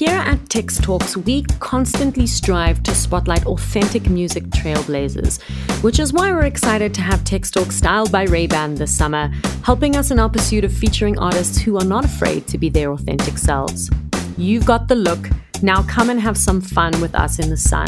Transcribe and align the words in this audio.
Here 0.00 0.16
at 0.16 0.48
Tex 0.48 0.78
Talks, 0.78 1.14
we 1.14 1.42
constantly 1.58 2.26
strive 2.26 2.82
to 2.84 2.94
spotlight 2.94 3.44
authentic 3.44 4.08
music 4.08 4.44
trailblazers, 4.44 5.42
which 5.82 5.98
is 5.98 6.10
why 6.10 6.32
we're 6.32 6.46
excited 6.46 6.94
to 6.94 7.02
have 7.02 7.22
Tex 7.22 7.50
Talks 7.50 7.76
styled 7.76 8.10
by 8.10 8.22
Ray-Ban 8.22 8.76
this 8.76 8.96
summer, 8.96 9.30
helping 9.62 9.96
us 9.96 10.10
in 10.10 10.18
our 10.18 10.30
pursuit 10.30 10.64
of 10.64 10.72
featuring 10.72 11.18
artists 11.18 11.58
who 11.58 11.76
are 11.76 11.84
not 11.84 12.06
afraid 12.06 12.46
to 12.46 12.56
be 12.56 12.70
their 12.70 12.92
authentic 12.92 13.36
selves. 13.36 13.90
You've 14.38 14.64
got 14.64 14.88
the 14.88 14.94
look, 14.94 15.28
now 15.60 15.82
come 15.82 16.08
and 16.08 16.18
have 16.18 16.38
some 16.38 16.62
fun 16.62 16.98
with 17.02 17.14
us 17.14 17.38
in 17.38 17.50
the 17.50 17.58
sun. 17.58 17.86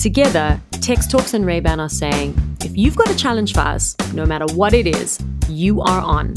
Together, 0.00 0.58
Tex 0.80 1.06
Talks 1.06 1.34
and 1.34 1.44
Ray-Ban 1.44 1.78
are 1.78 1.90
saying, 1.90 2.34
if 2.64 2.74
you've 2.74 2.96
got 2.96 3.10
a 3.10 3.16
challenge 3.18 3.52
for 3.52 3.60
us, 3.60 3.94
no 4.14 4.24
matter 4.24 4.46
what 4.54 4.72
it 4.72 4.86
is, 4.86 5.22
you 5.50 5.82
are 5.82 6.00
on. 6.00 6.32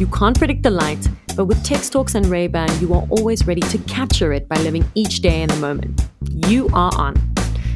You 0.00 0.06
can't 0.06 0.38
predict 0.38 0.62
the 0.62 0.70
light, 0.70 1.06
but 1.36 1.44
with 1.44 1.62
Tex 1.62 1.90
Talks 1.90 2.14
and 2.14 2.24
Ray-Ban, 2.24 2.80
you 2.80 2.94
are 2.94 3.06
always 3.10 3.46
ready 3.46 3.60
to 3.60 3.76
capture 3.80 4.32
it 4.32 4.48
by 4.48 4.56
living 4.56 4.82
each 4.94 5.20
day 5.20 5.42
in 5.42 5.48
the 5.50 5.56
moment. 5.56 6.08
You 6.22 6.70
are 6.72 6.90
on. 6.96 7.16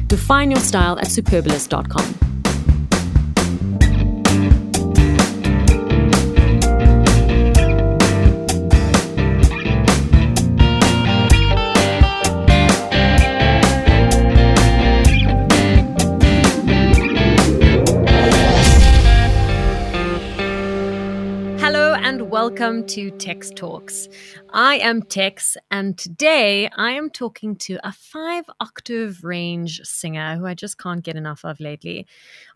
Define 0.07 0.49
your 0.49 0.59
style 0.59 0.97
at 0.97 1.05
superbalist.com. 1.05 2.34
welcome 22.57 22.85
to 22.85 23.11
Tex 23.11 23.51
Talks. 23.53 24.07
I 24.53 24.75
am 24.75 25.01
Tex, 25.01 25.57
and 25.71 25.97
today 25.97 26.69
I 26.77 26.91
am 26.91 27.09
talking 27.09 27.57
to 27.57 27.77
a 27.83 27.91
five 27.91 28.45
octave 28.61 29.25
range 29.25 29.81
singer 29.83 30.37
who 30.37 30.45
I 30.45 30.53
just 30.53 30.77
can't 30.77 31.03
get 31.03 31.17
enough 31.17 31.43
of 31.43 31.59
lately. 31.59 32.07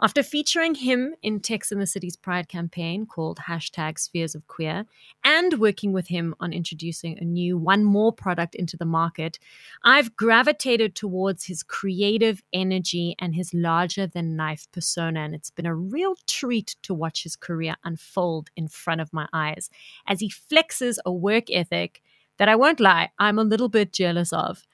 After 0.01 0.23
featuring 0.23 0.75
him 0.75 1.13
in 1.21 1.41
Tex 1.41 1.73
in 1.73 1.79
the 1.79 1.85
City's 1.85 2.15
Pride 2.15 2.47
campaign 2.47 3.05
called 3.05 3.37
hashtag 3.49 3.99
Spheres 3.99 4.33
of 4.33 4.47
Queer, 4.47 4.85
and 5.25 5.59
working 5.59 5.91
with 5.91 6.07
him 6.07 6.33
on 6.39 6.53
introducing 6.53 7.19
a 7.19 7.25
new 7.25 7.57
one 7.57 7.83
more 7.83 8.13
product 8.13 8.55
into 8.55 8.77
the 8.77 8.85
market, 8.85 9.39
I've 9.83 10.15
gravitated 10.15 10.95
towards 10.95 11.47
his 11.47 11.63
creative 11.63 12.41
energy 12.53 13.13
and 13.19 13.35
his 13.35 13.53
larger 13.53 14.07
than 14.07 14.37
life 14.37 14.67
persona, 14.71 15.19
and 15.19 15.35
it's 15.35 15.51
been 15.51 15.65
a 15.65 15.75
real 15.75 16.15
treat 16.27 16.77
to 16.83 16.93
watch 16.93 17.23
his 17.23 17.35
career 17.35 17.75
unfold 17.83 18.51
in 18.55 18.69
front 18.69 19.01
of 19.01 19.11
my 19.11 19.27
eyes 19.33 19.69
as 20.07 20.21
he 20.21 20.29
flexes 20.29 20.97
a 21.05 21.11
work 21.11 21.51
ethic 21.51 22.01
that 22.37 22.47
I 22.47 22.55
won't 22.55 22.79
lie, 22.79 23.11
I'm 23.19 23.37
a 23.37 23.43
little 23.43 23.67
bit 23.67 23.91
jealous 23.91 24.31
of. 24.31 24.65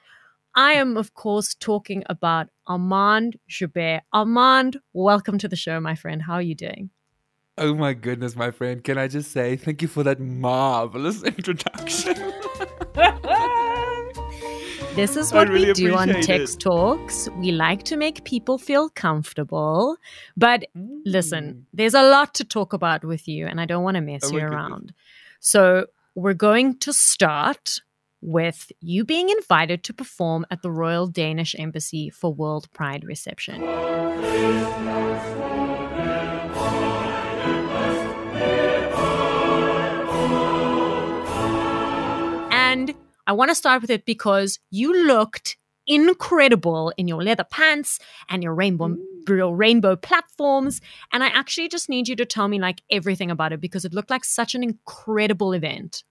I 0.57 0.73
am, 0.73 0.95
of 0.95 1.13
course, 1.13 1.53
talking 1.53 2.03
about 2.07 2.47
Armand 2.65 3.37
Joubert. 3.45 4.03
Armand, 4.13 4.77
welcome 4.93 5.37
to 5.39 5.49
the 5.49 5.57
show, 5.57 5.81
my 5.81 5.95
friend. 5.95 6.21
How 6.21 6.35
are 6.35 6.41
you 6.41 6.55
doing? 6.55 6.91
Oh 7.57 7.73
my 7.73 7.93
goodness, 7.93 8.37
my 8.37 8.51
friend. 8.51 8.81
Can 8.81 8.97
I 8.97 9.09
just 9.09 9.31
say 9.33 9.57
thank 9.57 9.81
you 9.81 9.89
for 9.89 10.03
that 10.03 10.21
marvelous 10.21 11.23
introduction? 11.25 12.15
this 14.95 15.17
is 15.17 15.33
what 15.33 15.49
really 15.49 15.67
we 15.67 15.73
do 15.73 15.93
on 15.93 16.07
Tex 16.21 16.55
Talks. 16.55 17.27
We 17.31 17.51
like 17.51 17.83
to 17.83 17.97
make 17.97 18.23
people 18.23 18.57
feel 18.57 18.87
comfortable. 18.89 19.97
But 20.37 20.67
mm. 20.77 20.99
listen, 21.05 21.65
there's 21.73 21.93
a 21.93 22.03
lot 22.03 22.33
to 22.35 22.45
talk 22.45 22.71
about 22.71 23.03
with 23.03 23.27
you, 23.27 23.45
and 23.45 23.59
I 23.59 23.65
don't 23.65 23.83
want 23.83 23.95
to 23.95 24.01
mess 24.01 24.21
oh 24.23 24.31
you 24.31 24.39
around. 24.39 24.93
So 25.41 25.87
we're 26.15 26.33
going 26.33 26.77
to 26.79 26.93
start 26.93 27.81
with 28.25 28.71
you 28.81 29.05
being 29.05 29.29
invited 29.29 29.83
to 29.83 29.93
perform 29.93 30.45
at 30.49 30.63
the 30.63 30.71
Royal 30.71 31.05
Danish 31.05 31.55
Embassy 31.59 32.09
for 32.09 32.33
World 32.33 32.71
Pride 32.73 33.03
reception. 33.03 33.63
And 42.51 42.95
I 43.27 43.33
want 43.33 43.51
to 43.51 43.55
start 43.55 43.81
with 43.81 43.91
it 43.91 44.05
because 44.05 44.59
you 44.71 45.05
looked 45.05 45.57
incredible 45.85 46.91
in 46.97 47.07
your 47.07 47.21
leather 47.21 47.43
pants 47.43 47.99
and 48.27 48.41
your 48.41 48.55
rainbow 48.55 48.87
mm. 48.87 48.97
your 49.27 49.55
rainbow 49.55 49.95
platforms. 49.95 50.81
And 51.13 51.23
i 51.23 51.27
actually 51.27 51.67
just 51.67 51.89
need 51.89 52.07
you 52.07 52.15
to 52.15 52.25
tell 52.25 52.47
me 52.47 52.59
like 52.59 52.81
everything 52.89 53.29
about 53.29 53.53
it 53.53 53.61
because 53.61 53.85
it 53.85 53.93
looked 53.93 54.09
like 54.09 54.25
such 54.25 54.55
an 54.55 54.63
incredible 54.63 55.53
event 55.53 56.03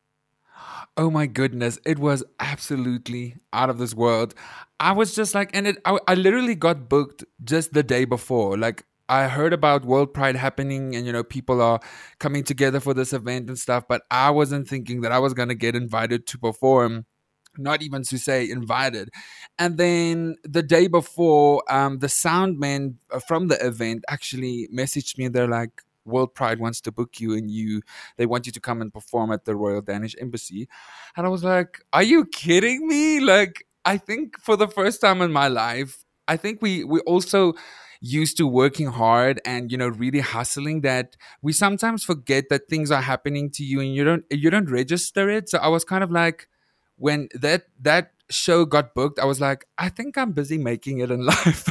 oh 0.96 1.10
my 1.10 1.26
goodness 1.26 1.78
it 1.84 1.98
was 1.98 2.22
absolutely 2.38 3.36
out 3.52 3.70
of 3.70 3.78
this 3.78 3.94
world 3.94 4.34
i 4.80 4.92
was 4.92 5.14
just 5.14 5.34
like 5.34 5.50
and 5.54 5.66
it 5.66 5.76
I, 5.84 5.98
I 6.06 6.14
literally 6.14 6.54
got 6.54 6.88
booked 6.88 7.24
just 7.42 7.72
the 7.72 7.82
day 7.82 8.04
before 8.04 8.56
like 8.56 8.84
I 9.06 9.28
heard 9.28 9.52
about 9.52 9.84
World 9.84 10.14
Pride 10.14 10.34
happening 10.34 10.96
and 10.96 11.04
you 11.04 11.12
know 11.12 11.22
people 11.22 11.60
are 11.60 11.78
coming 12.20 12.42
together 12.42 12.80
for 12.80 12.94
this 12.94 13.12
event 13.12 13.48
and 13.48 13.58
stuff, 13.58 13.84
but 13.86 14.00
I 14.10 14.30
wasn't 14.30 14.66
thinking 14.66 15.02
that 15.02 15.12
I 15.12 15.18
was 15.18 15.34
gonna 15.34 15.54
get 15.54 15.76
invited 15.76 16.26
to 16.28 16.38
perform 16.38 17.04
not 17.58 17.82
even 17.82 18.02
to 18.04 18.18
say 18.18 18.48
invited. 18.48 19.10
And 19.58 19.78
then 19.78 20.36
the 20.44 20.62
day 20.62 20.88
before, 20.88 21.62
um, 21.72 21.98
the 21.98 22.08
sound 22.08 22.58
man 22.58 22.98
uh, 23.10 23.20
from 23.20 23.48
the 23.48 23.64
event 23.64 24.04
actually 24.08 24.68
messaged 24.74 25.18
me. 25.18 25.28
They're 25.28 25.48
like, 25.48 25.82
World 26.04 26.34
Pride 26.34 26.58
wants 26.58 26.80
to 26.82 26.92
book 26.92 27.20
you 27.20 27.34
and 27.34 27.50
you 27.50 27.82
they 28.16 28.26
want 28.26 28.46
you 28.46 28.52
to 28.52 28.60
come 28.60 28.80
and 28.80 28.92
perform 28.92 29.32
at 29.32 29.44
the 29.44 29.56
Royal 29.56 29.80
Danish 29.80 30.14
Embassy. 30.20 30.68
And 31.16 31.26
I 31.26 31.28
was 31.28 31.44
like, 31.44 31.80
Are 31.92 32.02
you 32.02 32.24
kidding 32.26 32.86
me? 32.86 33.20
Like, 33.20 33.66
I 33.84 33.98
think 33.98 34.38
for 34.40 34.56
the 34.56 34.68
first 34.68 35.00
time 35.00 35.20
in 35.22 35.32
my 35.32 35.48
life, 35.48 36.04
I 36.26 36.36
think 36.36 36.62
we 36.62 36.84
we 36.84 37.00
also 37.00 37.54
used 38.00 38.36
to 38.36 38.46
working 38.46 38.88
hard 38.88 39.40
and 39.46 39.72
you 39.72 39.78
know 39.78 39.88
really 39.88 40.20
hustling 40.20 40.82
that 40.82 41.16
we 41.40 41.52
sometimes 41.52 42.04
forget 42.04 42.50
that 42.50 42.68
things 42.68 42.90
are 42.90 43.00
happening 43.00 43.50
to 43.50 43.64
you 43.64 43.80
and 43.80 43.94
you 43.94 44.04
don't 44.04 44.24
you 44.30 44.50
don't 44.50 44.70
register 44.70 45.30
it. 45.30 45.48
So 45.48 45.58
I 45.58 45.68
was 45.68 45.84
kind 45.84 46.04
of 46.04 46.10
like 46.10 46.48
when 46.96 47.28
that 47.34 47.64
that 47.80 48.10
show 48.30 48.64
got 48.64 48.94
booked, 48.94 49.18
I 49.18 49.24
was 49.24 49.40
like, 49.40 49.66
I 49.78 49.88
think 49.88 50.16
I'm 50.16 50.32
busy 50.32 50.58
making 50.58 50.98
it 50.98 51.10
in 51.10 51.24
life. 51.34 51.68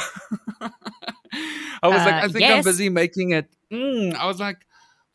I 1.82 1.88
was 1.88 2.02
uh, 2.02 2.06
like, 2.06 2.14
I 2.14 2.28
think 2.28 2.40
yes. 2.40 2.58
I'm 2.58 2.64
busy 2.64 2.90
making 2.90 3.32
it. 3.32 3.50
Mm. 3.74 4.14
I 4.16 4.28
was 4.28 4.40
like, 4.40 4.58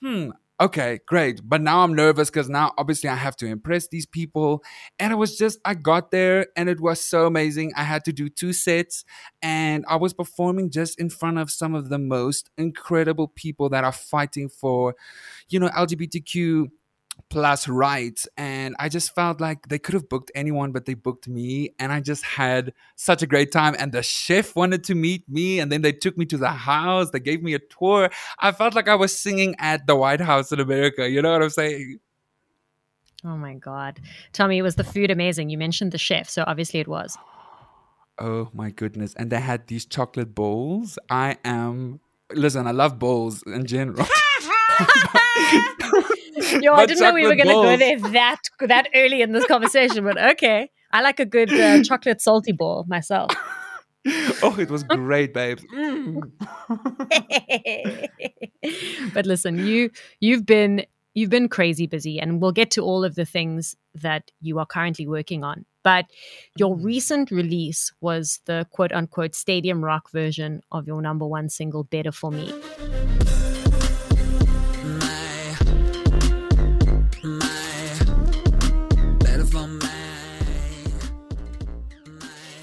hmm, 0.03 0.31
okay, 0.61 0.99
great. 1.07 1.41
But 1.45 1.61
now 1.61 1.83
I'm 1.83 1.95
nervous 1.95 2.29
because 2.29 2.49
now 2.49 2.73
obviously 2.77 3.09
I 3.09 3.15
have 3.15 3.37
to 3.37 3.47
impress 3.47 3.89
these 3.89 4.07
people. 4.07 4.63
And 4.99 5.13
it 5.13 5.17
was 5.17 5.39
just, 5.39 5.61
I 5.65 5.75
got 5.75 6.11
there 6.11 6.49
and 6.57 6.69
it 6.69 6.81
was 6.81 7.01
so 7.01 7.27
amazing. 7.27 7.73
I 7.77 7.85
had 7.85 8.05
to 8.07 8.13
do 8.13 8.29
two 8.29 8.53
sets 8.53 9.05
and 9.43 9.85
I 9.89 9.97
was 9.97 10.13
performing 10.13 10.71
just 10.71 10.99
in 10.99 11.09
front 11.11 11.39
of 11.39 11.51
some 11.51 11.75
of 11.75 11.89
the 11.89 11.99
most 11.99 12.51
incredible 12.59 13.29
people 13.29 13.69
that 13.71 13.85
are 13.85 13.93
fighting 13.93 14.49
for, 14.49 14.97
you 15.49 15.61
know, 15.61 15.69
LGBTQ 15.69 16.71
plus 17.31 17.69
rights 17.69 18.27
and 18.37 18.75
i 18.79 18.89
just 18.89 19.15
felt 19.15 19.41
like 19.41 19.69
they 19.69 19.79
could 19.79 19.95
have 19.95 20.09
booked 20.09 20.31
anyone 20.35 20.73
but 20.73 20.87
they 20.87 20.95
booked 20.95 21.29
me 21.29 21.75
and 21.79 21.93
i 21.93 22.01
just 22.01 22.25
had 22.25 22.73
such 22.97 23.23
a 23.23 23.27
great 23.27 23.53
time 23.53 23.75
and 23.79 23.93
the 23.93 24.03
chef 24.03 24.57
wanted 24.57 24.83
to 24.83 24.95
meet 24.95 25.29
me 25.29 25.61
and 25.61 25.71
then 25.71 25.83
they 25.83 25.93
took 25.93 26.17
me 26.17 26.25
to 26.25 26.39
the 26.39 26.49
house 26.49 27.11
they 27.11 27.21
gave 27.21 27.43
me 27.43 27.55
a 27.55 27.59
tour. 27.59 28.09
I 28.39 28.53
felt 28.53 28.75
like 28.75 28.89
i 28.89 28.95
was 28.95 29.19
singing 29.19 29.55
at 29.59 29.87
the 29.87 29.97
white 29.97 30.21
house 30.21 30.53
in 30.53 30.61
america 30.61 31.09
you 31.09 31.21
know 31.23 31.33
what 31.33 31.43
i'm 31.43 31.51
saying? 31.51 32.01
Oh 33.25 33.37
my 33.37 33.55
god. 33.55 33.99
Tell 34.33 34.47
me 34.47 34.63
was 34.63 34.77
the 34.77 34.85
food 34.85 35.11
amazing. 35.11 35.51
You 35.51 35.59
mentioned 35.59 35.91
the 35.91 35.99
chef 35.99 36.29
so 36.29 36.45
obviously 36.47 36.81
it 36.81 36.89
was. 36.89 37.17
Oh 38.21 38.49
my 38.53 38.71
goodness 38.71 39.15
and 39.15 39.31
they 39.31 39.39
had 39.41 39.69
these 39.69 39.87
chocolate 39.87 40.35
bowls. 40.35 40.99
I 41.09 41.37
am 41.45 42.01
listen 42.35 42.67
i 42.67 42.71
love 42.73 42.99
bowls 42.99 43.43
in 43.47 43.65
general 43.65 44.07
Yo, 46.61 46.75
I 46.75 46.87
didn't 46.87 47.01
know 47.01 47.13
we 47.13 47.27
were 47.27 47.35
going 47.35 47.49
to 47.49 47.55
go 47.55 47.77
there 47.77 47.99
that 47.99 48.41
that 48.61 48.89
early 48.95 49.23
in 49.23 49.33
this 49.33 49.47
conversation, 49.47 50.05
but 50.05 50.19
okay. 50.33 50.71
I 50.91 51.03
like 51.03 51.21
a 51.21 51.27
good 51.27 51.53
uh, 51.53 51.83
chocolate 51.85 52.21
salty 52.21 52.53
ball 52.53 52.85
myself. 52.89 53.31
oh, 54.43 54.57
it 54.59 54.71
was 54.71 54.83
great, 54.85 55.35
babe. 55.35 55.59
Mm. 55.75 56.31
but 59.13 59.27
listen, 59.27 59.67
you 59.67 59.91
you've 60.21 60.47
been 60.47 60.87
you've 61.15 61.31
been 61.31 61.49
crazy 61.49 61.87
busy, 61.87 62.19
and 62.19 62.41
we'll 62.41 62.53
get 62.53 62.71
to 62.73 62.83
all 62.83 63.05
of 63.05 63.17
the 63.17 63.27
things 63.27 63.77
that 63.95 64.31
you 64.41 64.59
are 64.59 64.67
currently 64.67 65.07
working 65.07 65.45
on. 65.45 65.67
But 65.85 66.07
your 66.57 66.77
mm. 66.77 66.85
recent 66.85 67.31
release 67.31 67.93
was 68.01 68.41
the 68.47 68.67
quote 68.71 68.93
unquote 68.93 69.35
stadium 69.35 69.85
rock 69.85 70.11
version 70.11 70.63
of 70.73 70.87
your 70.87 71.03
number 71.03 71.27
one 71.27 71.51
single, 71.51 71.85
"Better 71.85 72.13
for 72.13 72.31
Me." 72.31 72.53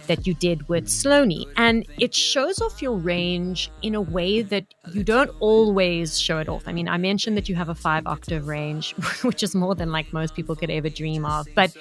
That 0.07 0.25
you 0.27 0.33
did 0.33 0.67
with 0.67 0.89
Sloane. 0.89 1.45
And 1.57 1.85
it 1.99 2.13
shows 2.13 2.61
off 2.61 2.81
your 2.81 2.97
range 2.97 3.71
in 3.81 3.95
a 3.95 4.01
way 4.01 4.41
that 4.41 4.65
you 4.91 5.03
don't 5.03 5.31
always 5.39 6.19
show 6.19 6.39
it 6.39 6.49
off. 6.49 6.63
I 6.67 6.73
mean, 6.73 6.87
I 6.87 6.97
mentioned 6.97 7.37
that 7.37 7.49
you 7.49 7.55
have 7.55 7.69
a 7.69 7.75
five 7.75 8.05
octave 8.07 8.47
range, 8.47 8.91
which 9.23 9.43
is 9.43 9.55
more 9.55 9.75
than 9.75 9.91
like 9.91 10.11
most 10.13 10.35
people 10.35 10.55
could 10.55 10.69
ever 10.69 10.89
dream 10.89 11.25
of. 11.25 11.47
But 11.55 11.75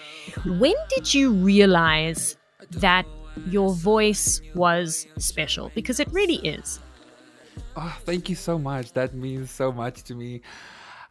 when 0.44 0.74
did 0.88 1.12
you 1.12 1.32
realize 1.32 2.36
that 2.70 3.06
your 3.48 3.72
voice 3.74 4.40
was 4.54 5.06
special? 5.18 5.70
Because 5.74 6.00
it 6.00 6.08
really 6.12 6.36
is. 6.36 6.80
Oh, 7.76 7.96
thank 8.04 8.28
you 8.28 8.36
so 8.36 8.58
much. 8.58 8.92
That 8.92 9.14
means 9.14 9.50
so 9.50 9.72
much 9.72 10.02
to 10.04 10.14
me. 10.14 10.42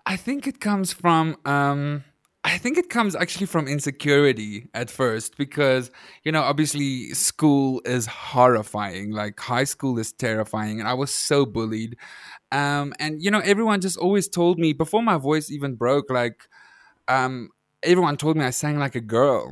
I 0.06 0.16
think 0.16 0.48
it 0.48 0.60
comes 0.60 0.92
from 0.94 1.38
um 1.46 2.04
I 2.46 2.58
think 2.58 2.78
it 2.78 2.90
comes 2.90 3.16
actually 3.16 3.46
from 3.46 3.68
insecurity 3.68 4.68
at 4.74 4.90
first 4.90 5.38
because, 5.38 5.90
you 6.24 6.32
know, 6.32 6.42
obviously 6.42 7.10
school 7.12 7.82
is 7.86 8.06
horrifying. 8.06 9.12
Like 9.12 9.40
high 9.40 9.64
school 9.64 9.98
is 9.98 10.12
terrifying. 10.12 10.80
And 10.80 10.90
I 10.90 10.94
was 10.94 11.10
so 11.10 11.46
bullied. 11.46 11.96
Um, 12.52 12.94
and, 13.00 13.24
you 13.24 13.32
know, 13.32 13.40
everyone 13.40 13.80
just 13.80 13.98
always 13.98 14.28
told 14.28 14.60
me 14.60 14.74
before 14.74 15.02
my 15.02 15.18
voice 15.18 15.50
even 15.52 15.76
broke, 15.76 16.10
like, 16.10 16.50
um, 17.08 17.50
everyone 17.84 18.18
told 18.18 18.38
me 18.38 18.46
I 18.46 18.52
sang 18.52 18.80
like 18.80 18.96
a 18.96 19.02
girl. 19.02 19.52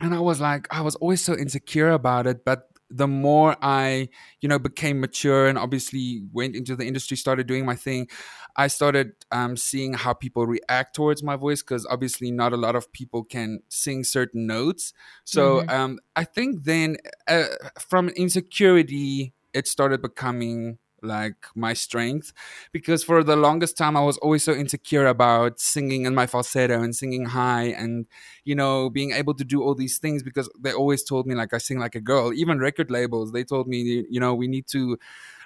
And 0.00 0.14
I 0.14 0.20
was 0.20 0.40
like, 0.40 0.68
I 0.70 0.82
was 0.82 0.96
always 0.96 1.22
so 1.22 1.34
insecure 1.36 1.90
about 1.90 2.26
it. 2.26 2.44
But 2.44 2.69
the 2.90 3.06
more 3.06 3.56
I, 3.62 4.08
you 4.40 4.48
know, 4.48 4.58
became 4.58 5.00
mature 5.00 5.46
and 5.46 5.56
obviously 5.56 6.22
went 6.32 6.56
into 6.56 6.74
the 6.74 6.86
industry, 6.86 7.16
started 7.16 7.46
doing 7.46 7.64
my 7.64 7.76
thing, 7.76 8.08
I 8.56 8.66
started 8.66 9.12
um, 9.30 9.56
seeing 9.56 9.94
how 9.94 10.12
people 10.12 10.46
react 10.46 10.94
towards 10.94 11.22
my 11.22 11.36
voice 11.36 11.62
because 11.62 11.86
obviously 11.86 12.30
not 12.30 12.52
a 12.52 12.56
lot 12.56 12.76
of 12.76 12.92
people 12.92 13.24
can 13.24 13.60
sing 13.68 14.04
certain 14.04 14.46
notes. 14.46 14.92
So 15.24 15.60
mm-hmm. 15.60 15.70
um, 15.70 15.98
I 16.16 16.24
think 16.24 16.64
then 16.64 16.96
uh, 17.28 17.44
from 17.78 18.08
insecurity, 18.10 19.32
it 19.54 19.66
started 19.66 20.02
becoming 20.02 20.78
like 21.02 21.46
my 21.54 21.72
strength. 21.72 22.32
Because 22.72 23.04
for 23.04 23.22
the 23.22 23.36
longest 23.36 23.76
time 23.76 23.96
I 23.96 24.02
was 24.02 24.18
always 24.18 24.44
so 24.44 24.52
insecure 24.52 25.06
about 25.06 25.60
singing 25.60 26.04
in 26.06 26.14
my 26.14 26.26
falsetto 26.26 26.82
and 26.82 26.94
singing 26.94 27.26
high 27.26 27.64
and 27.64 28.06
you 28.44 28.54
know 28.54 28.90
being 28.90 29.12
able 29.12 29.34
to 29.34 29.44
do 29.44 29.62
all 29.62 29.74
these 29.74 29.98
things 29.98 30.22
because 30.22 30.48
they 30.60 30.72
always 30.72 31.02
told 31.02 31.26
me 31.26 31.34
like 31.34 31.54
I 31.54 31.58
sing 31.58 31.78
like 31.78 31.94
a 31.94 32.00
girl. 32.00 32.32
Even 32.32 32.58
record 32.58 32.90
labels 32.90 33.32
they 33.32 33.44
told 33.44 33.68
me 33.68 34.06
you 34.10 34.20
know 34.20 34.34
we 34.34 34.48
need 34.48 34.66
to 34.68 34.98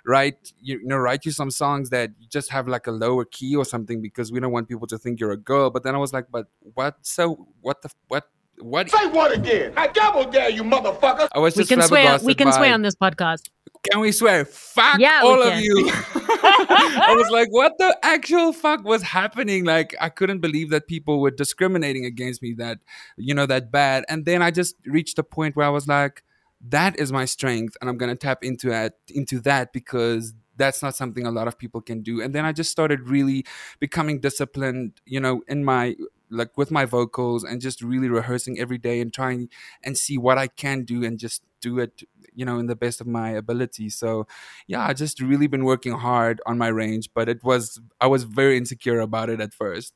write 0.05 0.53
you, 0.61 0.81
know 0.85 0.97
write 0.97 1.25
you 1.25 1.33
some 1.33 1.51
songs 1.51 1.91
that 1.91 2.11
just 2.29 2.51
have 2.51 2.69
like 2.69 2.87
a 2.87 2.91
lower 2.91 3.25
key 3.25 3.57
or 3.57 3.65
something 3.65 4.01
because 4.01 4.31
we 4.31 4.39
don't 4.41 4.53
want 4.53 4.69
people 4.69 4.87
to 4.87 4.99
think 4.99 5.21
you're 5.21 5.33
a 5.33 5.37
girl. 5.37 5.71
But 5.71 5.83
then 5.83 5.95
I 5.95 5.99
was 5.99 6.13
like 6.13 6.27
but 6.31 6.47
what? 6.75 6.97
So 7.03 7.49
what 7.61 7.83
the 7.83 7.91
what 8.09 8.29
what 8.59 8.91
say 8.91 9.07
what 9.09 9.33
again? 9.33 9.73
I 9.77 9.89
double 9.89 10.31
dare 10.31 10.51
you 10.51 10.63
motherfucker. 10.63 11.29
I 11.35 11.39
was 11.39 11.57
we 11.57 11.65
can 11.65 11.83
swear. 11.83 12.19
We 12.23 12.35
can 12.35 12.49
by, 12.49 12.57
swear 12.57 12.75
on 12.75 12.83
this 12.83 12.95
podcast 12.95 13.49
can 13.91 14.01
we 14.01 14.13
swear? 14.13 14.45
Fuck 14.45 14.99
yeah, 14.99 15.21
all 15.23 15.43
of 15.43 15.59
you. 15.61 15.91
I 16.17 17.15
was 17.17 17.31
like, 17.31 17.49
what 17.51 17.79
the 17.79 17.97
actual 18.03 18.53
fuck 18.53 18.85
was 18.85 19.03
happening? 19.03 19.65
Like, 19.65 19.95
I 20.01 20.09
couldn't 20.09 20.41
believe 20.41 20.71
that 20.71 20.87
people 20.87 21.21
were 21.21 21.31
discriminating 21.31 22.05
against 22.05 22.43
me 22.43 22.55
that, 22.55 22.79
you 23.17 23.35
know, 23.35 23.47
that 23.47 23.71
bad. 23.71 24.05
And 24.09 24.25
then 24.25 24.43
I 24.43 24.51
just 24.51 24.77
reached 24.87 25.19
a 25.19 25.23
point 25.23 25.57
where 25.57 25.67
I 25.67 25.71
was 25.71 25.87
like, 25.87 26.23
that 26.69 26.99
is 26.99 27.13
my 27.13 27.25
strength. 27.25 27.77
And 27.81 27.91
I'm 27.91 27.99
going 27.99 28.11
to 28.11 28.17
tap 28.17 28.43
into 28.43 28.69
that, 28.71 28.95
into 29.09 29.41
that 29.41 29.73
because 29.73 30.35
that's 30.57 30.83
not 30.83 30.95
something 30.95 31.27
a 31.27 31.31
lot 31.31 31.49
of 31.49 31.59
people 31.59 31.81
can 31.81 32.03
do. 32.03 32.23
And 32.23 32.35
then 32.35 32.45
I 32.45 32.53
just 32.53 32.71
started 32.71 33.09
really 33.09 33.45
becoming 33.81 34.21
disciplined, 34.21 35.01
you 35.05 35.21
know, 35.21 35.43
in 35.49 35.65
my 35.65 35.97
like 36.35 36.57
with 36.57 36.71
my 36.71 36.85
vocals 36.85 37.45
and 37.45 37.61
just 37.61 37.83
really 37.83 38.09
rehearsing 38.09 38.59
every 38.59 38.79
day 38.79 39.01
and 39.01 39.13
trying 39.13 39.49
and 39.83 39.97
see 39.97 40.19
what 40.19 40.39
I 40.39 40.49
can 40.49 40.85
do 40.85 41.05
and 41.05 41.19
just 41.19 41.43
do 41.61 41.79
it 41.79 42.03
you 42.35 42.45
know 42.45 42.59
in 42.59 42.67
the 42.67 42.77
best 42.77 43.01
of 43.01 43.07
my 43.07 43.31
ability 43.31 43.89
so 43.89 44.27
yeah 44.67 44.87
i 44.87 44.93
just 44.93 45.19
really 45.21 45.47
been 45.47 45.65
working 45.65 45.95
hard 45.95 46.43
on 46.45 46.59
my 46.59 46.69
range 46.69 47.09
but 47.15 47.27
it 47.27 47.43
was 47.43 47.81
i 48.03 48.07
was 48.07 48.25
very 48.25 48.59
insecure 48.59 49.01
about 49.01 49.31
it 49.31 49.41
at 49.41 49.55
first 49.55 49.95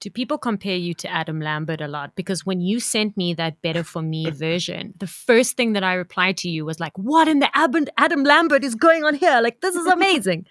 do 0.00 0.10
people 0.10 0.36
compare 0.36 0.76
you 0.76 0.92
to 0.92 1.08
Adam 1.08 1.40
Lambert 1.40 1.80
a 1.80 1.88
lot? 1.88 2.14
Because 2.16 2.44
when 2.44 2.60
you 2.60 2.80
sent 2.80 3.16
me 3.16 3.32
that 3.34 3.62
Better 3.62 3.82
For 3.82 4.02
Me 4.02 4.28
version, 4.46 4.92
the 4.98 5.06
first 5.06 5.56
thing 5.56 5.72
that 5.72 5.82
I 5.82 5.94
replied 5.94 6.36
to 6.38 6.50
you 6.50 6.66
was 6.66 6.78
like, 6.78 6.96
What 6.98 7.28
in 7.28 7.38
the 7.38 7.48
Adam 7.56 8.22
Lambert 8.22 8.62
is 8.62 8.74
going 8.74 9.04
on 9.04 9.14
here? 9.14 9.40
Like, 9.40 9.62
this 9.62 9.74
is 9.74 9.86
amazing. 9.86 10.46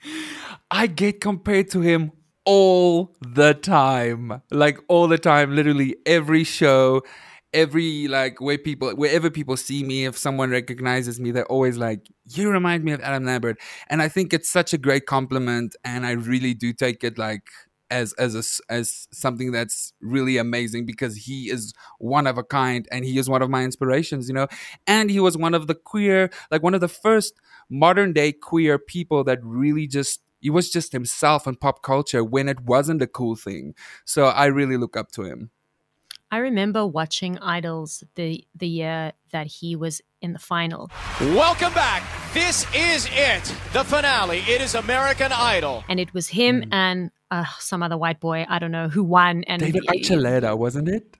I 0.70 0.88
get 0.88 1.22
compared 1.22 1.70
to 1.70 1.80
him 1.80 2.12
all 2.46 3.14
the 3.20 3.54
time. 3.54 4.42
Like, 4.50 4.78
all 4.88 5.08
the 5.08 5.18
time, 5.18 5.54
literally 5.54 5.96
every 6.06 6.44
show 6.44 7.02
every 7.54 8.08
like 8.08 8.40
where 8.40 8.58
people 8.58 8.90
wherever 8.90 9.30
people 9.30 9.56
see 9.56 9.82
me 9.82 10.04
if 10.04 10.18
someone 10.18 10.50
recognizes 10.50 11.20
me 11.20 11.30
they're 11.30 11.46
always 11.46 11.78
like 11.78 12.06
you 12.26 12.50
remind 12.50 12.84
me 12.84 12.92
of 12.92 13.00
adam 13.00 13.24
lambert. 13.24 13.56
And 13.88 14.02
i 14.02 14.08
think 14.08 14.34
it's 14.34 14.50
such 14.50 14.74
a 14.74 14.78
great 14.78 15.06
compliment 15.06 15.76
and 15.84 16.04
i 16.04 16.10
really 16.12 16.54
do 16.54 16.72
take 16.74 17.04
it 17.04 17.16
like 17.18 17.44
as 17.90 18.12
as 18.14 18.34
a, 18.34 18.72
as 18.72 19.06
something 19.12 19.52
that's 19.52 19.92
really 20.00 20.38
amazing 20.38 20.84
because 20.86 21.16
he 21.16 21.50
is 21.50 21.72
one 21.98 22.26
of 22.26 22.36
a 22.36 22.42
kind 22.42 22.88
and 22.90 23.04
he 23.04 23.16
is 23.16 23.30
one 23.30 23.42
of 23.42 23.48
my 23.50 23.62
inspirations 23.62 24.28
you 24.28 24.34
know? 24.34 24.48
And 24.88 25.10
he 25.10 25.20
was 25.20 25.36
one 25.36 25.54
of 25.54 25.68
the 25.68 25.74
queer 25.74 26.30
like 26.50 26.62
one 26.64 26.74
of 26.74 26.80
the 26.80 26.88
first 26.88 27.34
modern 27.70 28.12
day 28.12 28.32
queer 28.32 28.78
people 28.78 29.22
that 29.24 29.38
really 29.42 29.86
just 29.86 30.20
he 30.46 30.50
was 30.50 30.70
just 30.70 30.92
himself 30.92 31.48
in 31.48 31.56
pop 31.56 31.82
culture 31.82 32.22
when 32.22 32.48
it 32.48 32.60
wasn't 32.60 33.02
a 33.02 33.06
cool 33.08 33.34
thing 33.34 33.74
so 34.04 34.26
i 34.26 34.44
really 34.46 34.76
look 34.76 34.96
up 34.96 35.10
to 35.10 35.22
him 35.22 35.50
I 36.28 36.38
remember 36.38 36.84
watching 36.84 37.38
Idols 37.38 38.02
the 38.16 38.44
the 38.56 38.66
year 38.66 39.12
that 39.30 39.46
he 39.46 39.76
was 39.76 40.02
in 40.20 40.32
the 40.32 40.40
final. 40.40 40.90
Welcome 41.20 41.72
back. 41.72 42.02
This 42.34 42.66
is 42.74 43.08
it, 43.12 43.44
the 43.72 43.84
finale. 43.84 44.38
It 44.38 44.60
is 44.60 44.74
American 44.74 45.30
Idol, 45.30 45.84
and 45.88 46.00
it 46.00 46.12
was 46.12 46.26
him 46.26 46.62
mm. 46.62 46.68
and 46.72 47.12
uh, 47.30 47.44
some 47.60 47.80
other 47.80 47.96
white 47.96 48.18
boy. 48.18 48.44
I 48.48 48.58
don't 48.58 48.72
know 48.72 48.88
who 48.88 49.04
won. 49.04 49.44
And 49.44 49.62
David 49.62 49.84
Archuleta, 49.86 50.58
wasn't 50.58 50.88
it? 50.88 51.16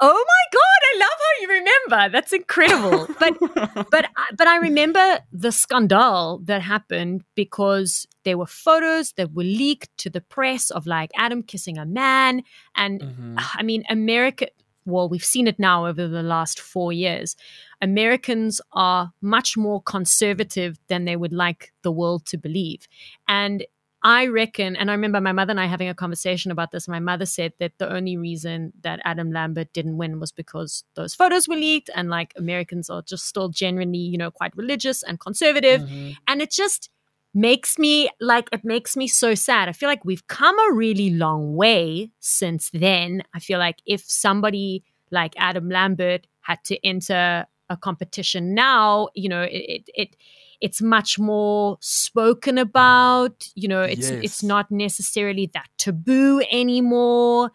Oh 0.00 0.24
my 0.26 0.44
god, 0.52 0.80
I 0.84 0.98
love 0.98 1.18
how 1.18 1.40
you 1.40 1.48
remember. 1.48 2.12
That's 2.12 2.32
incredible. 2.32 3.08
but 3.18 3.90
but 3.90 4.06
but 4.36 4.46
I 4.46 4.56
remember 4.58 5.20
the 5.32 5.50
scandal 5.50 6.40
that 6.44 6.62
happened 6.62 7.24
because 7.34 8.06
there 8.24 8.38
were 8.38 8.46
photos 8.46 9.12
that 9.12 9.32
were 9.32 9.42
leaked 9.42 9.96
to 9.98 10.10
the 10.10 10.20
press 10.20 10.70
of 10.70 10.86
like 10.86 11.10
Adam 11.16 11.42
kissing 11.42 11.78
a 11.78 11.86
man 11.86 12.42
and 12.76 13.00
mm-hmm. 13.00 13.36
I 13.38 13.62
mean 13.62 13.82
America 13.90 14.48
well 14.84 15.08
we've 15.08 15.24
seen 15.24 15.48
it 15.48 15.58
now 15.58 15.86
over 15.86 16.06
the 16.06 16.22
last 16.22 16.60
4 16.60 16.92
years. 16.92 17.34
Americans 17.80 18.60
are 18.72 19.12
much 19.20 19.56
more 19.56 19.82
conservative 19.82 20.78
than 20.88 21.04
they 21.04 21.16
would 21.16 21.32
like 21.32 21.72
the 21.82 21.92
world 21.92 22.26
to 22.26 22.38
believe. 22.38 22.88
And 23.26 23.64
I 24.02 24.28
reckon, 24.28 24.76
and 24.76 24.90
I 24.90 24.94
remember 24.94 25.20
my 25.20 25.32
mother 25.32 25.50
and 25.50 25.60
I 25.60 25.66
having 25.66 25.88
a 25.88 25.94
conversation 25.94 26.52
about 26.52 26.70
this. 26.70 26.86
My 26.86 27.00
mother 27.00 27.26
said 27.26 27.52
that 27.58 27.72
the 27.78 27.92
only 27.92 28.16
reason 28.16 28.72
that 28.82 29.00
Adam 29.04 29.32
Lambert 29.32 29.72
didn't 29.72 29.96
win 29.96 30.20
was 30.20 30.30
because 30.30 30.84
those 30.94 31.16
photos 31.16 31.48
were 31.48 31.56
leaked, 31.56 31.90
and 31.94 32.08
like 32.08 32.32
Americans 32.36 32.88
are 32.90 33.02
just 33.02 33.26
still 33.26 33.48
generally, 33.48 33.98
you 33.98 34.16
know, 34.16 34.30
quite 34.30 34.56
religious 34.56 35.02
and 35.02 35.18
conservative. 35.18 35.80
Mm-hmm. 35.80 36.10
And 36.28 36.40
it 36.40 36.52
just 36.52 36.90
makes 37.34 37.78
me 37.78 38.08
like, 38.20 38.48
it 38.52 38.64
makes 38.64 38.96
me 38.96 39.08
so 39.08 39.34
sad. 39.34 39.68
I 39.68 39.72
feel 39.72 39.88
like 39.88 40.04
we've 40.04 40.26
come 40.28 40.56
a 40.70 40.72
really 40.72 41.10
long 41.10 41.56
way 41.56 42.10
since 42.20 42.70
then. 42.70 43.22
I 43.34 43.40
feel 43.40 43.58
like 43.58 43.82
if 43.84 44.02
somebody 44.08 44.84
like 45.10 45.34
Adam 45.36 45.68
Lambert 45.68 46.26
had 46.40 46.62
to 46.64 46.86
enter 46.86 47.46
a 47.68 47.76
competition 47.76 48.54
now, 48.54 49.08
you 49.14 49.28
know, 49.28 49.42
it, 49.42 49.50
it, 49.52 49.90
it 49.94 50.16
it's 50.60 50.82
much 50.82 51.18
more 51.18 51.78
spoken 51.80 52.58
about 52.58 53.48
you 53.54 53.68
know 53.68 53.82
it's 53.82 54.10
yes. 54.10 54.20
it's 54.22 54.42
not 54.42 54.70
necessarily 54.70 55.50
that 55.54 55.68
taboo 55.78 56.42
anymore 56.50 57.50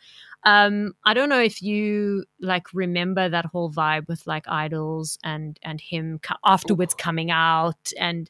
um 0.46 0.94
i 1.06 1.14
don't 1.14 1.30
know 1.30 1.42
if 1.42 1.62
you 1.62 2.24
like 2.40 2.74
remember 2.74 3.30
that 3.30 3.46
whole 3.46 3.72
vibe 3.72 4.08
with 4.08 4.26
like 4.28 4.48
idols 4.48 5.18
and 5.24 5.60
and 5.64 5.82
him 5.82 6.20
afterwards 6.46 6.94
coming 6.94 7.32
out 7.32 7.92
and 8.00 8.30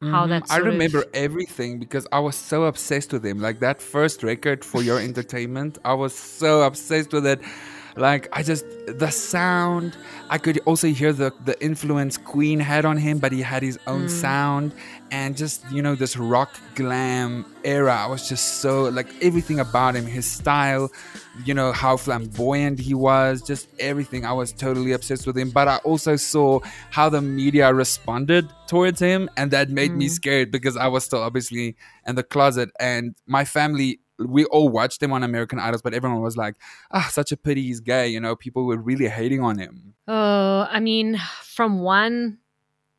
how 0.00 0.22
mm-hmm. 0.22 0.30
that 0.30 0.44
I 0.48 0.58
remember 0.58 1.00
of... 1.00 1.08
everything 1.12 1.80
because 1.80 2.06
I 2.12 2.20
was 2.20 2.36
so 2.36 2.64
obsessed 2.64 3.12
with 3.12 3.26
him. 3.26 3.40
Like 3.40 3.58
that 3.60 3.82
first 3.82 4.22
record 4.22 4.64
for 4.64 4.80
your 4.80 5.00
entertainment, 5.00 5.78
I 5.84 5.94
was 5.94 6.14
so 6.14 6.62
obsessed 6.62 7.12
with 7.12 7.26
it. 7.26 7.40
Like 7.98 8.28
I 8.32 8.42
just 8.42 8.64
the 8.86 9.10
sound. 9.10 9.96
I 10.30 10.38
could 10.38 10.60
also 10.66 10.88
hear 10.88 11.12
the 11.12 11.32
the 11.44 11.60
influence 11.62 12.16
Queen 12.16 12.60
had 12.60 12.84
on 12.84 12.96
him, 12.96 13.18
but 13.18 13.32
he 13.32 13.42
had 13.42 13.62
his 13.62 13.78
own 13.86 14.06
mm. 14.06 14.10
sound 14.10 14.72
and 15.10 15.36
just 15.36 15.64
you 15.70 15.82
know 15.82 15.94
this 15.94 16.16
rock 16.16 16.50
glam 16.76 17.44
era. 17.64 17.94
I 17.94 18.06
was 18.06 18.28
just 18.28 18.60
so 18.60 18.84
like 18.84 19.08
everything 19.20 19.58
about 19.58 19.96
him, 19.96 20.06
his 20.06 20.26
style, 20.26 20.92
you 21.44 21.54
know 21.54 21.72
how 21.72 21.96
flamboyant 21.96 22.78
he 22.78 22.94
was, 22.94 23.42
just 23.42 23.68
everything. 23.80 24.24
I 24.24 24.32
was 24.32 24.52
totally 24.52 24.92
obsessed 24.92 25.26
with 25.26 25.36
him. 25.36 25.50
But 25.50 25.66
I 25.66 25.78
also 25.78 26.14
saw 26.16 26.60
how 26.90 27.08
the 27.08 27.20
media 27.20 27.74
responded 27.74 28.48
towards 28.68 29.00
him, 29.00 29.28
and 29.36 29.50
that 29.50 29.70
made 29.70 29.90
mm. 29.90 29.96
me 29.96 30.08
scared 30.08 30.52
because 30.52 30.76
I 30.76 30.86
was 30.86 31.04
still 31.04 31.22
obviously 31.22 31.76
in 32.06 32.14
the 32.14 32.22
closet, 32.22 32.70
and 32.78 33.16
my 33.26 33.44
family 33.44 34.00
we 34.18 34.44
all 34.46 34.68
watched 34.68 35.02
him 35.02 35.12
on 35.12 35.22
American 35.22 35.58
Idols, 35.58 35.82
but 35.82 35.94
everyone 35.94 36.20
was 36.22 36.36
like, 36.36 36.56
ah, 36.90 37.08
such 37.10 37.32
a 37.32 37.36
pity 37.36 37.62
he's 37.62 37.80
gay. 37.80 38.08
You 38.08 38.20
know, 38.20 38.34
people 38.36 38.64
were 38.66 38.76
really 38.76 39.08
hating 39.08 39.40
on 39.42 39.58
him. 39.58 39.94
Oh, 40.06 40.66
I 40.70 40.80
mean, 40.80 41.18
from 41.42 41.80
one 41.80 42.38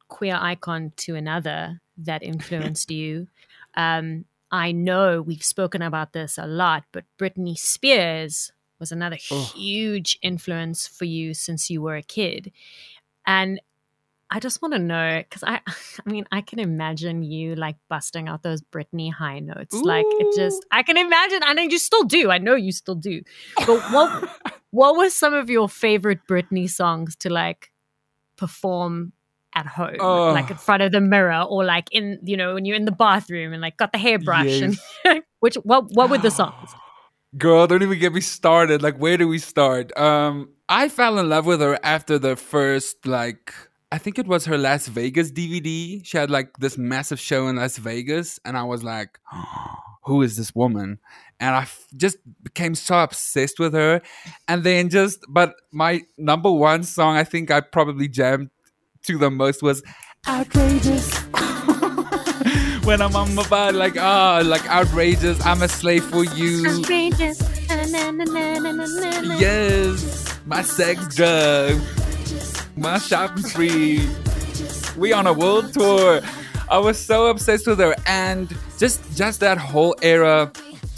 queer 0.07 0.37
icon 0.39 0.91
to 0.97 1.15
another 1.15 1.81
that 1.97 2.23
influenced 2.23 2.89
you. 2.91 3.27
Um, 3.75 4.25
I 4.51 4.71
know 4.71 5.21
we've 5.21 5.43
spoken 5.43 5.81
about 5.81 6.13
this 6.13 6.37
a 6.37 6.47
lot, 6.47 6.83
but 6.91 7.03
Britney 7.19 7.57
Spears 7.57 8.51
was 8.79 8.91
another 8.91 9.17
Oh. 9.29 9.51
huge 9.55 10.17
influence 10.21 10.87
for 10.87 11.05
you 11.05 11.33
since 11.33 11.69
you 11.69 11.81
were 11.81 11.95
a 11.97 12.01
kid. 12.01 12.51
And 13.27 13.59
I 14.31 14.39
just 14.39 14.61
want 14.61 14.73
to 14.75 14.79
know 14.79 15.23
because 15.27 15.43
I, 15.43 15.59
I 16.05 16.09
mean, 16.09 16.25
I 16.31 16.41
can 16.41 16.59
imagine 16.59 17.23
you 17.23 17.55
like 17.55 17.77
busting 17.89 18.27
out 18.27 18.43
those 18.43 18.61
Britney 18.61 19.11
high 19.11 19.39
notes. 19.39 19.73
Like 19.75 20.05
it 20.07 20.35
just, 20.35 20.65
I 20.71 20.83
can 20.83 20.97
imagine. 20.97 21.39
I 21.43 21.53
know 21.53 21.63
you 21.63 21.79
still 21.79 22.03
do. 22.03 22.29
I 22.29 22.37
know 22.37 22.55
you 22.55 22.71
still 22.71 22.95
do. 22.95 23.21
But 23.65 23.79
what, 23.91 24.29
what 24.71 24.97
were 24.97 25.09
some 25.09 25.33
of 25.33 25.49
your 25.49 25.67
favorite 25.67 26.19
Britney 26.29 26.69
songs 26.69 27.15
to 27.17 27.29
like 27.31 27.71
perform 28.37 29.13
at 29.55 29.65
home, 29.65 29.95
Oh. 29.99 30.31
like 30.31 30.51
in 30.51 30.57
front 30.57 30.83
of 30.83 30.91
the 30.91 31.01
mirror, 31.01 31.41
or 31.41 31.63
like 31.65 31.89
in, 31.91 32.19
you 32.23 32.37
know, 32.37 32.53
when 32.53 32.65
you're 32.65 32.75
in 32.75 32.85
the 32.85 32.91
bathroom 32.91 33.51
and 33.51 33.61
like 33.61 33.77
got 33.77 33.91
the 33.91 33.97
hairbrush 33.97 34.61
and 34.61 34.77
which 35.39 35.55
what 35.63 35.91
what 35.93 36.09
were 36.09 36.19
the 36.19 36.29
songs? 36.31 36.69
Girl, 37.37 37.67
don't 37.67 37.83
even 37.83 37.99
get 37.99 38.13
me 38.13 38.21
started. 38.21 38.81
Like, 38.81 38.97
where 38.97 39.15
do 39.17 39.27
we 39.27 39.37
start? 39.37 39.95
Um, 39.97 40.49
I 40.67 40.89
fell 40.89 41.19
in 41.19 41.29
love 41.29 41.45
with 41.45 41.61
her 41.61 41.77
after 41.83 42.17
the 42.17 42.35
first, 42.35 43.05
like, 43.05 43.53
I 43.91 43.97
think 43.97 44.19
it 44.19 44.27
was 44.27 44.45
her 44.45 44.57
Las 44.57 44.87
Vegas 44.87 45.31
DVD. 45.31 46.05
She 46.05 46.17
had 46.17 46.29
like 46.29 46.57
this 46.57 46.77
massive 46.77 47.19
show 47.19 47.47
in 47.47 47.55
Las 47.55 47.77
Vegas, 47.77 48.39
and 48.45 48.55
I 48.57 48.63
was 48.63 48.83
like, 48.83 49.19
who 50.03 50.21
is 50.21 50.37
this 50.37 50.53
woman? 50.53 50.99
And 51.39 51.55
I 51.55 51.61
f- 51.61 51.87
just 51.95 52.17
became 52.43 52.75
so 52.75 52.99
obsessed 52.99 53.59
with 53.59 53.73
her. 53.73 54.01
And 54.47 54.63
then 54.63 54.89
just, 54.89 55.23
but 55.29 55.55
my 55.71 56.01
number 56.17 56.51
one 56.51 56.83
song, 56.83 57.15
I 57.15 57.23
think 57.23 57.49
I 57.49 57.61
probably 57.61 58.07
jammed 58.07 58.49
to 59.07 59.17
the 59.17 59.31
most 59.31 59.63
was 59.63 59.81
outrageous. 60.27 61.15
when 62.83 63.01
I'm 63.01 63.15
on 63.15 63.33
my 63.35 63.47
body, 63.47 63.77
like, 63.77 63.95
oh, 63.97 64.41
like 64.45 64.67
outrageous. 64.69 65.43
I'm 65.45 65.61
a 65.61 65.67
slave 65.67 66.03
for 66.05 66.23
you. 66.25 66.67
Outrageous. 66.67 67.39
Yes, 69.39 70.39
my 70.45 70.61
sex 70.61 71.15
drug, 71.15 71.79
my 72.79 72.97
shopping 72.97 73.43
spree. 73.43 74.07
We 74.97 75.13
on 75.13 75.27
a 75.27 75.33
world 75.33 75.73
tour. 75.73 76.21
I 76.69 76.77
was 76.77 76.97
so 76.97 77.27
obsessed 77.27 77.67
with 77.67 77.79
her, 77.79 77.95
and 78.05 78.55
just 78.77 79.15
just 79.15 79.39
that 79.41 79.57
whole 79.57 79.95
era 80.01 80.51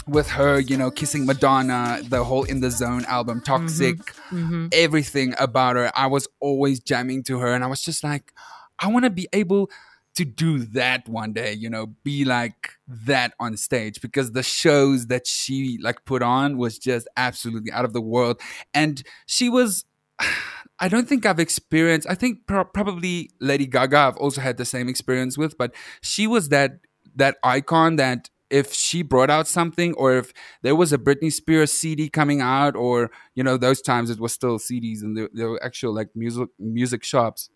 with 0.07 0.27
her, 0.29 0.59
you 0.59 0.77
know, 0.77 0.91
kissing 0.91 1.25
Madonna, 1.25 2.01
the 2.03 2.23
whole 2.23 2.43
In 2.43 2.59
the 2.59 2.69
Zone 2.69 3.05
album, 3.05 3.39
mm-hmm. 3.39 3.45
Toxic, 3.45 3.97
mm-hmm. 4.29 4.67
everything 4.71 5.33
about 5.39 5.75
her. 5.75 5.91
I 5.95 6.07
was 6.07 6.27
always 6.39 6.79
jamming 6.79 7.23
to 7.23 7.39
her, 7.39 7.53
and 7.53 7.63
I 7.63 7.67
was 7.67 7.81
just 7.81 8.03
like, 8.03 8.33
I 8.79 8.88
want 8.88 9.05
to 9.05 9.09
be 9.09 9.27
able 9.33 9.69
to 10.15 10.25
do 10.25 10.59
that 10.59 11.07
one 11.07 11.31
day, 11.33 11.53
you 11.53 11.69
know, 11.69 11.88
be 12.03 12.25
like 12.25 12.71
that 12.88 13.33
on 13.39 13.55
stage 13.55 14.01
because 14.01 14.33
the 14.33 14.43
shows 14.43 15.07
that 15.07 15.25
she 15.25 15.77
like 15.81 16.03
put 16.03 16.21
on 16.21 16.57
was 16.57 16.77
just 16.77 17.07
absolutely 17.15 17.71
out 17.71 17.85
of 17.85 17.93
the 17.93 18.01
world. 18.01 18.41
And 18.73 19.01
she 19.25 19.47
was, 19.50 19.85
I 20.81 20.88
don't 20.88 21.07
think 21.07 21.25
I've 21.27 21.39
experienced, 21.39 22.07
I 22.09 22.15
think 22.15 22.47
pro- 22.47 22.65
probably 22.65 23.29
Lady 23.39 23.67
Gaga 23.67 23.97
I've 23.97 24.17
also 24.17 24.41
had 24.41 24.57
the 24.57 24.65
same 24.65 24.89
experience 24.89 25.38
with, 25.38 25.55
but 25.55 25.73
she 26.01 26.25
was 26.25 26.50
that, 26.50 26.79
that 27.15 27.38
icon 27.43 27.97
that 27.97 28.31
if 28.50 28.73
she 28.73 29.03
brought 29.03 29.29
out 29.29 29.47
something 29.47 29.93
or 29.93 30.13
if 30.17 30.33
there 30.63 30.75
was 30.75 30.91
a 30.91 30.97
Britney 30.97 31.31
Spears 31.31 31.71
CD 31.71 32.09
coming 32.09 32.41
out 32.41 32.75
or, 32.75 33.11
you 33.35 33.43
know, 33.43 33.57
those 33.57 33.79
times 33.79 34.09
it 34.09 34.19
was 34.19 34.33
still 34.33 34.57
CDs 34.57 35.03
and 35.03 35.15
there, 35.15 35.29
there 35.33 35.50
were 35.51 35.63
actual 35.63 35.93
like 35.93 36.09
music, 36.15 36.50
music 36.57 37.03
shops 37.03 37.50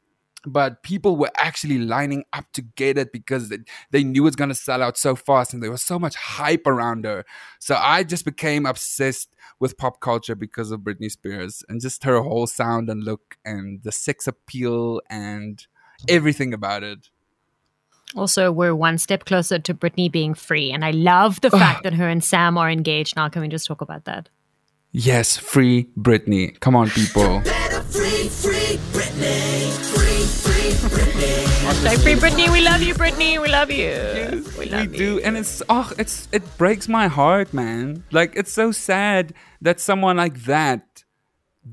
but 0.45 0.83
people 0.83 1.15
were 1.15 1.31
actually 1.37 1.77
lining 1.77 2.23
up 2.33 2.45
to 2.53 2.61
get 2.61 2.97
it 2.97 3.11
because 3.11 3.49
they, 3.49 3.59
they 3.91 4.03
knew 4.03 4.25
it's 4.27 4.35
going 4.35 4.49
to 4.49 4.55
sell 4.55 4.81
out 4.81 4.97
so 4.97 5.15
fast 5.15 5.53
and 5.53 5.61
there 5.61 5.71
was 5.71 5.81
so 5.81 5.97
much 5.99 6.15
hype 6.15 6.67
around 6.67 7.05
her 7.05 7.25
so 7.59 7.77
i 7.79 8.03
just 8.03 8.25
became 8.25 8.65
obsessed 8.65 9.35
with 9.59 9.77
pop 9.77 9.99
culture 9.99 10.35
because 10.35 10.71
of 10.71 10.81
britney 10.81 11.11
spears 11.11 11.63
and 11.69 11.81
just 11.81 12.03
her 12.03 12.21
whole 12.21 12.47
sound 12.47 12.89
and 12.89 13.03
look 13.03 13.37
and 13.43 13.83
the 13.83 13.91
sex 13.91 14.27
appeal 14.27 15.01
and 15.09 15.67
everything 16.07 16.53
about 16.53 16.83
it 16.83 17.09
Also, 18.15 18.51
we're 18.51 18.75
one 18.75 18.97
step 18.97 19.25
closer 19.25 19.59
to 19.59 19.73
Britney 19.73 20.09
being 20.09 20.35
free, 20.35 20.71
and 20.71 20.85
I 20.85 20.91
love 20.91 21.41
the 21.41 21.49
fact 21.49 21.83
that 21.85 21.93
her 21.95 22.07
and 22.07 22.23
Sam 22.23 22.57
are 22.57 22.69
engaged 22.69 23.15
now. 23.17 23.27
Can 23.29 23.41
we 23.41 23.49
just 23.49 23.67
talk 23.67 23.81
about 23.81 24.05
that? 24.05 24.29
yes 24.97 25.35
free 25.35 25.89
britney 25.99 26.57
come 26.61 26.73
on 26.73 26.89
people 26.89 27.41
Like 27.43 27.83
free 27.83 28.29
Britney, 32.25 32.51
we 32.51 32.61
love 32.61 32.81
you, 32.81 32.93
Britney, 32.93 33.41
we 33.41 33.47
love 33.47 33.69
you. 33.69 34.43
we 34.57 34.65
we 34.65 34.71
love 34.71 34.91
you. 34.93 34.97
do 34.97 35.19
and 35.19 35.37
it's 35.37 35.61
oh 35.69 35.91
it's 35.97 36.27
it 36.31 36.57
breaks 36.57 36.87
my 36.87 37.07
heart 37.07 37.53
man. 37.53 38.03
Like 38.11 38.33
it's 38.35 38.51
so 38.51 38.71
sad 38.71 39.33
that 39.61 39.79
someone 39.79 40.17
like 40.17 40.43
that 40.45 41.03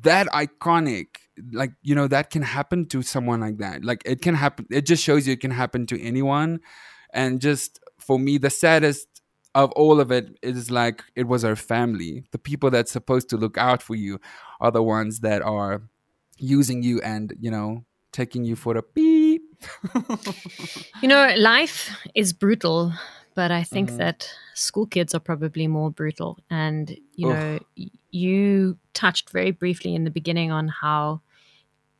that 0.02 0.26
iconic 0.28 1.06
like 1.52 1.72
you 1.82 1.94
know 1.94 2.08
that 2.08 2.30
can 2.30 2.42
happen 2.42 2.86
to 2.86 3.02
someone 3.02 3.40
like 3.40 3.58
that. 3.58 3.84
Like 3.84 4.02
it 4.04 4.20
can 4.20 4.34
happen 4.34 4.66
it 4.70 4.84
just 4.84 5.02
shows 5.02 5.26
you 5.26 5.32
it 5.34 5.40
can 5.40 5.50
happen 5.50 5.86
to 5.86 6.02
anyone. 6.02 6.60
And 7.12 7.40
just 7.40 7.80
for 7.98 8.18
me 8.18 8.38
the 8.38 8.50
saddest 8.50 9.06
of 9.54 9.70
all 9.72 10.00
of 10.00 10.10
it 10.10 10.36
is 10.42 10.70
like 10.70 11.02
it 11.14 11.28
was 11.28 11.44
our 11.44 11.56
family. 11.56 12.24
The 12.32 12.38
people 12.38 12.70
that's 12.70 12.92
supposed 12.92 13.28
to 13.30 13.36
look 13.36 13.56
out 13.58 13.82
for 13.82 13.94
you 13.94 14.20
are 14.60 14.70
the 14.70 14.82
ones 14.82 15.20
that 15.20 15.42
are 15.42 15.82
using 16.38 16.82
you 16.82 17.00
and 17.02 17.34
you 17.38 17.50
know 17.50 17.84
taking 18.12 18.44
you 18.44 18.56
for 18.56 18.76
a 18.76 18.82
beep 18.94 19.42
You 21.00 21.08
know, 21.08 21.34
life 21.36 21.90
is 22.14 22.32
brutal, 22.32 22.92
but 23.34 23.50
I 23.50 23.62
think 23.64 23.96
Mm-hmm. 23.96 23.96
that 23.96 24.28
school 24.54 24.86
kids 24.86 25.14
are 25.14 25.20
probably 25.20 25.66
more 25.66 25.90
brutal. 25.90 26.38
And, 26.50 26.96
you 27.14 27.26
Oof. 27.26 27.26
know, 27.26 27.58
you 28.10 28.78
touched 28.94 29.30
very 29.30 29.50
briefly 29.50 29.94
in 29.94 30.04
the 30.04 30.10
beginning 30.10 30.52
on 30.52 30.68
how, 30.68 31.20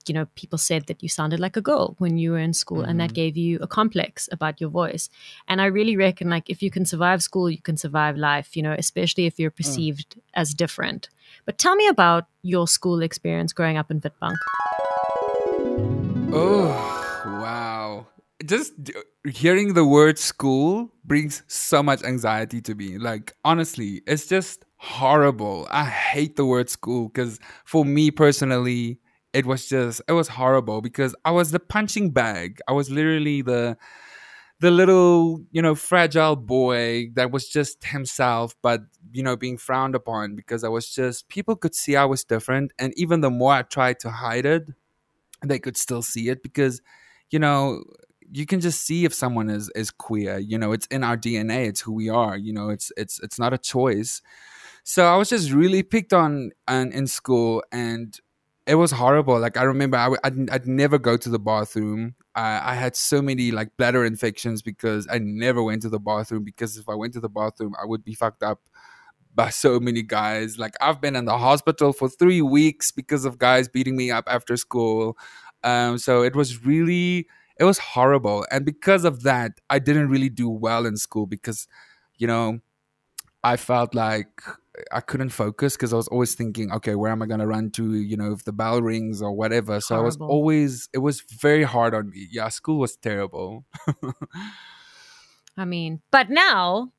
you 0.07 0.15
know, 0.15 0.27
people 0.37 0.59
said 0.59 0.87
that 0.87 1.03
you 1.03 1.09
sounded 1.09 1.41
like 1.41 1.57
a 1.57 1.61
girl 1.63 1.95
when 1.99 2.19
you 2.19 2.33
were 2.33 2.39
in 2.39 2.53
school, 2.53 2.83
and 2.83 2.99
Mm-hmm. 2.99 3.01
that 3.01 3.13
gave 3.15 3.37
you 3.37 3.59
a 3.61 3.67
complex 3.67 4.29
about 4.33 4.61
your 4.61 4.71
voice. 4.71 5.09
And 5.49 5.61
I 5.61 5.67
really 5.67 5.97
reckon, 5.97 6.31
like, 6.31 6.51
if 6.51 6.63
you 6.63 6.71
can 6.71 6.85
survive 6.87 7.23
school, 7.23 7.51
you 7.51 7.63
can 7.63 7.77
survive 7.77 8.17
life, 8.17 8.57
you 8.57 8.63
know, 8.63 8.75
especially 8.79 9.27
if 9.27 9.39
you're 9.39 9.51
Mm. 9.65 9.87
perceived 9.91 10.21
as 10.35 10.55
different. 10.55 11.09
But 11.45 11.59
tell 11.59 11.77
me 11.77 11.89
about 11.89 12.27
your 12.43 12.69
school 12.69 13.03
experience 13.03 13.53
growing 13.53 13.77
up 13.79 13.91
in 13.91 14.01
Witbank. 14.01 14.43
Oh, 16.33 16.69
wow. 17.25 18.07
Just 18.45 18.83
d- 18.83 18.95
hearing 19.29 19.75
the 19.75 19.85
word 19.85 20.19
school 20.19 20.91
brings 21.05 21.43
so 21.47 21.83
much 21.83 22.03
anxiety 22.03 22.61
to 22.63 22.75
me. 22.75 22.99
Like, 22.99 23.35
honestly, 23.45 24.03
it's 24.07 24.27
just 24.27 24.65
horrible. 24.77 25.69
I 25.71 25.85
hate 25.85 26.37
the 26.37 26.45
word 26.47 26.71
school 26.71 27.09
because 27.09 27.39
for 27.65 27.85
me 27.85 28.11
personally, 28.11 28.99
it 29.33 29.47
was 29.47 29.69
just, 29.69 30.01
it 30.09 30.13
was 30.13 30.29
horrible 30.29 30.81
because 30.81 31.15
I 31.25 31.31
was 31.31 31.51
the 31.53 31.61
punching 31.61 32.11
bag. 32.11 32.59
I 32.67 32.73
was 32.73 32.91
literally 32.91 33.43
the, 33.43 33.77
the 34.61 34.71
little, 34.71 35.43
you 35.51 35.63
know, 35.63 35.75
fragile 35.75 36.37
boy 36.37 37.11
that 37.15 37.31
was 37.31 37.49
just 37.49 37.85
himself, 37.85 38.55
but, 38.63 38.83
you 39.13 39.23
know, 39.23 39.37
being 39.37 39.59
frowned 39.59 39.95
upon 39.95 40.37
because 40.37 40.65
I 40.65 40.69
was 40.69 40.89
just, 40.89 41.29
people 41.29 41.57
could 41.57 41.75
see 41.75 41.97
I 41.97 42.05
was 42.05 42.25
different. 42.25 42.73
And 42.79 42.93
even 42.97 43.21
the 43.21 43.31
more 43.31 43.53
I 43.53 43.63
tried 43.63 44.01
to 44.01 44.11
hide 44.11 44.47
it, 44.47 44.65
they 45.45 45.59
could 45.59 45.77
still 45.77 46.03
see 46.03 46.29
it 46.29 46.43
because 46.43 46.81
you 47.31 47.39
know 47.39 47.83
you 48.31 48.47
can 48.47 48.61
just 48.61 48.83
see 48.87 49.05
if 49.05 49.13
someone 49.13 49.51
is 49.51 49.71
is 49.75 49.91
queer 49.91 50.39
you 50.39 50.59
know 50.59 50.73
it's 50.73 50.87
in 50.87 51.05
our 51.05 51.17
dna 51.17 51.67
it's 51.69 51.81
who 51.81 51.93
we 51.93 52.09
are 52.09 52.37
you 52.37 52.53
know 52.53 52.71
it's 52.71 52.91
it's 52.97 53.21
it's 53.21 53.39
not 53.39 53.53
a 53.53 53.59
choice. 53.59 54.23
So 54.85 55.05
i 55.05 55.17
was 55.17 55.29
just 55.29 55.53
really 55.53 55.83
picked 55.83 56.13
on 56.13 56.51
and 56.67 56.93
in 56.93 57.07
school 57.07 57.63
and 57.71 58.19
it 58.67 58.77
was 58.77 58.93
horrible. 58.93 59.39
Like 59.39 59.57
i 59.57 59.63
remember 59.63 59.97
I, 59.97 60.09
would 60.09 60.21
I'd, 60.25 60.51
I'd 60.51 60.67
never 60.67 60.99
go 60.99 61.17
to 61.17 61.29
the 61.29 61.39
bathroom. 61.39 62.15
I, 62.35 62.73
I 62.73 62.75
had 62.75 62.97
so 62.97 63.21
many 63.21 63.51
like 63.51 63.77
bladder 63.77 64.05
infections 64.05 64.63
because 64.63 65.07
i 65.11 65.19
never 65.19 65.63
went 65.63 65.83
to 65.83 65.91
the 65.91 66.01
bathroom 66.01 66.45
because 66.45 66.79
if 66.79 66.89
i 66.89 66.95
went 66.95 67.13
to 67.13 67.21
the 67.21 67.29
bathroom 67.29 67.75
i 67.81 67.85
would 67.85 68.05
be 68.05 68.15
fucked 68.15 68.43
up 68.43 68.61
by 69.35 69.51
so 69.51 69.81
many 69.81 70.03
guys. 70.03 70.59
Like 70.59 70.75
I've 70.81 71.01
been 71.01 71.17
in 71.17 71.25
the 71.25 71.39
hospital 71.39 71.93
for 71.93 72.09
three 72.09 72.43
weeks 72.43 72.91
because 72.91 73.25
of 73.25 73.39
guys 73.39 73.69
beating 73.69 73.97
me 73.97 74.11
up 74.11 74.25
after 74.27 74.57
school. 74.57 75.17
Um, 75.65 75.99
so 75.99 76.23
it 76.23 76.35
was 76.35 76.65
really 76.65 77.29
it 77.59 77.65
was 77.65 77.79
horrible, 77.79 78.47
and 78.51 78.65
because 78.65 79.05
of 79.05 79.23
that, 79.23 79.53
I 79.71 79.79
didn't 79.79 80.09
really 80.09 80.31
do 80.31 80.49
well 80.49 80.87
in 80.87 80.97
school 80.97 81.27
because, 81.27 81.69
you 82.17 82.27
know, 82.27 82.61
I 83.45 83.57
felt 83.57 83.95
like 83.95 84.43
I 84.91 85.01
couldn't 85.01 85.29
focus 85.31 85.77
because 85.77 85.93
I 85.93 85.97
was 85.97 86.09
always 86.09 86.35
thinking, 86.35 86.73
okay, 86.73 86.95
where 86.95 87.13
am 87.13 87.23
I 87.23 87.27
gonna 87.27 87.47
run 87.47 87.71
to? 87.73 87.95
You 87.95 88.17
know, 88.17 88.33
if 88.33 88.45
the 88.45 88.53
bell 88.53 88.81
rings 88.81 89.21
or 89.21 89.33
whatever. 89.33 89.81
So 89.81 89.97
I 89.97 90.01
was 90.01 90.17
always 90.17 90.89
it 90.93 90.99
was 90.99 91.21
very 91.21 91.63
hard 91.63 91.95
on 91.95 92.11
me. 92.11 92.29
Yeah, 92.31 92.49
school 92.49 92.79
was 92.79 92.97
terrible. 92.97 93.65
I 95.57 95.65
mean, 95.67 96.01
but 96.11 96.31
now 96.31 96.93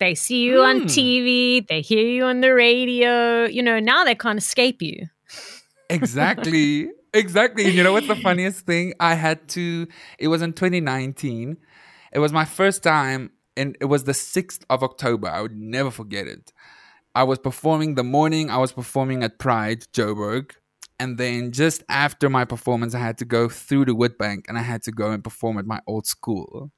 they 0.00 0.14
see 0.14 0.42
you 0.42 0.62
on 0.62 0.80
Hmm. 0.82 0.86
TV, 0.86 1.66
they 1.66 1.80
hear 1.80 2.06
you 2.06 2.24
on 2.24 2.40
the 2.40 2.52
radio. 2.54 3.44
You 3.46 3.62
know, 3.62 3.78
now 3.80 4.04
they 4.04 4.14
can't 4.14 4.38
escape 4.38 4.82
you. 4.82 5.06
exactly 5.90 6.90
exactly. 7.14 7.64
And 7.64 7.74
you 7.74 7.82
know 7.82 7.92
what's 7.92 8.08
the 8.08 8.16
funniest 8.28 8.66
thing? 8.66 8.92
I 9.00 9.14
had 9.14 9.48
to, 9.50 9.86
it 10.18 10.28
was 10.28 10.42
in 10.42 10.52
2019. 10.52 11.56
It 12.12 12.18
was 12.18 12.32
my 12.32 12.44
first 12.44 12.82
time, 12.82 13.30
and 13.56 13.76
it 13.80 13.86
was 13.86 14.04
the 14.04 14.12
6th 14.12 14.64
of 14.68 14.82
October. 14.82 15.28
I 15.28 15.40
would 15.40 15.56
never 15.56 15.90
forget 15.90 16.26
it. 16.26 16.52
I 17.14 17.22
was 17.24 17.38
performing 17.38 17.94
the 17.94 18.04
morning, 18.04 18.50
I 18.50 18.58
was 18.58 18.72
performing 18.72 19.22
at 19.24 19.38
Pride, 19.38 19.86
Joburg. 19.94 20.52
And 20.98 21.16
then 21.18 21.52
just 21.52 21.82
after 21.88 22.28
my 22.30 22.44
performance, 22.44 22.94
I 22.94 22.98
had 23.00 23.18
to 23.18 23.24
go 23.26 23.48
through 23.48 23.86
the 23.86 23.92
Witbank 23.94 24.44
and 24.48 24.58
I 24.58 24.62
had 24.62 24.82
to 24.84 24.92
go 24.92 25.10
and 25.10 25.22
perform 25.24 25.58
at 25.58 25.66
my 25.66 25.80
old 25.86 26.06
school. 26.06 26.70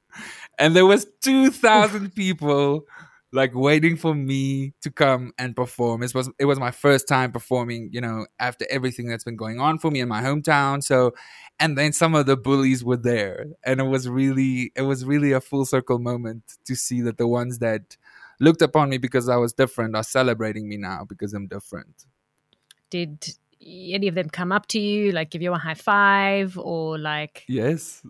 And 0.57 0.75
there 0.75 0.85
was 0.85 1.05
2,000 1.21 2.13
people 2.15 2.83
like 3.31 3.53
waiting 3.53 3.95
for 3.95 4.15
me 4.15 4.73
to 4.81 4.89
come 4.89 5.31
and 5.37 5.55
perform. 5.55 6.01
It 6.03 6.13
was 6.15 6.29
it 6.39 6.45
was 6.45 6.59
my 6.59 6.71
first 6.71 7.07
time 7.07 7.31
performing, 7.31 7.89
you 7.91 8.01
know, 8.01 8.25
after 8.39 8.65
everything 8.69 9.07
that's 9.07 9.23
been 9.23 9.35
going 9.35 9.59
on 9.59 9.77
for 9.77 9.91
me 9.91 9.99
in 9.99 10.09
my 10.09 10.21
hometown. 10.21 10.83
So 10.83 11.13
and 11.59 11.77
then 11.77 11.93
some 11.93 12.15
of 12.15 12.25
the 12.25 12.37
bullies 12.37 12.83
were 12.83 12.97
there. 12.97 13.45
And 13.63 13.79
it 13.79 13.83
was 13.83 14.09
really 14.09 14.71
it 14.75 14.83
was 14.83 15.05
really 15.05 15.31
a 15.31 15.41
full 15.41 15.65
circle 15.65 15.99
moment 15.99 16.43
to 16.65 16.75
see 16.75 17.01
that 17.01 17.17
the 17.17 17.27
ones 17.27 17.59
that 17.59 17.97
looked 18.39 18.61
upon 18.61 18.89
me 18.89 18.97
because 18.97 19.29
I 19.29 19.35
was 19.35 19.53
different 19.53 19.95
are 19.95 20.03
celebrating 20.03 20.67
me 20.67 20.77
now 20.77 21.05
because 21.07 21.33
I'm 21.33 21.47
different. 21.47 22.05
Did 22.89 23.35
any 23.61 24.07
of 24.07 24.15
them 24.15 24.29
come 24.29 24.51
up 24.51 24.67
to 24.67 24.79
you, 24.79 25.11
like 25.11 25.29
give 25.29 25.41
you 25.41 25.53
a 25.53 25.57
high 25.57 25.75
five 25.75 26.57
or 26.57 26.97
like 26.97 27.45
Yes. 27.47 28.01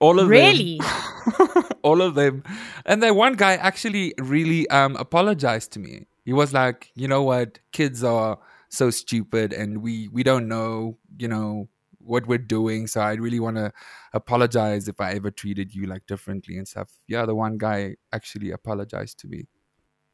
All 0.00 0.20
of 0.20 0.28
really? 0.28 0.78
them. 0.78 1.64
all 1.82 2.00
of 2.00 2.14
them. 2.14 2.42
And 2.86 3.02
then 3.02 3.14
one 3.14 3.34
guy 3.34 3.54
actually 3.54 4.14
really 4.18 4.68
um 4.70 4.96
apologized 4.96 5.72
to 5.72 5.80
me. 5.80 6.06
He 6.24 6.32
was 6.32 6.52
like, 6.52 6.90
you 6.94 7.08
know 7.08 7.22
what, 7.22 7.58
kids 7.72 8.04
are 8.04 8.38
so 8.68 8.90
stupid 8.90 9.52
and 9.52 9.82
we 9.82 10.08
we 10.08 10.22
don't 10.22 10.48
know, 10.48 10.98
you 11.18 11.28
know, 11.28 11.68
what 11.98 12.26
we're 12.26 12.38
doing. 12.38 12.86
So 12.86 13.00
I 13.00 13.14
really 13.14 13.40
want 13.40 13.56
to 13.56 13.72
apologize 14.12 14.88
if 14.88 15.00
I 15.00 15.12
ever 15.12 15.30
treated 15.30 15.74
you 15.74 15.86
like 15.86 16.06
differently 16.06 16.56
and 16.56 16.66
stuff. 16.66 16.90
Yeah, 17.06 17.26
the 17.26 17.34
one 17.34 17.58
guy 17.58 17.96
actually 18.12 18.50
apologized 18.50 19.18
to 19.20 19.28
me. 19.28 19.46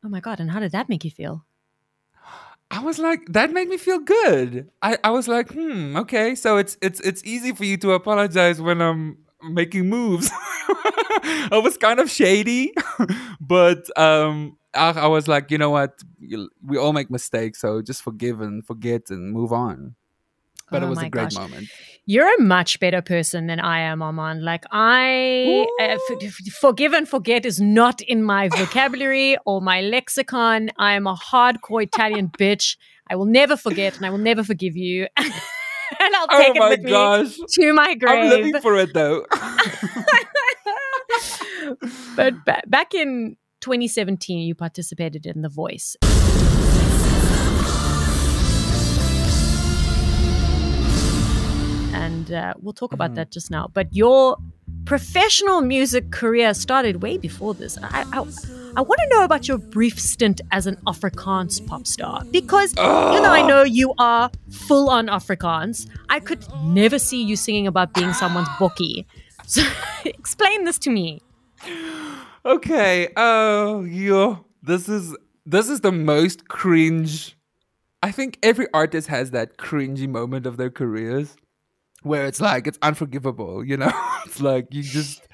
Oh 0.05 0.09
my 0.09 0.21
god! 0.21 0.41
And 0.41 0.51
how 0.51 0.61
did 0.61 0.73
that 0.73 0.89
make 0.89 1.05
you 1.05 1.11
feel? 1.11 1.47
I 2.71 2.81
was 2.81 2.99
like, 2.99 3.27
that 3.33 3.53
made 3.53 3.69
me 3.69 3.77
feel 3.77 4.01
good. 4.01 4.71
I, 4.83 4.99
I 5.05 5.11
was 5.11 5.29
like, 5.29 5.53
hmm, 5.53 5.97
okay, 5.97 6.35
so 6.35 6.57
it's 6.57 6.77
it's 6.83 7.01
it's 7.01 7.23
easy 7.25 7.53
for 7.53 7.65
you 7.65 7.77
to 7.79 7.93
apologize 7.93 8.61
when 8.61 8.81
I'm 8.81 9.19
making 9.51 9.89
moves. 9.89 10.31
I 11.53 11.61
was 11.63 11.77
kind 11.77 12.01
of 12.01 12.11
shady, 12.11 12.73
but 13.41 13.85
um, 13.99 14.57
I, 14.75 14.91
I 14.91 15.07
was 15.07 15.29
like, 15.29 15.51
you 15.51 15.59
know 15.59 15.71
what, 15.71 15.99
we 16.65 16.79
all 16.79 16.93
make 16.93 17.11
mistakes, 17.11 17.61
so 17.61 17.83
just 17.83 18.03
forgive 18.03 18.41
and 18.41 18.65
forget 18.67 19.11
and 19.11 19.33
move 19.33 19.53
on. 19.53 19.95
But 20.71 20.83
Oh 20.83 20.87
it 20.87 20.91
was 20.91 21.03
a 21.03 21.09
great 21.11 21.31
gosh. 21.31 21.35
moment. 21.35 21.69
You're 22.07 22.35
a 22.35 22.41
much 22.43 22.81
better 22.81 23.03
person 23.03 23.47
than 23.47 23.61
I 23.61 23.81
am, 23.81 24.03
Armand. 24.03 24.43
Like 24.43 24.65
I, 24.71 25.67
uh, 25.81 25.85
f- 25.85 26.01
f- 26.23 26.55
forgive 26.61 26.93
and 26.93 27.09
forget 27.09 27.45
is 27.45 27.61
not 27.61 28.01
in 28.01 28.23
my 28.23 28.49
vocabulary 28.57 29.37
or 29.45 29.61
my 29.61 29.83
lexicon. 29.83 30.71
I 30.79 30.95
am 30.95 31.07
a 31.07 31.15
hardcore 31.15 31.83
Italian 31.83 32.29
bitch. 32.39 32.77
I 33.09 33.17
will 33.17 33.27
never 33.27 33.57
forget, 33.57 33.97
and 33.97 34.07
I 34.07 34.11
will 34.11 34.19
never 34.19 34.43
forgive 34.43 34.77
you. 34.77 35.07
and 36.01 36.15
I'll 36.17 36.27
Oh 36.31 36.39
take 36.39 36.57
it 36.57 36.59
my 36.61 36.69
with 36.71 36.87
gosh. 36.87 37.39
me 37.39 37.45
to 37.51 37.73
my 37.73 37.95
grave. 37.95 38.25
I'm 38.25 38.29
living 38.29 38.61
for 38.61 38.77
it 38.77 38.93
though. 38.95 39.27
but 42.17 42.35
ba- 42.45 42.63
back 42.67 42.95
in 42.95 43.37
2017, 43.61 44.41
you 44.41 44.55
participated 44.55 45.27
in 45.27 45.43
The 45.43 45.49
Voice. 45.49 45.97
And 51.93 52.33
uh, 52.33 52.55
we'll 52.61 52.73
talk 52.73 52.93
about 52.93 53.15
that 53.15 53.31
just 53.31 53.51
now. 53.51 53.71
But 53.73 53.89
your 53.95 54.37
professional 54.85 55.61
music 55.63 56.11
career 56.11 56.53
started 56.55 57.03
way 57.03 57.17
before 57.19 57.55
this. 57.55 57.79
I, 57.83 58.05
I, 58.13 58.25
I 58.77 58.81
want 58.81 59.01
to 59.03 59.09
know 59.11 59.23
about 59.23 59.47
your 59.47 59.59
brief 59.59 60.01
stint 60.01 60.41
as 60.51 60.67
an 60.67 60.77
Afrikaans 60.87 61.65
pop 61.65 61.87
star. 61.87 62.25
Because 62.33 62.73
even 62.73 63.23
though 63.23 63.31
I 63.31 63.47
know 63.47 63.63
you 63.63 63.95
are 63.99 64.33
full 64.51 64.91
on 64.91 65.07
Afrikaans, 65.07 65.89
I 66.09 66.19
could 66.19 66.45
never 66.65 66.99
see 66.99 67.23
you 67.23 67.37
singing 67.37 67.69
about 67.69 67.95
being 67.95 68.13
someone's 68.13 68.49
bookie. 68.59 69.07
So 69.47 69.63
explain 70.05 70.65
this 70.65 70.79
to 70.79 70.91
me. 70.91 71.23
okay. 72.45 73.13
Oh, 73.17 73.85
yo, 73.85 74.45
this 74.63 74.89
is 74.89 75.17
this 75.47 75.69
is 75.69 75.83
the 75.83 75.93
most 75.93 76.49
cringe. 76.49 77.37
I 78.03 78.11
think 78.11 78.39
every 78.43 78.67
artist 78.75 79.07
has 79.07 79.31
that 79.31 79.57
cringy 79.57 80.09
moment 80.09 80.47
of 80.47 80.57
their 80.57 80.71
careers 80.71 81.37
where 82.03 82.27
it's 82.27 82.41
like 82.41 82.67
it's 82.67 82.79
unforgivable. 82.83 83.65
You 83.65 83.77
know, 83.77 83.93
it's 84.27 84.41
like 84.41 84.67
you 84.73 84.83
just. 84.83 85.29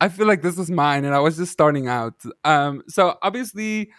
I 0.00 0.08
feel 0.08 0.26
like 0.26 0.42
this 0.42 0.58
is 0.58 0.70
mine, 0.70 1.04
and 1.04 1.14
I 1.14 1.20
was 1.20 1.36
just 1.36 1.52
starting 1.52 1.88
out. 1.88 2.14
Um, 2.44 2.82
so 2.88 3.16
obviously, 3.22 3.90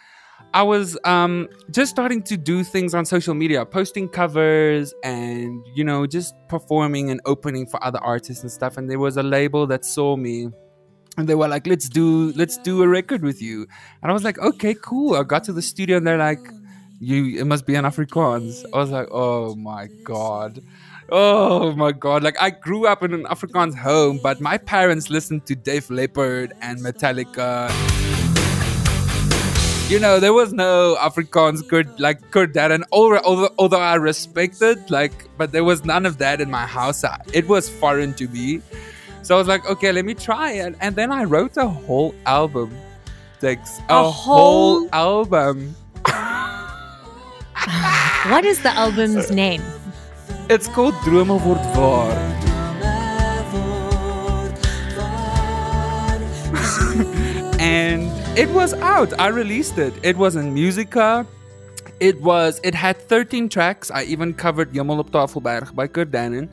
I 0.54 0.64
was 0.64 0.98
um 1.04 1.48
just 1.72 1.92
starting 1.92 2.22
to 2.24 2.38
do 2.38 2.64
things 2.64 2.94
on 2.94 3.06
social 3.06 3.34
media, 3.34 3.66
posting 3.66 4.08
covers 4.08 4.94
and 5.04 5.66
you 5.76 5.84
know 5.84 6.06
just 6.06 6.36
performing 6.50 7.10
and 7.10 7.20
opening 7.26 7.66
for 7.66 7.84
other 7.84 8.00
artists 8.00 8.44
and 8.44 8.52
stuff. 8.52 8.78
And 8.78 8.90
there 8.90 9.00
was 9.00 9.18
a 9.18 9.24
label 9.24 9.66
that 9.68 9.86
saw 9.86 10.16
me 10.16 10.50
and 11.18 11.28
they 11.28 11.36
were 11.36 11.48
like 11.48 11.66
let's 11.68 11.90
do 11.90 12.32
let's 12.34 12.58
do 12.60 12.84
a 12.84 12.88
record 12.88 13.24
with 13.24 13.42
you 13.42 13.66
and 14.02 14.12
i 14.12 14.14
was 14.14 14.24
like 14.24 14.38
okay 14.40 14.76
cool 14.76 15.16
i 15.16 15.24
got 15.24 15.44
to 15.44 15.52
the 15.52 15.62
studio 15.62 15.98
and 15.98 16.06
they're 16.06 16.18
like 16.18 16.40
you 17.00 17.40
it 17.40 17.46
must 17.46 17.66
be 17.66 17.76
an 17.76 17.86
afrikaans 17.86 18.64
i 18.74 18.78
was 18.78 18.92
like 18.92 19.08
oh 19.12 19.56
my 19.56 19.88
god 20.04 20.62
oh 21.10 21.72
my 21.74 21.92
god 21.92 22.22
like 22.24 22.40
i 22.42 22.50
grew 22.50 22.86
up 22.86 23.02
in 23.02 23.14
an 23.14 23.24
afrikaans 23.26 23.76
home 23.76 24.20
but 24.22 24.42
my 24.42 24.58
parents 24.58 25.10
listened 25.10 25.46
to 25.46 25.56
Def 25.56 25.90
Leppard 25.90 26.54
and 26.62 26.80
metallica 26.80 27.72
you 29.90 30.02
know, 30.02 30.20
there 30.20 30.34
was 30.34 30.52
no 30.52 30.98
Afrikaans 31.00 31.66
good 31.66 31.88
like 31.98 32.20
Kurt 32.32 32.52
Darren. 32.54 32.84
Although, 32.92 33.22
although 33.24 33.54
although 33.58 33.80
I 33.80 33.96
respected, 33.96 34.92
like, 34.92 35.30
but 35.38 35.54
there 35.54 35.64
was 35.64 35.86
none 35.86 36.06
of 36.06 36.18
that 36.18 36.42
in 36.42 36.52
my 36.52 36.66
house. 36.66 37.06
I- 37.06 37.22
It 37.32 37.48
was 37.48 37.70
foreign 37.70 38.14
to 38.16 38.28
me. 38.28 38.60
So 39.24 39.36
I 39.36 39.38
was 39.40 39.48
like, 39.48 39.66
okay, 39.66 39.94
let 39.94 40.04
me 40.04 40.14
try 40.14 40.52
it. 40.60 40.76
And 40.82 40.94
then 40.98 41.10
I 41.10 41.24
wrote 41.24 41.56
a 41.56 41.70
whole 41.70 42.14
album. 42.26 42.76
Tex, 43.40 43.80
a, 43.88 43.94
A 43.96 44.12
whole 44.12 44.14
whole- 44.90 44.90
album. 44.92 45.74
What 48.28 48.44
is 48.44 48.62
the 48.64 48.74
album's 48.76 49.32
name? 49.32 49.64
It's 50.50 50.68
called 50.68 50.96
Drome 51.04 51.30
Word 51.30 51.58
Waar. 51.76 52.16
and 57.60 58.04
it 58.38 58.50
was 58.50 58.74
out. 58.76 59.18
I 59.20 59.28
released 59.28 59.78
it. 59.78 59.94
It 60.04 60.16
was 60.18 60.36
in 60.36 60.54
Musica. 60.54 61.26
It 62.00 62.22
was. 62.22 62.60
It 62.64 62.74
had 62.76 62.98
13 62.98 63.50
tracks. 63.50 63.92
I 63.92 64.04
even 64.04 64.34
covered 64.34 64.74
Jammer 64.74 65.00
op 65.00 65.12
Tafelberg 65.12 65.74
by 65.76 65.88
Kurt 65.88 66.12
Darren. 66.12 66.50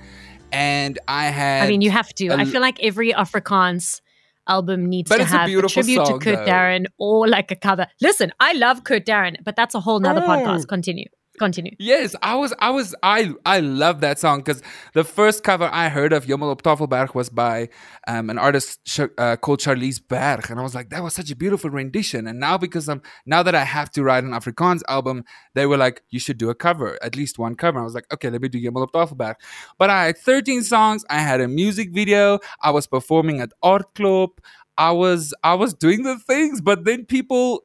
And 0.53 0.99
I 1.09 1.25
had. 1.27 1.65
I 1.65 1.69
mean, 1.69 1.81
you 1.81 1.91
have 1.91 2.13
to. 2.15 2.29
a 2.29 2.37
I 2.37 2.45
feel 2.45 2.61
like 2.61 2.83
every 2.83 3.13
Afrikaans 3.13 4.01
album 4.49 4.87
needs 4.89 5.09
But 5.09 5.17
to 5.17 5.23
it's 5.23 5.33
a 5.33 5.37
have 5.39 5.49
a, 5.49 5.69
tribute 5.69 6.07
song, 6.07 6.19
to 6.19 6.25
Kurt 6.25 6.45
though. 6.45 6.53
Darren 6.53 6.87
or 6.99 7.27
like 7.29 7.51
a 7.51 7.57
cover. 7.57 7.87
Listen, 8.01 8.33
I 8.41 8.53
love 8.53 8.85
Kurt 8.85 9.07
Darren, 9.07 9.37
but 9.45 9.57
that's 9.57 9.75
a 9.75 9.81
whole 9.81 10.01
nother 10.01 10.23
Oh. 10.23 10.29
podcast. 10.29 10.69
Continue. 10.69 11.07
Continue. 11.39 11.73
Yes, 11.79 12.15
I 12.23 12.37
was, 12.37 12.55
I 12.61 12.71
was, 12.71 12.95
I, 13.03 13.35
I 13.45 13.61
love 13.61 14.01
that 14.03 14.19
song 14.21 14.39
because 14.39 14.63
the 14.93 15.03
first 15.03 15.43
cover 15.43 15.69
I 15.73 15.89
heard 15.89 16.13
of 16.13 16.27
Jommel 16.27 16.51
op 16.51 16.63
Tafelberg 16.63 17.15
was 17.15 17.29
by 17.29 17.69
um, 18.07 18.31
an 18.31 18.39
artist 18.39 19.01
uh, 19.19 19.37
called 19.37 19.59
Charlize 19.59 20.01
Berg, 20.07 20.49
and 20.51 20.61
I 20.61 20.63
was 20.63 20.75
like, 20.75 20.91
that 20.91 21.03
was 21.03 21.15
such 21.15 21.31
a 21.33 21.37
beautiful 21.37 21.71
rendition. 21.71 22.29
And 22.29 22.39
now 22.39 22.57
because 22.57 22.89
I'm 22.89 23.03
now 23.27 23.43
that 23.43 23.55
I 23.55 23.65
have 23.65 23.91
to 23.93 24.05
write 24.05 24.23
an 24.23 24.31
Afrikaans 24.31 24.83
album, 24.89 25.25
they 25.55 25.67
were 25.67 25.77
like, 25.77 26.03
you 26.11 26.21
should 26.21 26.39
do 26.39 26.51
a 26.51 26.55
cover, 26.55 26.99
at 27.03 27.17
least 27.17 27.39
one 27.39 27.57
cover. 27.57 27.81
I 27.81 27.83
was 27.85 27.95
like, 27.95 28.13
okay, 28.13 28.31
let 28.31 28.41
me 28.41 28.49
do 28.49 28.61
Jommel 28.61 28.85
op 28.85 28.93
Tafelberg. 28.93 29.35
But 29.79 29.91
I 29.91 30.07
had 30.07 30.19
13 30.19 30.63
songs. 30.63 31.05
I 31.11 31.19
had 31.19 31.41
a 31.41 31.49
music 31.49 31.91
video. 31.93 32.39
I 32.63 32.71
was 32.71 32.87
performing 32.87 33.41
at 33.41 33.53
Art 33.63 33.95
Club. 33.95 34.31
I 34.77 34.93
was, 34.93 35.35
I 35.43 35.55
was 35.55 35.75
doing 35.75 36.03
the 36.03 36.19
things, 36.19 36.61
but 36.61 36.85
then 36.85 37.07
people, 37.07 37.65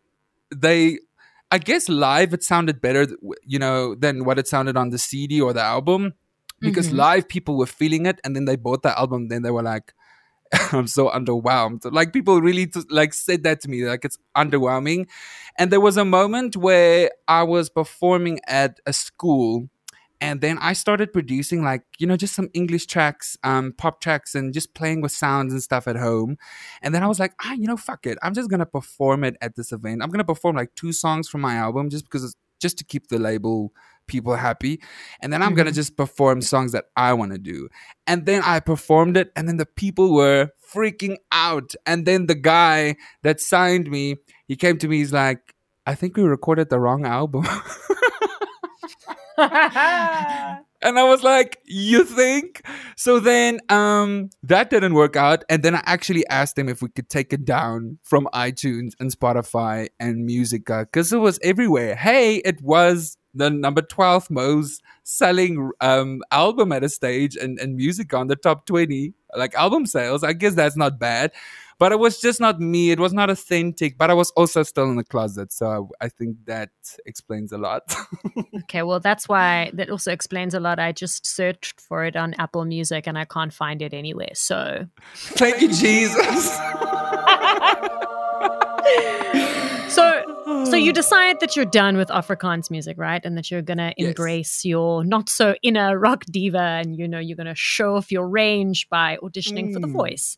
they 0.55 0.99
I 1.51 1.57
guess 1.57 1.89
live 1.89 2.33
it 2.33 2.43
sounded 2.43 2.81
better, 2.81 3.07
you 3.43 3.59
know, 3.59 3.95
than 3.95 4.23
what 4.25 4.37
it 4.39 4.47
sounded 4.47 4.77
on 4.77 4.89
the 4.89 4.97
CD 4.99 5.41
or 5.41 5.53
the 5.53 5.61
album, 5.63 6.13
because 6.61 6.89
Mhm. 6.89 6.97
live 6.97 7.27
people 7.27 7.57
were 7.57 7.65
feeling 7.65 8.05
it, 8.05 8.19
and 8.23 8.35
then 8.35 8.45
they 8.45 8.55
bought 8.55 8.83
the 8.83 8.97
album. 8.97 9.29
Then 9.29 9.41
they 9.41 9.51
were 9.51 9.63
like, 9.63 9.93
"I'm 10.73 10.87
so 10.87 11.09
underwhelmed." 11.09 11.91
Like 11.91 12.13
people 12.13 12.41
really 12.41 12.67
t- 12.67 12.81
like 12.89 13.13
said 13.13 13.43
that 13.43 13.61
to 13.61 13.69
me, 13.69 13.83
like 13.85 14.05
it's 14.05 14.17
underwhelming. 14.37 15.07
And 15.57 15.71
there 15.71 15.81
was 15.81 15.97
a 15.97 16.05
moment 16.05 16.55
where 16.57 17.11
I 17.27 17.43
was 17.43 17.69
performing 17.69 18.39
at 18.47 18.79
a 18.85 18.93
school, 18.93 19.69
and 20.21 20.41
then 20.41 20.57
I 20.59 20.73
started 20.73 21.13
producing 21.13 21.63
like 21.63 21.83
you 21.97 22.07
know 22.07 22.17
just 22.17 22.35
some 22.35 22.49
English 22.53 22.87
tracks, 22.87 23.37
um, 23.43 23.73
pop 23.77 24.01
tracks, 24.01 24.35
and 24.35 24.53
just 24.53 24.73
playing 24.73 25.01
with 25.01 25.11
sounds 25.11 25.53
and 25.53 25.61
stuff 25.63 25.87
at 25.87 25.95
home. 25.95 26.37
And 26.81 26.93
then 26.93 27.03
I 27.03 27.07
was 27.07 27.19
like, 27.19 27.33
ah, 27.43 27.53
you 27.53 27.67
know, 27.67 27.77
fuck 27.77 28.05
it. 28.05 28.17
I'm 28.21 28.33
just 28.33 28.49
gonna 28.49 28.65
perform 28.65 29.23
it 29.23 29.35
at 29.41 29.55
this 29.55 29.71
event. 29.71 30.01
I'm 30.03 30.09
gonna 30.09 30.23
perform 30.23 30.55
like 30.55 30.75
two 30.75 30.91
songs 30.93 31.27
from 31.29 31.41
my 31.41 31.55
album 31.55 31.89
just 31.89 32.05
because, 32.05 32.23
it's, 32.23 32.35
just 32.59 32.77
to 32.77 32.83
keep 32.83 33.07
the 33.07 33.17
label 33.17 33.71
people 34.07 34.35
happy. 34.35 34.81
And 35.21 35.31
then 35.31 35.41
I'm 35.41 35.53
going 35.53 35.67
to 35.67 35.71
Mhm. 35.71 35.75
just 35.75 35.95
perform 35.95 36.41
songs 36.41 36.73
that 36.73 36.85
I 36.97 37.13
want 37.13 37.31
to 37.31 37.37
do. 37.37 37.69
And 38.05 38.25
then 38.25 38.41
I 38.43 38.59
performed 38.59 39.15
it, 39.15 39.31
and 39.37 39.47
then 39.47 39.55
the 39.55 39.65
people 39.65 40.13
were 40.13 40.49
freaking 40.73 41.17
out. 41.31 41.73
And 41.85 42.05
then 42.05 42.25
the 42.25 42.35
guy 42.35 42.97
that 43.23 43.39
signed 43.39 43.89
me, 43.89 44.15
he 44.47 44.57
came 44.57 44.77
to 44.79 44.89
me, 44.89 44.97
he's 44.97 45.13
like, 45.13 45.55
I 45.85 45.95
think 45.95 46.17
we 46.17 46.23
recorded 46.23 46.69
the 46.69 46.79
wrong 46.79 47.05
album. 47.05 47.45
And 50.81 50.97
I 50.97 51.03
was 51.03 51.23
like, 51.23 51.59
"You 51.65 52.05
think?" 52.05 52.61
So 52.95 53.19
then, 53.19 53.59
um, 53.67 54.29
that 54.43 54.69
didn't 54.69 54.93
work 54.93 55.17
out. 55.17 55.43
And 55.49 55.61
then 55.61 55.75
I 55.75 55.81
actually 55.85 56.25
asked 56.27 56.57
him 56.57 56.69
if 56.69 56.81
we 56.81 56.87
could 56.87 57.09
take 57.09 57.33
it 57.33 57.43
down 57.43 57.99
from 58.03 58.29
iTunes 58.33 58.93
and 58.99 59.11
Spotify 59.11 59.89
and 59.99 60.25
Musica 60.25 60.87
because 60.89 61.11
it 61.11 61.17
was 61.17 61.37
everywhere. 61.43 61.95
Hey, 61.95 62.37
it 62.37 62.61
was 62.61 63.17
the 63.33 63.49
number 63.49 63.81
twelve 63.81 64.29
most 64.29 64.81
selling 65.03 65.69
um 65.81 66.21
album 66.31 66.71
at 66.71 66.83
a 66.85 66.89
stage, 66.89 67.35
and 67.35 67.59
and 67.59 67.75
Musica 67.75 68.15
on 68.15 68.27
the 68.27 68.37
top 68.37 68.65
twenty 68.65 69.13
like 69.35 69.53
album 69.55 69.85
sales. 69.85 70.23
I 70.23 70.31
guess 70.31 70.55
that's 70.55 70.77
not 70.77 70.97
bad. 70.97 71.33
But 71.79 71.91
it 71.93 71.99
was 71.99 72.19
just 72.19 72.39
not 72.41 72.59
me. 72.59 72.91
It 72.91 72.99
was 72.99 73.13
not 73.13 73.29
authentic. 73.29 73.97
But 73.97 74.09
I 74.11 74.13
was 74.13 74.31
also 74.31 74.63
still 74.63 74.89
in 74.89 74.97
the 74.97 75.03
closet, 75.03 75.51
so 75.53 75.89
I, 76.01 76.05
I 76.05 76.09
think 76.09 76.45
that 76.45 76.69
explains 77.05 77.51
a 77.51 77.57
lot. 77.57 77.83
Okay, 78.63 78.81
well, 78.83 78.99
that's 78.99 79.29
why 79.29 79.69
that 79.73 79.89
also 79.89 80.11
explains 80.11 80.53
a 80.53 80.59
lot. 80.59 80.79
I 80.79 80.91
just 80.91 81.25
searched 81.25 81.79
for 81.79 82.03
it 82.03 82.15
on 82.15 82.33
Apple 82.39 82.65
Music 82.65 83.07
and 83.07 83.17
I 83.17 83.25
can't 83.25 83.53
find 83.53 83.81
it 83.81 83.93
anywhere. 83.93 84.31
So, 84.33 84.85
Thank 85.13 85.61
you, 85.61 85.69
Jesus. 85.69 86.57
so, 89.89 90.23
so 90.65 90.75
you 90.75 90.91
decide 90.93 91.39
that 91.39 91.55
you're 91.55 91.65
done 91.65 91.97
with 91.97 92.09
Afrikaans 92.09 92.69
music, 92.71 92.97
right? 92.97 93.23
And 93.23 93.37
that 93.37 93.49
you're 93.51 93.61
gonna 93.61 93.93
Yes. 93.97 94.07
embrace 94.09 94.65
your 94.65 95.03
not 95.03 95.29
so 95.29 95.55
inner 95.63 95.97
rock 95.97 96.25
diva, 96.25 96.81
and 96.81 96.95
you 96.97 97.07
know 97.07 97.19
you're 97.19 97.37
gonna 97.37 97.55
show 97.55 97.95
off 97.95 98.11
your 98.11 98.27
range 98.27 98.87
by 98.89 99.17
auditioning 99.23 99.71
for 99.73 99.79
The 99.79 99.87
Mm. 99.87 99.93
Voice. 99.93 100.37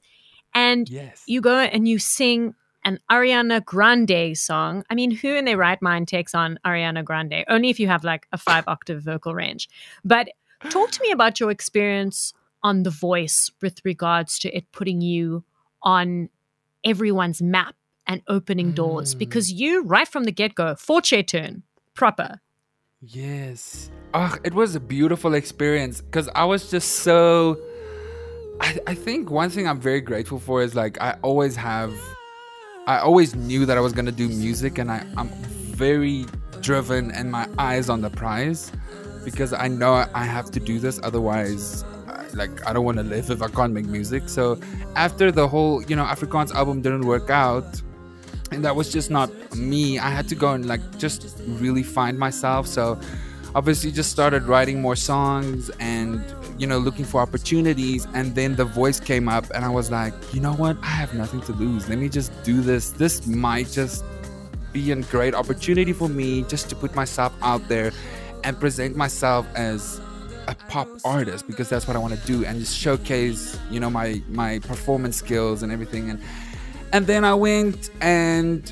And 0.53 0.89
yes. 0.89 1.23
you 1.27 1.41
go 1.41 1.57
and 1.59 1.87
you 1.87 1.99
sing 1.99 2.55
an 2.83 2.99
Ariana 3.09 3.63
Grande 3.63 4.35
song. 4.37 4.83
I 4.89 4.95
mean, 4.95 5.11
who 5.11 5.35
in 5.35 5.45
their 5.45 5.57
right 5.57 5.81
mind 5.81 6.07
takes 6.07 6.33
on 6.33 6.59
Ariana 6.65 7.05
Grande? 7.05 7.45
Only 7.47 7.69
if 7.69 7.79
you 7.79 7.87
have 7.87 8.03
like 8.03 8.27
a 8.31 8.37
five 8.37 8.67
octave 8.67 9.01
vocal 9.03 9.33
range. 9.35 9.69
But 10.03 10.29
talk 10.69 10.91
to 10.91 11.01
me 11.03 11.11
about 11.11 11.39
your 11.39 11.51
experience 11.51 12.33
on 12.63 12.83
The 12.83 12.89
Voice 12.89 13.51
with 13.61 13.81
regards 13.85 14.39
to 14.39 14.55
it 14.55 14.71
putting 14.71 15.01
you 15.01 15.43
on 15.83 16.29
everyone's 16.83 17.41
map 17.41 17.75
and 18.07 18.21
opening 18.27 18.71
doors 18.71 19.15
Mm. 19.15 19.19
because 19.19 19.51
you, 19.51 19.83
right 19.83 20.07
from 20.07 20.23
the 20.25 20.31
get 20.31 20.55
go, 20.55 20.75
four 20.75 21.01
chair 21.01 21.23
turn, 21.23 21.63
proper. 21.93 22.41
Yes. 22.99 23.89
Oh, 24.13 24.35
it 24.43 24.53
was 24.53 24.75
a 24.75 24.79
beautiful 24.79 25.33
experience 25.33 26.01
because 26.01 26.29
I 26.35 26.45
was 26.45 26.69
just 26.69 26.89
so. 26.97 27.57
I, 28.59 28.79
I 28.87 28.95
think 28.95 29.31
one 29.31 29.49
thing 29.49 29.67
I'm 29.67 29.79
very 29.79 30.01
grateful 30.01 30.39
for 30.39 30.61
is 30.61 30.75
like 30.75 30.99
I 31.01 31.17
always 31.21 31.55
have. 31.55 31.93
I 32.87 32.97
always 32.97 33.35
knew 33.35 33.65
that 33.67 33.77
I 33.77 33.79
was 33.79 33.93
gonna 33.93 34.11
do 34.11 34.27
music, 34.27 34.77
and 34.77 34.91
I, 34.91 35.05
I'm 35.17 35.29
very 35.29 36.25
driven 36.61 37.11
and 37.11 37.31
my 37.31 37.47
eyes 37.57 37.89
on 37.89 38.01
the 38.01 38.09
prize 38.09 38.71
because 39.23 39.53
I 39.53 39.67
know 39.67 40.05
I 40.13 40.25
have 40.25 40.51
to 40.51 40.59
do 40.59 40.79
this. 40.79 40.99
Otherwise, 41.03 41.85
like 42.33 42.65
I 42.67 42.73
don't 42.73 42.85
want 42.85 42.97
to 42.97 43.03
live 43.03 43.29
if 43.29 43.41
I 43.41 43.47
can't 43.47 43.73
make 43.73 43.85
music. 43.85 44.29
So 44.29 44.59
after 44.95 45.31
the 45.31 45.47
whole, 45.47 45.81
you 45.83 45.95
know, 45.95 46.05
Afrikaans 46.05 46.53
album 46.53 46.81
didn't 46.81 47.05
work 47.05 47.29
out, 47.29 47.81
and 48.51 48.65
that 48.65 48.75
was 48.75 48.91
just 48.91 49.09
not 49.09 49.29
me 49.55 49.97
i 49.97 50.09
had 50.09 50.27
to 50.27 50.35
go 50.35 50.51
and 50.53 50.65
like 50.65 50.81
just 50.97 51.41
really 51.47 51.83
find 51.83 52.19
myself 52.19 52.67
so 52.67 52.99
obviously 53.55 53.91
just 53.91 54.11
started 54.11 54.43
writing 54.43 54.81
more 54.81 54.95
songs 54.95 55.69
and 55.79 56.23
you 56.57 56.67
know 56.67 56.77
looking 56.77 57.05
for 57.05 57.21
opportunities 57.21 58.07
and 58.13 58.35
then 58.35 58.55
the 58.55 58.65
voice 58.65 58.99
came 58.99 59.27
up 59.27 59.45
and 59.53 59.65
i 59.65 59.69
was 59.69 59.89
like 59.91 60.13
you 60.33 60.39
know 60.39 60.53
what? 60.53 60.77
I 60.81 60.87
have 60.87 61.13
nothing 61.13 61.41
to 61.41 61.53
lose. 61.53 61.89
Let 61.89 61.97
me 61.97 62.07
just 62.07 62.31
do 62.43 62.61
this. 62.61 62.91
This 62.91 63.27
might 63.27 63.67
just 63.67 64.03
be 64.71 64.91
a 64.91 64.95
great 64.95 65.35
opportunity 65.35 65.91
for 65.91 66.07
me 66.07 66.43
just 66.43 66.69
to 66.69 66.75
put 66.75 66.95
myself 66.95 67.33
out 67.41 67.67
there 67.67 67.91
and 68.43 68.57
present 68.59 68.95
myself 68.95 69.45
as 69.55 69.99
a 70.47 70.55
pop 70.69 70.87
artist 71.03 71.45
because 71.45 71.69
that's 71.69 71.87
what 71.87 71.95
I 71.95 71.99
want 71.99 72.19
to 72.19 72.25
do 72.25 72.45
and 72.45 72.59
just 72.59 72.75
showcase 72.75 73.59
you 73.69 73.79
know 73.79 73.89
my 73.89 74.21
my 74.29 74.59
performance 74.59 75.17
skills 75.17 75.63
and 75.63 75.71
everything. 75.71 76.09
And 76.09 76.21
and 76.93 77.05
then 77.07 77.25
I 77.25 77.33
went 77.33 77.89
and 78.01 78.71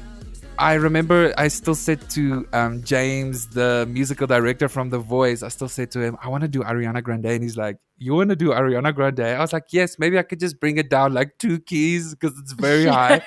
I 0.59 0.73
remember 0.73 1.33
I 1.37 1.47
still 1.47 1.73
said 1.73 2.09
to 2.11 2.45
um, 2.51 2.83
James, 2.83 3.47
the 3.47 3.87
musical 3.89 4.27
director 4.27 4.67
from 4.67 4.89
The 4.89 4.99
Voice, 4.99 5.41
I 5.41 5.47
still 5.47 5.69
said 5.69 5.89
to 5.91 6.01
him, 6.01 6.17
I 6.21 6.27
want 6.27 6.41
to 6.41 6.49
do 6.49 6.61
Ariana 6.63 7.01
Grande. 7.01 7.27
And 7.27 7.41
he's 7.43 7.55
like, 7.55 7.77
You 7.97 8.13
want 8.13 8.29
to 8.31 8.35
do 8.35 8.49
Ariana 8.49 8.93
Grande? 8.93 9.21
I 9.21 9.39
was 9.39 9.53
like, 9.53 9.67
Yes, 9.71 9.97
maybe 9.97 10.19
I 10.19 10.23
could 10.23 10.39
just 10.41 10.59
bring 10.59 10.77
it 10.77 10.89
down 10.89 11.13
like 11.13 11.37
two 11.37 11.59
keys 11.59 12.13
because 12.13 12.37
it's 12.39 12.51
very 12.51 12.85
high. 12.97 13.21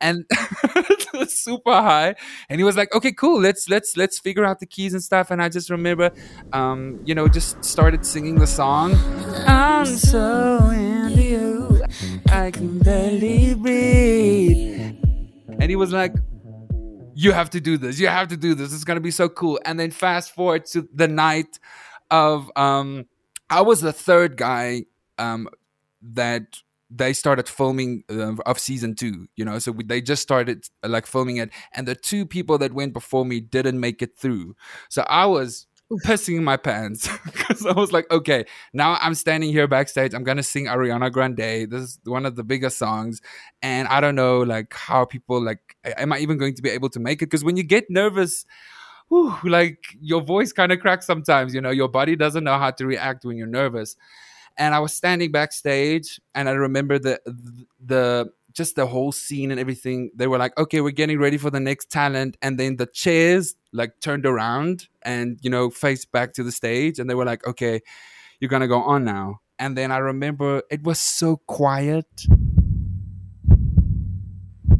and 0.00 0.24
super 1.28 1.72
high 1.72 2.14
and 2.48 2.60
he 2.60 2.64
was 2.64 2.76
like 2.76 2.94
okay 2.94 3.10
cool 3.10 3.40
let's 3.40 3.68
let's 3.68 3.96
let's 3.96 4.18
figure 4.18 4.44
out 4.44 4.60
the 4.60 4.66
keys 4.66 4.92
and 4.92 5.02
stuff 5.02 5.30
and 5.30 5.42
i 5.42 5.48
just 5.48 5.70
remember 5.70 6.10
um 6.52 7.00
you 7.04 7.14
know 7.14 7.26
just 7.26 7.62
started 7.64 8.04
singing 8.04 8.36
the 8.36 8.46
song 8.46 8.94
i'm 9.46 9.86
so 9.86 10.68
into 10.70 11.22
you 11.22 11.82
i 12.30 12.50
can 12.50 12.78
barely 12.78 13.54
breathe 13.54 14.94
and 15.58 15.70
he 15.70 15.76
was 15.76 15.92
like 15.92 16.14
you 17.16 17.32
have 17.32 17.48
to 17.50 17.60
do 17.60 17.78
this 17.78 17.98
you 17.98 18.06
have 18.06 18.28
to 18.28 18.36
do 18.36 18.54
this 18.54 18.72
it's 18.74 18.84
gonna 18.84 19.00
be 19.00 19.10
so 19.10 19.28
cool. 19.28 19.58
And 19.64 19.80
then 19.80 19.90
fast 19.90 20.34
forward 20.34 20.66
to 20.66 20.86
the 20.94 21.08
night 21.08 21.58
of 22.10 22.52
um 22.56 23.06
i 23.50 23.60
was 23.60 23.80
the 23.80 23.92
third 23.92 24.36
guy 24.36 24.84
um 25.18 25.48
that 26.02 26.58
they 26.88 27.12
started 27.12 27.48
filming 27.48 28.04
uh, 28.08 28.36
of 28.44 28.60
season 28.60 28.94
two 28.94 29.26
you 29.34 29.44
know 29.44 29.58
so 29.58 29.72
we, 29.72 29.82
they 29.82 30.00
just 30.00 30.22
started 30.22 30.64
like 30.84 31.06
filming 31.06 31.38
it 31.38 31.50
and 31.72 31.88
the 31.88 31.96
two 31.96 32.24
people 32.24 32.58
that 32.58 32.72
went 32.72 32.92
before 32.92 33.24
me 33.24 33.40
didn't 33.40 33.80
make 33.80 34.02
it 34.02 34.16
through. 34.16 34.54
So 34.88 35.02
i 35.08 35.26
was 35.26 35.66
pissing 36.04 36.42
my 36.42 36.56
pants. 36.56 37.08
Because 37.24 37.64
i 37.66 37.72
was 37.72 37.92
like 37.92 38.10
okay 38.10 38.44
now 38.72 38.98
i'm 39.00 39.14
standing 39.14 39.50
here 39.50 39.68
backstage 39.68 40.14
i'm 40.14 40.24
gonna 40.24 40.42
sing 40.42 40.66
ariana 40.66 41.12
grande. 41.12 41.70
This 41.70 41.82
is 41.82 41.98
one 42.04 42.26
of 42.26 42.34
the 42.36 42.44
biggest 42.44 42.78
songs. 42.78 43.20
And 43.62 43.86
i 43.88 44.00
don't 44.00 44.16
know 44.16 44.40
like 44.40 44.74
how 44.74 45.04
people 45.04 45.40
like 45.42 45.60
am 45.84 46.12
i 46.12 46.18
even 46.18 46.38
going 46.38 46.54
to 46.54 46.62
be 46.62 46.70
able 46.70 46.90
to 46.90 47.00
make 47.00 47.22
it? 47.22 47.26
Because 47.26 47.44
when 47.44 47.56
you 47.56 47.62
get 47.62 47.84
nervous 47.88 48.44
whew, 49.08 49.34
like 49.44 49.84
your 50.00 50.20
voice 50.20 50.52
kind 50.52 50.72
of 50.72 50.80
cracks 50.80 51.06
sometimes 51.06 51.54
you 51.54 51.60
know 51.60 51.70
your 51.70 51.88
body 51.88 52.16
doesn't 52.16 52.44
know 52.44 52.58
how 52.58 52.70
to 52.70 52.86
react 52.86 53.24
when 53.24 53.36
you're 53.36 53.46
nervous. 53.46 53.96
And 54.58 54.74
I 54.74 54.78
was 54.78 54.94
standing 54.94 55.32
backstage, 55.32 56.18
and 56.34 56.48
I 56.48 56.52
remember 56.52 56.98
the 56.98 57.20
the 57.84 58.30
just 58.54 58.74
the 58.74 58.86
whole 58.86 59.12
scene 59.12 59.50
and 59.50 59.60
everything. 59.60 60.10
They 60.14 60.26
were 60.26 60.38
like, 60.38 60.56
"Okay, 60.58 60.80
we're 60.80 60.92
getting 60.92 61.18
ready 61.18 61.36
for 61.36 61.50
the 61.50 61.60
next 61.60 61.90
talent," 61.90 62.38
and 62.40 62.58
then 62.58 62.76
the 62.76 62.86
chairs 62.86 63.54
like 63.76 64.00
turned 64.00 64.26
around 64.26 64.88
and 65.02 65.38
you 65.42 65.50
know 65.50 65.70
faced 65.70 66.10
back 66.12 66.32
to 66.34 66.42
the 66.42 66.52
stage, 66.52 66.98
and 66.98 67.08
they 67.08 67.14
were 67.14 67.24
like, 67.24 67.46
"Okay, 67.46 67.80
you're 68.40 68.48
gonna 68.48 68.68
go 68.68 68.80
on 68.82 69.04
now." 69.04 69.40
And 69.58 69.76
then 69.76 69.92
I 69.92 69.98
remember 69.98 70.62
it 70.70 70.82
was 70.82 71.00
so 71.00 71.36
quiet, 71.46 72.06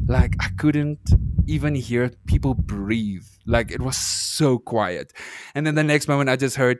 like 0.07 0.35
I 0.39 0.49
couldn't 0.57 1.09
even 1.47 1.75
hear 1.75 2.11
people 2.25 2.53
breathe. 2.53 3.25
Like 3.45 3.71
it 3.71 3.81
was 3.81 3.97
so 3.97 4.59
quiet, 4.59 5.13
and 5.55 5.65
then 5.65 5.75
the 5.75 5.83
next 5.83 6.07
moment 6.07 6.29
I 6.29 6.35
just 6.35 6.57
heard 6.57 6.79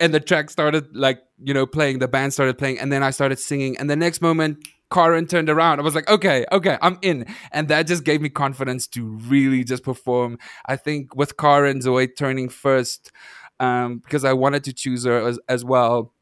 and 0.00 0.12
the 0.12 0.20
track 0.20 0.50
started 0.50 0.94
like 0.94 1.22
you 1.42 1.54
know 1.54 1.66
playing 1.66 1.98
the 1.98 2.08
band 2.08 2.32
started 2.32 2.58
playing 2.58 2.78
and 2.78 2.92
then 2.92 3.02
i 3.02 3.10
started 3.10 3.38
singing 3.38 3.76
and 3.78 3.88
the 3.88 3.96
next 3.96 4.20
moment 4.20 4.58
Karen 4.92 5.26
turned 5.26 5.48
around 5.48 5.80
i 5.80 5.82
was 5.82 5.94
like 5.94 6.08
okay 6.08 6.44
okay 6.52 6.78
i'm 6.80 6.98
in 7.02 7.26
and 7.52 7.68
that 7.68 7.86
just 7.86 8.04
gave 8.04 8.20
me 8.20 8.28
confidence 8.28 8.86
to 8.86 9.04
really 9.28 9.64
just 9.64 9.82
perform 9.82 10.38
i 10.66 10.76
think 10.76 11.14
with 11.16 11.36
Karen 11.36 11.80
Zoid 11.80 12.16
turning 12.16 12.48
first 12.48 13.10
um, 13.58 13.98
because 13.98 14.24
i 14.24 14.32
wanted 14.32 14.64
to 14.64 14.72
choose 14.72 15.04
her 15.04 15.26
as, 15.26 15.38
as 15.48 15.64
well 15.64 16.12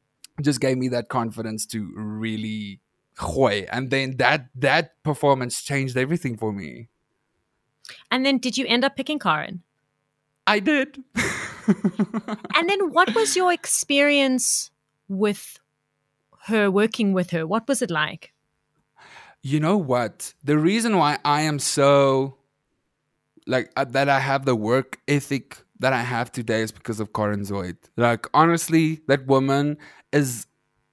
just 0.40 0.60
gave 0.60 0.78
me 0.78 0.88
that 0.88 1.08
confidence 1.08 1.66
to 1.66 1.92
really 1.94 2.80
hoy 3.18 3.66
and 3.70 3.90
then 3.90 4.16
that 4.16 4.48
that 4.54 5.02
performance 5.02 5.62
changed 5.62 5.96
everything 5.96 6.36
for 6.36 6.52
me 6.52 6.88
and 8.10 8.24
then 8.24 8.38
did 8.38 8.56
you 8.56 8.66
end 8.66 8.84
up 8.84 8.96
picking 8.96 9.18
Karen? 9.18 9.62
i 10.46 10.58
did 10.58 10.98
And 12.54 12.68
then 12.68 12.90
what 12.90 13.14
was 13.14 13.36
your 13.36 13.52
experience 13.52 14.70
with 15.08 15.58
her, 16.46 16.70
working 16.70 17.12
with 17.12 17.30
her? 17.30 17.46
What 17.46 17.66
was 17.68 17.82
it 17.82 17.90
like? 17.90 18.33
You 19.44 19.60
know 19.60 19.76
what? 19.76 20.32
The 20.42 20.56
reason 20.56 20.96
why 20.96 21.18
I 21.22 21.42
am 21.42 21.58
so 21.58 22.38
like 23.46 23.70
uh, 23.76 23.84
that 23.84 24.08
I 24.08 24.18
have 24.18 24.46
the 24.46 24.56
work 24.56 24.98
ethic 25.06 25.58
that 25.80 25.92
I 25.92 26.00
have 26.00 26.32
today 26.32 26.62
is 26.62 26.72
because 26.72 26.98
of 26.98 27.12
Karen 27.12 27.42
Zoid. 27.42 27.76
Like 27.98 28.26
honestly, 28.32 29.02
that 29.06 29.26
woman 29.26 29.76
is 30.12 30.46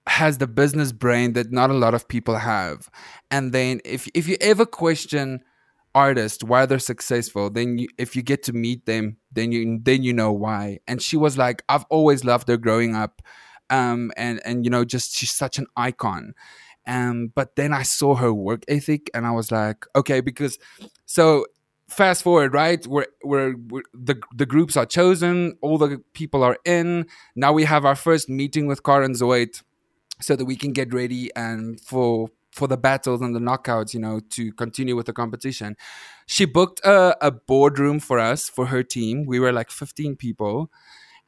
has 0.05 0.39
the 0.39 0.47
business 0.47 0.91
brain 0.91 1.31
that 1.33 1.53
not 1.53 1.69
a 1.69 1.75
lot 1.75 1.93
of 1.93 2.09
people 2.09 2.35
have. 2.35 2.89
And 3.31 3.53
then 3.53 3.79
if 3.85 4.09
if 4.13 4.27
you 4.27 4.35
ever 4.41 4.65
question 4.65 5.39
artists 5.95 6.43
why 6.43 6.65
they're 6.65 6.79
successful 6.79 7.49
then 7.49 7.77
you, 7.77 7.87
if 7.97 8.15
you 8.15 8.21
get 8.21 8.41
to 8.43 8.53
meet 8.53 8.85
them 8.85 9.17
then 9.33 9.51
you 9.51 9.77
then 9.83 10.01
you 10.03 10.13
know 10.13 10.31
why 10.31 10.79
and 10.87 11.01
she 11.01 11.17
was 11.17 11.37
like 11.37 11.63
i've 11.67 11.83
always 11.89 12.23
loved 12.23 12.47
her 12.47 12.55
growing 12.55 12.95
up 12.95 13.21
um 13.69 14.09
and 14.15 14.39
and 14.45 14.63
you 14.63 14.71
know 14.71 14.85
just 14.85 15.13
she's 15.13 15.33
such 15.33 15.57
an 15.59 15.67
icon 15.75 16.33
um 16.91 17.31
but 17.33 17.55
then 17.55 17.73
i 17.73 17.83
saw 17.83 18.15
her 18.15 18.33
work 18.33 18.63
ethic 18.67 19.09
and 19.13 19.25
i 19.25 19.31
was 19.31 19.51
like 19.51 19.85
okay 19.95 20.19
because 20.21 20.59
so 21.05 21.45
fast 21.87 22.23
forward 22.23 22.53
right 22.53 22.85
we're, 22.87 23.05
we're 23.23 23.55
the 23.93 24.15
the 24.35 24.45
groups 24.45 24.77
are 24.77 24.85
chosen 24.85 25.57
all 25.61 25.77
the 25.77 26.01
people 26.13 26.43
are 26.43 26.57
in 26.65 27.05
now 27.35 27.51
we 27.51 27.63
have 27.63 27.83
our 27.85 27.95
first 27.95 28.29
meeting 28.29 28.65
with 28.65 28.83
Karen 28.83 29.13
Zoid 29.13 29.61
so 30.21 30.35
that 30.35 30.45
we 30.45 30.55
can 30.55 30.71
get 30.71 30.93
ready 30.93 31.29
and 31.35 31.79
for 31.81 32.29
for 32.51 32.67
the 32.67 32.77
battles 32.77 33.21
and 33.21 33.33
the 33.33 33.39
knockouts, 33.39 33.93
you 33.93 33.99
know, 33.99 34.19
to 34.29 34.51
continue 34.53 34.95
with 34.95 35.05
the 35.05 35.13
competition. 35.13 35.75
She 36.25 36.45
booked 36.45 36.81
a, 36.85 37.15
a 37.25 37.31
boardroom 37.31 37.99
for 37.99 38.19
us 38.19 38.49
for 38.49 38.67
her 38.67 38.83
team. 38.83 39.25
We 39.25 39.39
were 39.39 39.53
like 39.53 39.71
15 39.71 40.17
people. 40.17 40.69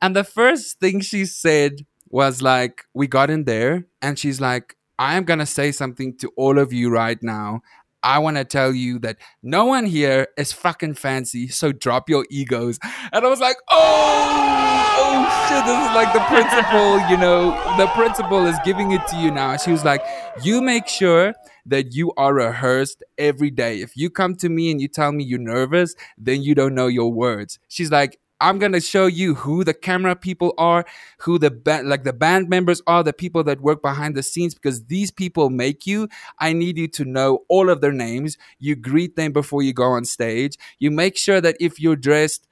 And 0.02 0.15
the 0.15 0.26
first 0.26 0.80
thing 0.80 0.99
she 0.99 1.26
said 1.26 1.86
was 2.10 2.41
like, 2.41 2.84
we 2.93 3.08
got 3.08 3.30
in 3.30 3.45
there 3.45 3.86
and 4.02 4.19
she's 4.19 4.41
like, 4.41 4.76
I 5.04 5.16
am 5.16 5.26
going 5.26 5.39
to 5.39 5.46
say 5.46 5.74
something 5.74 6.16
to 6.20 6.32
all 6.38 6.58
of 6.58 6.72
you 6.72 6.89
right 6.89 7.22
now. 7.22 7.60
I 8.04 8.20
want 8.20 8.38
to 8.38 8.46
tell 8.46 8.72
you 8.72 9.00
that 9.00 9.18
no 9.42 9.66
one 9.66 9.86
here 9.86 10.30
is 10.38 10.54
fucking 10.54 10.94
fancy, 10.94 11.50
so 11.50 11.74
drop 11.74 12.08
your 12.08 12.26
egos. 12.32 12.80
And 13.12 13.26
I 13.26 13.28
was 13.28 13.42
like, 13.42 13.58
oh, 13.70 14.94
oh 15.00 15.48
shit, 15.50 15.66
this 15.66 15.78
is 15.78 15.94
like 15.94 16.13
the 16.13 16.22
principal, 16.22 17.00
you 17.10 17.18
know, 17.18 17.52
the 17.78 17.88
principal 17.88 18.46
is 18.46 18.56
giving 18.63 18.94
it 18.94 19.06
to 19.08 19.18
you 19.18 19.30
now. 19.30 19.58
She 19.58 19.72
was 19.72 19.84
like, 19.84 20.02
you 20.42 20.62
make 20.62 20.88
sure 20.88 21.34
that 21.66 21.94
you 21.94 22.13
are 22.16 22.34
rehearsed 22.34 23.04
every 23.18 23.52
day. 23.52 23.82
If 23.82 23.98
you 23.98 24.10
come 24.10 24.36
to 24.36 24.48
me 24.48 24.72
and 24.72 24.80
you 24.80 24.88
tell 24.88 25.12
me 25.12 25.26
you're 25.26 25.38
nervous, 25.38 25.96
then 26.18 26.44
you 26.44 26.56
don't 26.56 26.76
know 26.76 26.88
your 26.88 27.12
words. 27.12 27.60
She's 27.68 27.92
like, 27.92 28.20
I'm 28.39 28.60
gonna 28.60 28.82
show 28.82 29.06
you 29.06 29.36
who 29.36 29.63
the 29.63 29.74
camera 29.74 30.15
people 30.15 30.54
are, 30.58 30.86
who 31.19 31.39
the 31.39 31.52
band, 31.52 31.88
like 31.88 32.04
the 32.04 32.13
band 32.13 32.50
members 32.50 32.82
are, 32.88 33.04
the 33.04 33.13
people 33.13 33.43
that 33.46 33.62
work 33.62 33.82
behind 33.82 34.15
the 34.15 34.24
scenes, 34.24 34.54
because 34.54 34.86
these 34.86 35.12
people 35.12 35.50
make 35.50 35.88
you. 35.88 36.10
I 36.39 36.54
need 36.54 36.78
you 36.78 36.88
to 36.89 37.06
know 37.06 37.46
all 37.48 37.69
of 37.69 37.82
their 37.82 37.93
names. 37.93 38.38
You 38.60 38.76
greet 38.76 39.15
them 39.15 39.32
before 39.32 39.62
you 39.63 39.74
go 39.74 39.91
on 39.91 40.06
stage. 40.06 40.58
You 40.80 40.91
make 40.91 41.17
sure 41.17 41.39
that 41.41 41.56
if 41.60 41.80
you're 41.80 41.96
dressed, 41.96 42.48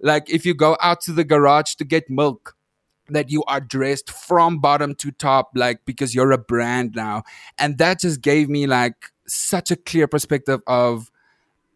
like 0.00 0.28
if 0.28 0.44
you 0.44 0.54
go 0.54 0.76
out 0.82 1.00
to 1.02 1.12
the 1.12 1.24
garage 1.24 1.74
to 1.76 1.84
get 1.84 2.10
milk, 2.10 2.56
that 3.08 3.30
you 3.30 3.44
are 3.44 3.60
dressed 3.60 4.10
from 4.10 4.58
bottom 4.58 4.94
to 4.96 5.12
top, 5.12 5.50
like 5.54 5.84
because 5.84 6.14
you're 6.14 6.32
a 6.32 6.38
brand 6.38 6.94
now. 6.96 7.22
And 7.56 7.78
that 7.78 8.00
just 8.00 8.20
gave 8.20 8.48
me 8.48 8.66
like 8.66 8.96
such 9.28 9.70
a 9.70 9.76
clear 9.76 10.08
perspective 10.08 10.60
of 10.66 11.10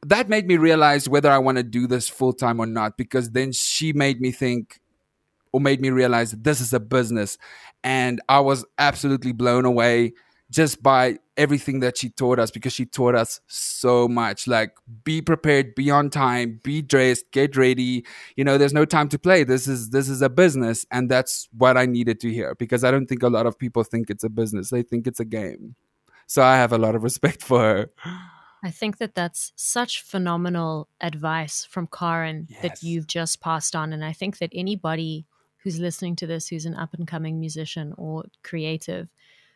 that 0.06 0.28
made 0.28 0.46
me 0.46 0.56
realize 0.56 1.08
whether 1.08 1.30
I 1.30 1.38
want 1.38 1.58
to 1.58 1.62
do 1.62 1.86
this 1.86 2.08
full 2.08 2.32
time 2.32 2.60
or 2.60 2.66
not 2.66 2.96
because 2.96 3.30
then 3.30 3.52
she 3.52 3.92
made 3.92 4.20
me 4.20 4.30
think 4.32 4.80
or 5.52 5.60
made 5.60 5.80
me 5.80 5.90
realize 5.90 6.32
this 6.32 6.60
is 6.60 6.72
a 6.72 6.80
business. 6.80 7.36
And 7.82 8.20
I 8.28 8.40
was 8.40 8.64
absolutely 8.78 9.32
blown 9.32 9.64
away 9.64 10.12
just 10.50 10.82
by 10.82 11.18
everything 11.36 11.80
that 11.80 11.96
she 11.96 12.10
taught 12.10 12.38
us 12.38 12.50
because 12.50 12.72
she 12.72 12.84
taught 12.84 13.14
us 13.14 13.40
so 13.46 14.08
much. 14.08 14.48
Like, 14.48 14.72
be 15.04 15.22
prepared, 15.22 15.74
be 15.74 15.90
on 15.90 16.10
time, 16.10 16.60
be 16.62 16.82
dressed, 16.82 17.30
get 17.30 17.56
ready. 17.56 18.04
You 18.36 18.44
know, 18.44 18.58
there's 18.58 18.72
no 18.72 18.84
time 18.84 19.08
to 19.10 19.18
play. 19.18 19.44
This 19.44 19.68
is 19.68 19.90
this 19.90 20.08
is 20.08 20.22
a 20.22 20.28
business, 20.28 20.84
and 20.90 21.08
that's 21.08 21.48
what 21.56 21.76
I 21.76 21.86
needed 21.86 22.20
to 22.20 22.32
hear 22.32 22.54
because 22.56 22.84
I 22.84 22.90
don't 22.90 23.06
think 23.06 23.22
a 23.22 23.28
lot 23.28 23.46
of 23.46 23.58
people 23.58 23.84
think 23.84 24.10
it's 24.10 24.24
a 24.24 24.28
business. 24.28 24.70
They 24.70 24.82
think 24.82 25.06
it's 25.06 25.20
a 25.20 25.24
game. 25.24 25.76
So 26.26 26.42
I 26.42 26.56
have 26.56 26.72
a 26.72 26.78
lot 26.78 26.94
of 26.94 27.02
respect 27.10 27.42
for 27.42 27.60
her. 27.60 27.90
I 28.62 28.70
think 28.70 28.98
that 28.98 29.14
that's 29.14 29.52
such 29.56 30.02
phenomenal 30.02 30.88
advice 31.00 31.64
from 31.64 31.88
Karen 31.88 32.46
yes. 32.50 32.62
that 32.62 32.82
you've 32.82 33.06
just 33.06 33.40
passed 33.40 33.74
on. 33.74 33.92
And 33.92 34.04
I 34.04 34.12
think 34.12 34.38
that 34.38 34.50
anybody 34.54 35.24
who's 35.62 35.78
listening 35.78 36.16
to 36.16 36.26
this, 36.26 36.48
who's 36.48 36.66
an 36.66 36.74
up 36.74 36.94
and 36.94 37.06
coming 37.06 37.40
musician 37.40 37.94
or 37.96 38.24
creative, 38.42 39.08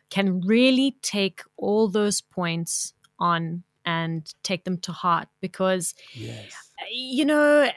can 0.09 0.41
really 0.41 0.97
take 1.01 1.41
all 1.57 1.87
those 1.87 2.21
points 2.21 2.93
on 3.19 3.63
and 3.85 4.33
take 4.43 4.63
them 4.63 4.77
to 4.79 4.91
heart 4.91 5.27
because, 5.41 5.93
yes. 6.13 6.71
you 6.91 7.25
know, 7.25 7.69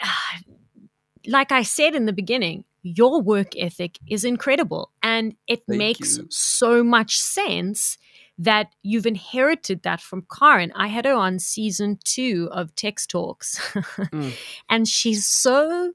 like 1.27 1.53
I 1.53 1.63
said 1.63 1.95
in 1.95 2.07
the 2.07 2.13
beginning, 2.13 2.65
your 2.83 3.21
work 3.21 3.57
ethic 3.57 3.99
is 4.09 4.25
incredible 4.25 4.91
and 5.03 5.35
it 5.47 5.63
Thank 5.69 5.79
makes 5.79 6.19
you. 6.19 6.27
so 6.31 6.83
much 6.83 7.19
sense 7.19 7.99
that 8.39 8.73
you've 8.83 9.07
inherited 9.07 9.83
that 9.83 10.01
from 10.01 10.27
Karen. 10.39 10.73
I 10.75 10.87
had 10.87 11.05
her 11.05 11.15
on 11.15 11.39
season 11.39 11.99
two 12.05 12.49
of 12.53 12.75
Tex 12.75 13.07
Talks, 13.07 13.59
mm. 13.75 14.33
and 14.69 14.87
she's 14.87 15.27
so 15.27 15.93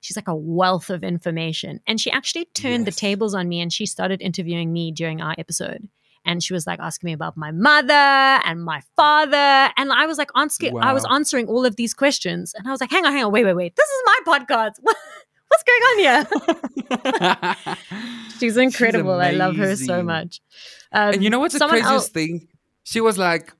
she's 0.00 0.16
like 0.16 0.28
a 0.28 0.34
wealth 0.34 0.90
of 0.90 1.04
information. 1.04 1.80
And 1.86 2.00
she 2.00 2.10
actually 2.10 2.46
turned 2.46 2.86
yes. 2.86 2.94
the 2.94 3.00
tables 3.00 3.34
on 3.34 3.48
me 3.48 3.60
and 3.60 3.72
she 3.72 3.86
started 3.86 4.20
interviewing 4.20 4.72
me 4.72 4.92
during 4.92 5.20
our 5.20 5.34
episode. 5.38 5.88
And 6.24 6.42
she 6.42 6.52
was 6.52 6.66
like 6.66 6.80
asking 6.80 7.08
me 7.08 7.12
about 7.12 7.36
my 7.36 7.50
mother 7.50 7.92
and 7.94 8.62
my 8.62 8.82
father. 8.94 9.72
And 9.76 9.90
I 9.90 10.06
was 10.06 10.18
like, 10.18 10.30
answering, 10.36 10.74
wow. 10.74 10.80
I 10.82 10.92
was 10.92 11.06
answering 11.10 11.46
all 11.46 11.64
of 11.64 11.76
these 11.76 11.94
questions. 11.94 12.52
And 12.54 12.68
I 12.68 12.70
was 12.70 12.80
like, 12.80 12.90
hang 12.90 13.06
on, 13.06 13.12
hang 13.12 13.24
on, 13.24 13.32
wait, 13.32 13.44
wait, 13.44 13.54
wait. 13.54 13.74
This 13.76 13.88
is 13.88 14.02
my 14.06 14.18
podcast. 14.26 14.72
What's 15.50 15.64
going 15.64 15.82
on 15.82 15.98
here? 17.42 17.76
she's 18.38 18.56
incredible. 18.56 19.20
She's 19.20 19.26
I 19.26 19.30
love 19.32 19.56
her 19.56 19.74
so 19.74 20.02
much. 20.02 20.40
Um, 20.92 21.14
and 21.14 21.24
you 21.24 21.30
know 21.30 21.40
what's 21.40 21.58
the 21.58 21.66
craziest 21.66 21.90
else- 21.90 22.08
thing? 22.08 22.46
She 22.84 23.00
was 23.00 23.18
like, 23.18 23.52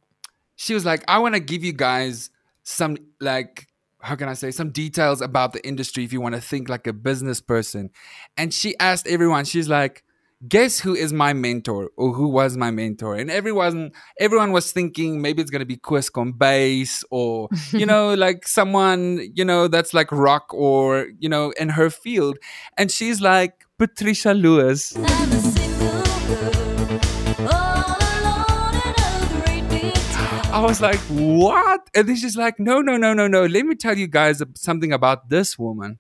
she 0.55 0.73
was 0.73 0.85
like, 0.85 1.05
I 1.09 1.19
want 1.19 1.35
to 1.35 1.41
give 1.41 1.65
you 1.65 1.73
guys 1.73 2.31
some 2.63 2.97
like 3.21 3.67
how 4.03 4.15
can 4.15 4.29
I 4.29 4.35
say 4.35 4.51
some 4.51 4.71
details 4.71 5.21
about 5.21 5.53
the 5.53 5.67
industry 5.67 6.05
if 6.05 6.13
you 6.13 6.21
want 6.21 6.35
to 6.35 6.41
think 6.41 6.69
like 6.69 6.87
a 6.87 6.93
business 6.93 7.41
person. 7.41 7.91
And 8.37 8.55
she 8.55 8.79
asked 8.79 9.07
everyone, 9.07 9.45
she's 9.45 9.69
like, 9.69 10.05
guess 10.49 10.81
who 10.81 10.95
is 10.95 11.13
my 11.13 11.33
mentor 11.33 11.91
or 11.97 12.13
who 12.13 12.29
was 12.29 12.57
my 12.57 12.71
mentor? 12.71 13.15
And 13.17 13.31
everyone 13.31 13.93
everyone 14.19 14.53
was 14.53 14.73
thinking 14.73 15.21
maybe 15.21 15.43
it's 15.43 15.51
gonna 15.51 15.67
be 15.67 15.77
Koos 15.77 16.11
Kombuis 16.11 17.05
or 17.11 17.49
you 17.73 17.87
know, 17.87 18.15
like 18.15 18.49
someone, 18.49 19.21
you 19.35 19.45
know, 19.45 19.69
that's 19.69 19.93
like 19.93 20.11
rock 20.11 20.53
or, 20.55 21.09
you 21.19 21.29
know, 21.29 21.53
in 21.59 21.71
her 21.71 21.91
field. 21.91 22.39
And 22.77 22.91
she's 22.91 23.21
like 23.21 23.67
Patricia 23.79 24.33
Lewis. 24.33 24.97
I 30.53 30.63
was 30.63 30.81
like, 30.81 30.99
what? 31.09 31.89
And 31.95 32.09
then 32.09 32.17
she's 32.17 32.37
like, 32.37 32.59
no, 32.59 32.81
no, 32.81 32.97
no, 32.97 33.15
no, 33.15 33.29
no. 33.29 33.47
Let 33.47 33.65
me 33.65 33.77
tell 33.77 33.97
you 33.97 34.09
guys 34.09 34.43
something 34.57 34.93
about 34.93 35.31
this 35.31 35.59
woman. 35.59 35.99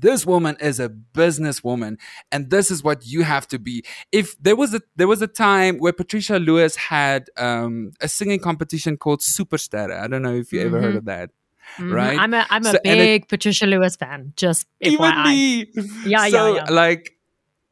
This 0.00 0.26
woman 0.26 0.56
is 0.60 0.80
a 0.80 0.88
businesswoman, 0.88 1.98
and 2.30 2.50
this 2.50 2.70
is 2.70 2.82
what 2.82 3.06
you 3.06 3.22
have 3.22 3.46
to 3.48 3.58
be. 3.58 3.84
If 4.12 4.36
there 4.40 4.56
was 4.56 4.74
a 4.74 4.80
there 4.96 5.08
was 5.08 5.22
a 5.22 5.26
time 5.26 5.78
where 5.78 5.92
Patricia 5.92 6.38
Lewis 6.38 6.76
had 6.76 7.30
um, 7.36 7.92
a 8.00 8.08
singing 8.08 8.40
competition 8.40 8.96
called 8.96 9.20
Superstar. 9.20 9.92
I 9.92 10.06
don't 10.06 10.22
know 10.22 10.34
if 10.34 10.52
you 10.52 10.60
mm-hmm. 10.60 10.66
ever 10.68 10.80
heard 10.80 10.90
mm-hmm. 10.90 10.98
of 10.98 11.04
that. 11.06 11.30
Mm-hmm. 11.76 11.92
Right, 11.92 12.18
I'm 12.18 12.32
a 12.32 12.46
I'm 12.48 12.64
a 12.64 12.72
so, 12.72 12.78
big 12.82 13.22
it, 13.22 13.28
Patricia 13.28 13.66
Lewis 13.66 13.96
fan. 13.96 14.32
Just 14.36 14.66
even 14.80 14.98
FYI. 15.00 15.24
me, 15.26 15.66
yeah, 16.06 16.28
so, 16.28 16.54
yeah, 16.54 16.64
yeah. 16.64 16.72
Like 16.72 17.18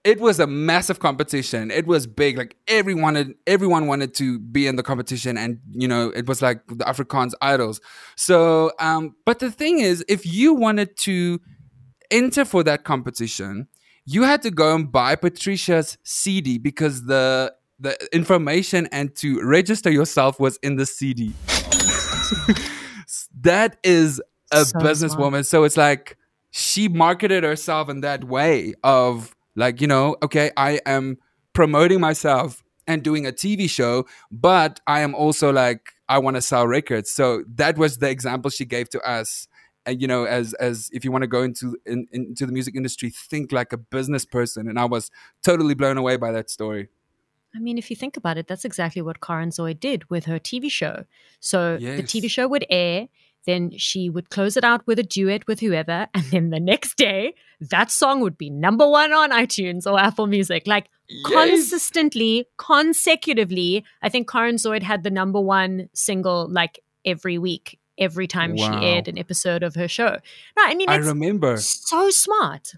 it 0.07 0.21
was 0.21 0.39
a 0.39 0.47
massive 0.47 1.01
competition. 1.01 1.73
It 1.73 1.85
was 1.85 2.07
big. 2.07 2.39
Like 2.39 2.55
everyone, 2.69 3.35
everyone 3.45 3.89
wanted 3.89 4.15
to 4.15 4.39
be 4.39 4.69
in 4.69 4.77
the 4.77 4.85
competition, 4.85 5.37
and 5.37 5.59
you 5.73 5.89
know, 5.89 6.11
it 6.11 6.29
was 6.29 6.41
like 6.41 6.65
the 6.69 6.85
Afrikaans 6.85 7.33
idols. 7.43 7.81
So, 8.15 8.71
um, 8.79 9.17
but 9.25 9.41
the 9.41 9.51
thing 9.51 9.81
is, 9.81 10.05
if 10.09 10.25
you 10.25 10.55
wanted 10.55 10.97
to 10.99 11.41
enter 12.11 12.45
for 12.45 12.63
that 12.65 12.85
competition, 12.85 13.69
you 14.05 14.23
had 14.23 14.43
to 14.43 14.51
go 14.51 14.75
and 14.75 14.91
buy 14.91 15.17
Patricia's 15.17 15.99
CD 16.05 16.59
because 16.59 17.05
the 17.05 17.55
the 17.79 17.97
information 18.13 18.89
and 18.91 19.15
to 19.17 19.41
register 19.43 19.91
yourself 19.91 20.41
was 20.41 20.59
in 20.63 20.77
the 20.77 20.87
CD. 20.87 21.35
that 23.41 23.77
is 23.85 24.21
a 24.51 24.65
so 24.65 24.79
businesswoman. 24.79 25.45
So 25.45 25.65
it's 25.65 25.77
like 25.77 26.17
she 26.51 26.89
marketed 26.89 27.45
herself 27.45 27.89
in 27.89 28.01
that 28.01 28.25
way 28.25 28.75
of 28.83 29.37
like, 29.57 29.81
you 29.81 29.87
know, 29.87 30.17
okay, 30.23 30.51
I 30.57 30.81
am 30.87 31.19
promoting 31.53 32.01
myself 32.01 32.63
and 32.87 33.03
doing 33.03 33.27
a 33.27 33.33
TV 33.33 33.69
show, 33.69 34.07
but 34.31 34.81
I 34.87 35.01
am 35.01 35.15
also 35.15 35.53
like, 35.53 35.93
I 36.09 36.19
want 36.19 36.37
to 36.37 36.43
sell 36.43 36.67
records. 36.67 37.11
So 37.11 37.43
that 37.57 37.77
was 37.77 37.99
the 37.99 38.09
example 38.09 38.51
she 38.51 38.65
gave 38.65 38.89
to 38.91 39.01
us. 39.01 39.49
You 39.87 40.07
know, 40.07 40.25
as 40.25 40.53
as 40.55 40.91
if 40.93 41.05
you 41.05 41.13
want 41.13 41.23
to 41.23 41.29
go 41.29 41.43
into 41.43 41.77
in, 41.87 42.07
into 42.13 42.47
the 42.47 42.53
music 42.53 42.75
industry, 42.75 43.11
think 43.11 43.53
like 43.53 43.73
a 43.73 43.77
business 43.77 44.25
person. 44.25 44.69
And 44.69 44.79
I 44.79 44.85
was 44.85 45.11
totally 45.43 45.75
blown 45.75 45.97
away 45.97 46.17
by 46.17 46.33
that 46.33 46.51
story. 46.51 46.89
I 47.55 47.59
mean, 47.59 47.79
if 47.79 47.89
you 47.89 47.97
think 47.97 48.17
about 48.17 48.37
it, 48.37 48.49
that's 48.49 48.65
exactly 48.67 49.01
what 49.01 49.21
Karen 49.21 49.49
Zoid 49.49 49.81
did 49.81 50.09
with 50.11 50.27
her 50.27 50.39
TV 50.39 50.71
show. 50.71 51.05
So 51.41 51.79
yes. 51.81 51.97
the 51.97 52.03
TV 52.03 52.31
show 52.31 52.47
would 52.49 52.67
air, 52.69 53.09
then 53.47 53.71
she 53.79 54.11
would 54.11 54.29
close 54.29 54.59
it 54.59 54.65
out 54.65 54.87
with 54.87 54.99
a 54.99 55.03
duet 55.03 55.47
with 55.47 55.61
whoever. 55.61 56.09
And 56.15 56.25
then 56.31 56.51
the 56.51 56.61
next 56.61 56.97
day, 56.97 57.35
that 57.61 57.91
song 57.91 58.21
would 58.21 58.37
be 58.37 58.51
number 58.51 58.87
one 58.87 59.13
on 59.13 59.31
iTunes 59.31 59.91
or 59.91 59.99
Apple 59.99 60.27
Music. 60.27 60.67
Like 60.67 60.91
yes. 61.09 61.33
consistently, 61.33 62.47
consecutively. 62.59 63.85
I 64.03 64.11
think 64.11 64.31
Karen 64.31 64.57
Zoid 64.57 64.83
had 64.83 65.03
the 65.03 65.11
number 65.11 65.41
one 65.41 65.89
single 65.95 66.49
like 66.51 66.81
every 67.07 67.39
week 67.39 67.79
every 67.99 68.27
time 68.27 68.55
Wow. 68.57 68.81
she 68.81 68.87
aired 68.87 69.09
an 69.09 69.19
episode 69.19 69.63
of 69.63 69.75
her 69.75 69.89
show. 69.89 70.17
No, 70.57 70.63
I 70.65 70.75
mean, 70.75 70.89
I 70.89 70.97
it's 70.99 71.07
remember. 71.07 71.57
so 71.59 72.11
smart. 72.11 72.73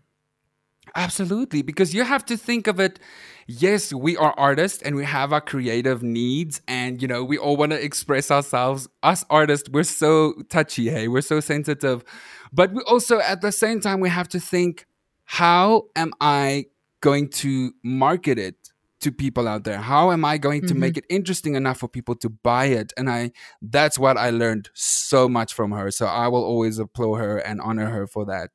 Absolutely, 0.94 1.62
because 1.62 1.94
you 1.94 2.02
have 2.02 2.24
to 2.26 2.36
think 2.36 2.66
of 2.66 2.80
it. 2.80 2.98
Yes, 3.46 3.92
we 3.92 4.16
are 4.16 4.34
artists 4.38 4.82
and 4.82 4.96
we 4.96 5.04
have 5.04 5.32
our 5.32 5.40
creative 5.40 6.02
needs, 6.02 6.60
and 6.68 7.00
you 7.00 7.08
know, 7.08 7.24
we 7.24 7.38
all 7.38 7.56
want 7.56 7.72
to 7.72 7.82
express 7.82 8.30
ourselves. 8.30 8.88
Us 9.02 9.24
artists, 9.30 9.68
we're 9.70 9.84
so 9.84 10.34
touchy, 10.50 10.88
hey, 10.90 11.08
we're 11.08 11.20
so 11.22 11.40
sensitive. 11.40 12.04
But 12.52 12.72
we 12.72 12.82
also, 12.82 13.20
at 13.20 13.40
the 13.42 13.52
same 13.52 13.80
time, 13.80 14.00
we 14.00 14.08
have 14.08 14.28
to 14.30 14.40
think 14.40 14.86
how 15.24 15.84
am 15.94 16.12
I 16.20 16.66
going 17.00 17.28
to 17.28 17.72
market 17.84 18.38
it 18.38 18.56
to 19.00 19.12
people 19.12 19.46
out 19.46 19.64
there? 19.64 19.78
How 19.78 20.10
am 20.10 20.24
I 20.24 20.38
going 20.38 20.66
to 20.66 20.74
make 20.74 20.94
mm-hmm. 20.94 20.98
it 21.10 21.14
interesting 21.14 21.54
enough 21.54 21.78
for 21.78 21.88
people 21.88 22.14
to 22.16 22.28
buy 22.28 22.66
it? 22.66 22.92
And 22.96 23.08
I, 23.08 23.32
that's 23.62 23.98
what 23.98 24.16
I 24.16 24.30
learned 24.30 24.70
so 24.74 25.28
much 25.28 25.54
from 25.54 25.72
her. 25.72 25.90
So 25.90 26.06
I 26.06 26.28
will 26.28 26.44
always 26.44 26.78
applaud 26.78 27.16
her 27.16 27.38
and 27.38 27.60
honor 27.60 27.90
her 27.90 28.06
for 28.06 28.24
that. 28.26 28.50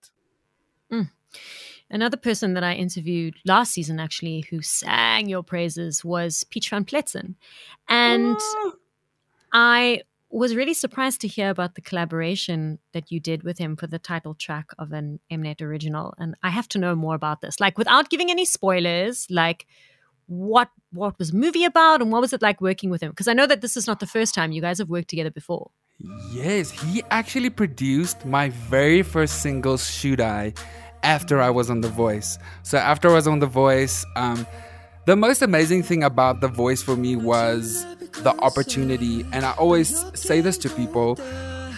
Mm. 0.91 1.09
Another 1.89 2.17
person 2.17 2.55
that 2.55 2.63
I 2.63 2.73
interviewed 2.73 3.35
last 3.45 3.73
season, 3.73 3.99
actually, 3.99 4.45
who 4.49 4.61
sang 4.61 5.29
your 5.29 5.43
praises 5.43 6.03
was 6.03 6.43
Peach 6.49 6.69
Van 6.69 6.85
Pletzen. 6.85 7.35
And 7.87 8.37
I 9.53 10.01
was 10.29 10.55
really 10.55 10.73
surprised 10.73 11.21
to 11.21 11.27
hear 11.27 11.51
about 11.51 11.75
the 11.75 11.81
collaboration 11.81 12.79
that 12.93 13.11
you 13.11 13.19
did 13.19 13.43
with 13.43 13.59
him 13.59 13.75
for 13.75 13.85
the 13.85 13.99
title 13.99 14.33
track 14.33 14.71
of 14.79 14.91
an 14.91 15.19
Mnet 15.31 15.61
original. 15.61 16.15
And 16.17 16.35
I 16.41 16.49
have 16.49 16.67
to 16.69 16.79
know 16.79 16.95
more 16.95 17.13
about 17.13 17.41
this. 17.41 17.59
Like, 17.59 17.77
without 17.77 18.09
giving 18.09 18.31
any 18.31 18.45
spoilers, 18.45 19.27
like, 19.29 19.67
what 20.27 20.69
what 20.91 21.17
was 21.19 21.33
movie 21.33 21.65
about 21.65 22.01
and 22.01 22.11
what 22.11 22.21
was 22.21 22.33
it 22.33 22.41
like 22.41 22.61
working 22.61 22.89
with 22.89 23.01
him? 23.01 23.09
Because 23.09 23.27
I 23.27 23.33
know 23.33 23.47
that 23.47 23.61
this 23.61 23.75
is 23.75 23.87
not 23.87 23.99
the 23.99 24.07
first 24.07 24.33
time 24.35 24.51
you 24.51 24.61
guys 24.61 24.77
have 24.77 24.89
worked 24.89 25.09
together 25.09 25.31
before. 25.31 25.71
Yes, 26.31 26.71
he 26.71 27.03
actually 27.11 27.49
produced 27.49 28.25
my 28.25 28.49
very 28.49 29.03
first 29.03 29.41
single, 29.41 29.77
Shoot 29.77 30.19
I, 30.19 30.53
after 31.03 31.41
I 31.41 31.49
was 31.49 31.69
on 31.69 31.81
The 31.81 31.89
Voice. 31.89 32.37
So 32.63 32.77
after 32.77 33.09
I 33.09 33.13
was 33.13 33.27
on 33.27 33.39
The 33.39 33.47
Voice, 33.47 34.05
um, 34.15 34.45
the 35.05 35.15
most 35.15 35.41
amazing 35.41 35.83
thing 35.83 36.03
about 36.03 36.41
The 36.41 36.47
Voice 36.47 36.81
for 36.81 36.95
me 36.95 37.15
was 37.15 37.85
the 38.23 38.35
opportunity. 38.39 39.25
And 39.31 39.45
I 39.45 39.51
always 39.53 40.03
say 40.19 40.41
this 40.41 40.57
to 40.59 40.69
people. 40.69 41.19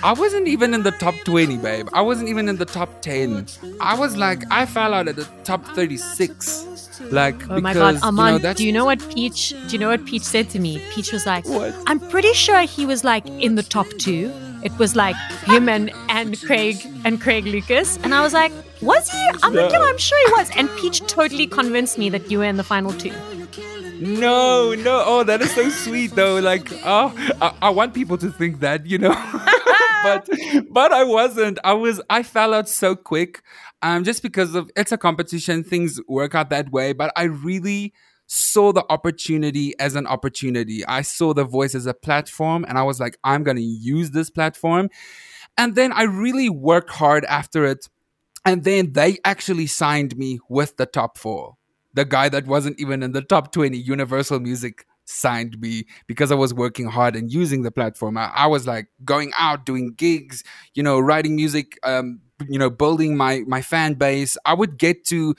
I 0.04 0.14
wasn't 0.14 0.48
even 0.48 0.74
in 0.74 0.84
the 0.84 0.92
top 0.92 1.16
20, 1.26 1.58
babe. 1.58 1.90
I 1.94 2.02
wasn't 2.02 2.30
even 2.30 2.48
in 2.48 2.58
the 2.58 2.66
top 2.66 3.02
10. 3.02 3.48
I 3.82 3.98
was 3.98 4.16
like, 4.16 4.44
I 4.52 4.66
fell 4.66 4.94
out 4.94 5.08
at 5.08 5.16
the 5.16 5.28
top 5.44 5.66
36. 5.70 6.75
Like, 7.02 7.50
Oh 7.50 7.60
my 7.60 7.74
because, 7.74 8.00
god, 8.02 8.10
you 8.10 8.40
know, 8.40 8.54
do 8.54 8.66
you 8.66 8.72
know 8.72 8.86
what 8.86 9.00
Peach 9.10 9.50
do 9.50 9.70
you 9.70 9.80
know 9.80 9.90
what 9.90 10.06
Peach 10.06 10.24
said 10.24 10.50
to 10.52 10.60
me? 10.60 10.82
Peach 10.92 11.12
was 11.12 11.26
like, 11.26 11.48
What? 11.48 11.74
I'm 11.88 12.00
pretty 12.00 12.34
sure 12.34 12.62
he 12.62 12.86
was 12.86 13.04
like 13.04 13.26
in 13.28 13.56
the 13.56 13.64
top 13.64 13.88
two. 14.00 14.32
It 14.64 14.78
was 14.80 14.96
like 14.96 15.16
him 15.44 15.70
and, 15.70 15.92
and 16.10 16.42
Craig 16.42 16.78
and 17.04 17.22
Craig 17.22 17.46
Lucas. 17.46 17.98
And 17.98 18.16
I 18.16 18.22
was 18.22 18.34
like, 18.34 18.52
was 18.82 19.08
he? 19.12 19.30
I'm 19.44 19.54
like, 19.54 19.72
yeah, 19.72 19.80
I'm 19.80 19.98
sure 20.00 20.18
he 20.28 20.34
was. 20.34 20.50
And 20.58 20.68
Peach 20.78 21.02
totally 21.02 21.46
convinced 21.46 22.00
me 22.00 22.10
that 22.10 22.32
you 22.32 22.40
were 22.40 22.46
in 22.46 22.58
the 22.58 22.64
final 22.64 22.92
two. 22.92 23.14
No, 24.00 24.74
no. 24.74 25.04
Oh, 25.06 25.24
that 25.24 25.42
is 25.42 25.54
so 25.54 25.70
sweet, 25.70 26.16
though. 26.16 26.40
Like, 26.40 26.68
oh, 26.84 27.14
I, 27.42 27.54
I 27.62 27.70
want 27.70 27.94
people 27.94 28.18
to 28.18 28.32
think 28.32 28.60
that, 28.60 28.86
you 28.86 28.98
know. 28.98 29.14
but, 30.04 30.30
but 30.70 30.92
I 30.92 31.04
wasn't. 31.04 31.60
I 31.64 31.74
was. 31.74 32.02
I 32.10 32.24
fell 32.24 32.54
out 32.54 32.68
so 32.68 32.96
quick, 32.96 33.42
um, 33.82 34.04
just 34.04 34.22
because 34.22 34.56
of 34.56 34.70
it's 34.76 34.92
a 34.92 34.98
competition. 34.98 35.64
Things 35.64 36.00
work 36.08 36.36
out 36.36 36.50
that 36.50 36.72
way. 36.72 36.94
But 36.94 37.12
I 37.16 37.24
really 37.24 37.94
saw 38.28 38.72
the 38.72 38.86
opportunity 38.90 39.78
as 39.80 39.96
an 39.96 40.08
opportunity. 40.08 40.86
I 40.86 41.02
saw 41.02 41.34
the 41.34 41.44
voice 41.44 41.76
as 41.76 41.86
a 41.86 41.94
platform, 41.94 42.66
and 42.68 42.78
I 42.78 42.84
was 42.84 43.00
like, 43.00 43.18
I'm 43.24 43.44
gonna 43.44 43.62
use 43.62 44.12
this 44.12 44.30
platform. 44.30 44.90
And 45.58 45.76
then 45.76 45.92
I 45.94 46.04
really 46.04 46.50
worked 46.50 46.90
hard 46.90 47.26
after 47.26 47.66
it. 47.66 47.88
And 48.44 48.64
then 48.64 48.94
they 48.94 49.18
actually 49.26 49.68
signed 49.68 50.18
me 50.18 50.40
with 50.50 50.78
the 50.78 50.86
top 50.86 51.18
four. 51.18 51.56
The 51.94 52.06
guy 52.06 52.30
that 52.30 52.46
wasn't 52.46 52.80
even 52.80 53.02
in 53.04 53.14
the 53.14 53.22
top 53.22 53.52
20, 53.54 53.78
Universal 53.78 54.42
Music, 54.42 54.86
signed 55.06 55.60
me 55.60 55.86
because 56.08 56.32
I 56.32 56.36
was 56.36 56.54
working 56.54 56.88
hard 56.88 57.16
and 57.16 57.32
using 57.32 57.62
the 57.62 57.72
platform. 57.72 58.18
I, 58.18 58.32
I 58.36 58.48
was 58.48 58.68
like 58.68 58.88
going 59.04 59.32
out, 59.38 59.66
doing 59.66 59.94
gigs, 59.94 60.44
you 60.74 60.84
know, 60.84 61.00
writing 61.00 61.36
music, 61.36 61.78
um, 61.84 62.20
you 62.50 62.60
know, 62.60 62.70
building 62.70 63.16
my 63.16 63.42
my 63.48 63.62
fan 63.62 63.94
base. 63.94 64.38
I 64.46 64.54
would 64.54 64.78
get 64.78 65.06
to 65.06 65.36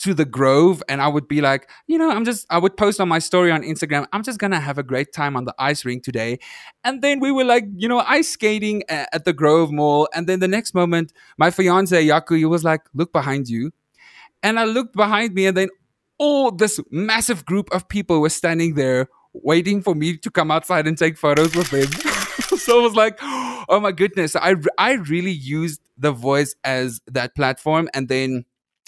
to 0.00 0.14
the 0.14 0.24
Grove 0.24 0.82
and 0.88 1.00
I 1.00 1.06
would 1.06 1.28
be 1.28 1.40
like, 1.40 1.70
you 1.86 1.96
know, 1.96 2.10
I'm 2.10 2.24
just, 2.24 2.44
I 2.50 2.58
would 2.58 2.76
post 2.76 3.00
on 3.00 3.08
my 3.08 3.20
story 3.20 3.52
on 3.52 3.62
Instagram, 3.62 4.06
I'm 4.12 4.24
just 4.24 4.38
gonna 4.40 4.58
have 4.58 4.76
a 4.76 4.82
great 4.82 5.12
time 5.12 5.36
on 5.36 5.44
the 5.44 5.54
ice 5.60 5.84
rink 5.84 6.02
today. 6.02 6.40
And 6.82 7.02
then 7.02 7.20
we 7.20 7.30
were 7.30 7.44
like, 7.44 7.64
you 7.76 7.86
know, 7.88 8.00
ice 8.00 8.28
skating 8.28 8.82
a- 8.88 9.14
at 9.14 9.24
the 9.24 9.32
Grove 9.32 9.70
Mall. 9.70 10.08
And 10.12 10.26
then 10.26 10.40
the 10.40 10.48
next 10.48 10.74
moment, 10.74 11.12
my 11.38 11.52
fiance, 11.52 12.04
Yaku, 12.04 12.36
he 12.36 12.44
was 12.44 12.64
like, 12.64 12.80
look 12.94 13.12
behind 13.12 13.48
you. 13.48 13.70
And 14.42 14.58
I 14.58 14.64
looked 14.64 14.94
behind 14.96 15.34
me 15.34 15.46
and 15.46 15.56
then 15.56 15.68
all 16.22 16.52
this 16.52 16.78
massive 16.88 17.44
group 17.44 17.68
of 17.74 17.88
people 17.88 18.20
were 18.20 18.28
standing 18.28 18.74
there 18.74 19.08
waiting 19.32 19.82
for 19.82 19.92
me 19.92 20.16
to 20.16 20.30
come 20.30 20.52
outside 20.52 20.86
and 20.86 20.96
take 20.96 21.18
photos 21.18 21.52
with 21.56 21.68
them. 21.70 21.90
so 22.58 22.78
I 22.78 22.82
was 22.82 22.94
like, 22.94 23.18
oh 23.20 23.80
my 23.82 23.90
goodness. 23.90 24.36
I, 24.36 24.54
I 24.78 24.92
really 24.92 25.32
used 25.32 25.80
the 25.98 26.12
voice 26.12 26.54
as 26.62 27.00
that 27.08 27.34
platform. 27.34 27.88
And 27.92 28.08
then 28.08 28.44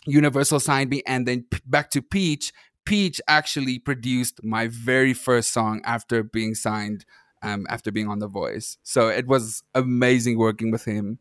Universal 0.07 0.61
signed 0.61 0.91
me. 0.91 1.03
And 1.09 1.27
then 1.27 1.47
back 1.67 1.91
to 1.91 2.03
Peach. 2.03 2.53
Peach 2.85 3.21
actually 3.27 3.81
produced 3.81 4.45
my 4.45 4.69
very 4.69 5.13
first 5.13 5.53
song 5.53 5.81
after 5.85 6.23
being 6.23 6.55
signed, 6.55 7.05
um, 7.43 7.67
after 7.69 7.91
being 7.91 8.07
on 8.07 8.21
The 8.21 8.29
Voice. 8.29 8.79
So 8.85 9.09
it 9.09 9.27
was 9.27 9.65
amazing 9.75 10.39
working 10.39 10.71
with 10.71 10.85
him. 10.85 11.19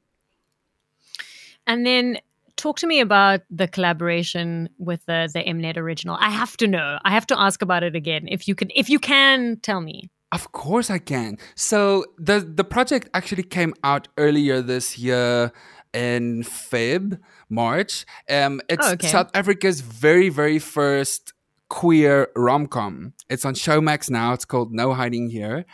And 1.65 1.87
then 1.87 2.19
talk 2.57 2.77
to 2.79 2.87
me 2.87 2.99
about 2.99 3.41
the 3.49 3.67
collaboration 3.67 4.69
with 4.77 5.05
the 5.05 5.29
the 5.33 5.39
Mnet 5.43 5.77
original. 5.77 6.17
I 6.19 6.29
have 6.29 6.57
to 6.57 6.67
know. 6.67 6.99
I 7.03 7.11
have 7.11 7.27
to 7.27 7.39
ask 7.39 7.61
about 7.61 7.83
it 7.83 7.95
again. 7.95 8.27
If 8.27 8.47
you 8.47 8.55
can 8.55 8.69
if 8.75 8.89
you 8.89 8.99
can 8.99 9.59
tell 9.61 9.81
me. 9.81 10.09
Of 10.31 10.51
course 10.51 10.89
I 10.89 10.97
can. 10.97 11.37
So 11.55 12.05
the 12.17 12.39
the 12.39 12.63
project 12.63 13.09
actually 13.13 13.43
came 13.43 13.73
out 13.83 14.07
earlier 14.17 14.61
this 14.61 14.97
year 14.97 15.51
in 15.93 16.43
Feb, 16.43 17.19
March. 17.49 18.05
Um 18.29 18.61
it's 18.69 18.87
Oh, 18.87 18.93
okay. 18.93 19.07
South 19.07 19.29
Africa's 19.33 19.81
very, 19.81 20.29
very 20.29 20.59
first 20.59 21.33
queer 21.69 22.29
rom-com. 22.35 23.13
It's 23.29 23.45
on 23.45 23.53
Showmax 23.53 24.09
now. 24.09 24.33
It's 24.33 24.45
called 24.45 24.71
No 24.73 24.93
Hiding 24.93 25.29
Here. 25.29 25.65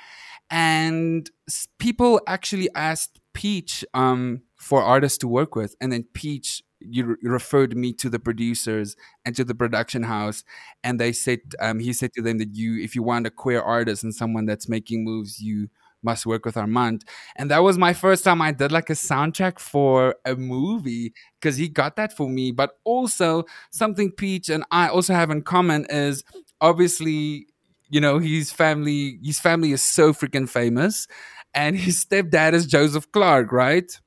And 0.50 1.30
people 1.78 2.22
actually 2.28 2.70
asked 2.76 3.20
Peach 3.34 3.86
um 3.94 4.42
for 4.56 4.84
artists 4.84 5.18
to 5.20 5.28
work 5.28 5.56
with 5.56 5.76
and 5.80 5.89
then 5.92 6.04
Peach 6.13 6.63
you 6.80 7.06
re- 7.06 7.15
referred 7.24 7.76
me 7.76 7.94
to 7.94 8.10
the 8.10 8.20
producers 8.20 8.96
and 9.26 9.36
to 9.36 9.44
the 9.44 9.56
production 9.56 10.04
house 10.04 10.44
and 10.84 11.00
they 11.00 11.12
said 11.12 11.39
um, 11.60 11.80
he 11.80 11.94
said 11.94 12.13
to 12.13 12.22
them 12.22 12.38
that 12.38 12.56
you 12.56 12.82
if 12.82 12.96
you 12.96 13.04
want 13.04 13.28
a 13.28 13.32
queer 13.32 13.62
artist 13.62 14.04
and 14.04 14.15
someone 14.15 14.46
that's 14.46 14.70
making 14.70 15.04
moves 15.04 15.42
you 15.42 15.70
must 16.04 16.26
work 16.26 16.46
with 16.46 16.56
armand. 16.58 17.04
And 17.36 17.52
that 17.52 17.60
was 17.60 17.78
my 17.78 17.94
first 17.94 18.24
time. 18.24 18.42
I 18.42 18.52
did 18.52 18.72
like 18.72 18.89
a 18.89 18.94
soundtrack 18.94 19.60
for 19.60 20.15
a 20.26 20.36
movie 20.36 21.13
because 21.39 21.58
he 21.58 21.68
got 21.68 21.96
that 21.98 22.15
for 22.15 22.30
me. 22.30 22.52
But 22.52 22.72
also 22.84 23.44
something 23.72 24.12
peach 24.12 24.50
and 24.50 24.63
i 24.72 24.88
also 24.88 25.13
have 25.13 25.30
in 25.30 25.42
common 25.42 25.86
is 25.89 26.24
obviously 26.62 27.48
you 27.89 28.02
know 28.02 28.20
his 28.20 28.52
family 28.52 29.20
his 29.24 29.39
family 29.39 29.72
is 29.72 29.82
so 29.82 30.13
freaking 30.13 30.48
famous 30.48 31.08
and 31.54 31.78
his 31.78 32.04
stepdad 32.06 32.54
is 32.54 32.65
joseph 32.65 33.12
clark 33.12 33.52
right? 33.52 34.00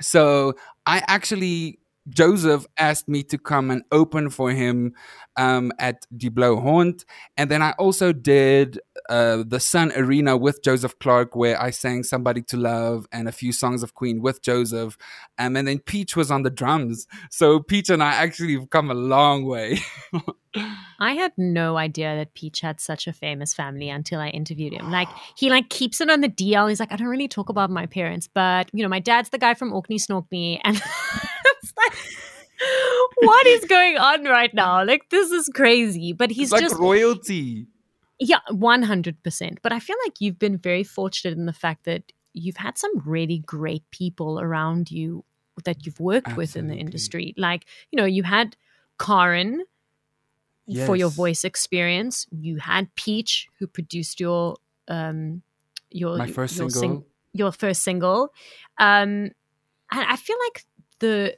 So 0.00 0.54
I 0.86 1.02
actually 1.08 1.78
Joseph 2.08 2.66
asked 2.78 3.08
me 3.08 3.22
to 3.24 3.38
come 3.38 3.70
and 3.70 3.82
open 3.92 4.30
for 4.30 4.50
him 4.50 4.94
um, 5.36 5.72
at 5.78 6.06
Die 6.16 6.28
Blauw 6.28 6.62
Hond, 6.62 7.04
and 7.36 7.50
then 7.50 7.62
I 7.62 7.72
also 7.72 8.12
did 8.12 8.80
uh, 9.08 9.44
the 9.46 9.60
Sun 9.60 9.92
Arena 9.96 10.36
with 10.36 10.62
Joseph 10.62 10.98
Clark, 10.98 11.36
where 11.36 11.60
I 11.60 11.70
sang 11.70 12.02
"Somebody 12.02 12.42
to 12.42 12.56
Love" 12.56 13.06
and 13.12 13.28
a 13.28 13.32
few 13.32 13.52
songs 13.52 13.82
of 13.82 13.94
Queen 13.94 14.22
with 14.22 14.42
Joseph, 14.42 14.96
um, 15.38 15.56
and 15.56 15.68
then 15.68 15.78
Peach 15.78 16.16
was 16.16 16.30
on 16.30 16.42
the 16.42 16.50
drums. 16.50 17.06
So 17.30 17.60
Peach 17.60 17.90
and 17.90 18.02
I 18.02 18.12
actually 18.14 18.54
have 18.54 18.70
come 18.70 18.90
a 18.90 18.94
long 18.94 19.44
way. 19.44 19.78
I 20.98 21.12
had 21.12 21.32
no 21.36 21.76
idea 21.76 22.16
that 22.16 22.34
Peach 22.34 22.60
had 22.60 22.80
such 22.80 23.06
a 23.06 23.12
famous 23.12 23.52
family 23.52 23.90
until 23.90 24.20
I 24.20 24.28
interviewed 24.28 24.72
him. 24.72 24.90
Like 24.90 25.08
he 25.36 25.50
like 25.50 25.68
keeps 25.68 26.00
it 26.00 26.10
on 26.10 26.20
the 26.20 26.28
DL. 26.28 26.68
He's 26.68 26.80
like, 26.80 26.92
I 26.92 26.96
don't 26.96 27.08
really 27.08 27.28
talk 27.28 27.48
about 27.48 27.70
my 27.70 27.86
parents, 27.86 28.28
but 28.32 28.70
you 28.72 28.82
know, 28.82 28.88
my 28.88 29.00
dad's 29.00 29.28
the 29.30 29.38
guy 29.38 29.54
from 29.54 29.72
Orkney 29.72 29.98
Snork 29.98 30.26
Nie, 30.32 30.60
and 30.64 30.80
what 33.16 33.46
is 33.46 33.64
going 33.64 33.96
on 33.96 34.24
right 34.24 34.52
now? 34.54 34.84
Like 34.84 35.10
this 35.10 35.30
is 35.30 35.48
crazy. 35.54 36.12
But 36.12 36.30
he's 36.30 36.52
like 36.52 36.62
just 36.62 36.76
royalty. 36.76 37.66
yeah, 38.18 38.40
one 38.50 38.82
hundred 38.82 39.22
percent. 39.22 39.58
But 39.62 39.72
I 39.72 39.80
feel 39.80 39.96
like 40.04 40.20
you've 40.20 40.38
been 40.38 40.58
very 40.58 40.84
fortunate 40.84 41.36
in 41.36 41.46
the 41.46 41.52
fact 41.52 41.84
that 41.84 42.12
you've 42.32 42.58
had 42.58 42.78
some 42.78 42.92
really 43.04 43.38
great 43.38 43.82
people 43.90 44.40
around 44.40 44.90
you 44.90 45.24
that 45.64 45.86
you've 45.86 46.00
worked 46.00 46.36
with 46.36 46.54
in 46.56 46.68
the 46.68 46.76
industry. 46.76 47.34
Like 47.36 47.66
you 47.90 47.96
know, 47.96 48.04
you 48.06 48.22
had 48.22 48.56
Karen 48.98 49.64
for 50.84 50.96
your 50.96 51.10
voice 51.10 51.44
experience. 51.44 52.26
You 52.30 52.56
had 52.58 52.94
Peach, 52.96 53.48
who 53.58 53.66
produced 53.66 54.20
your 54.20 54.56
um 54.88 55.42
your 55.90 56.18
My 56.18 56.26
first 56.26 56.56
your 56.58 56.68
single. 56.70 57.06
your 57.32 57.52
first 57.52 57.82
single. 57.82 58.32
Um, 58.78 59.30
and 59.92 60.04
I 60.08 60.16
feel 60.16 60.36
like 60.46 60.64
the 60.98 61.36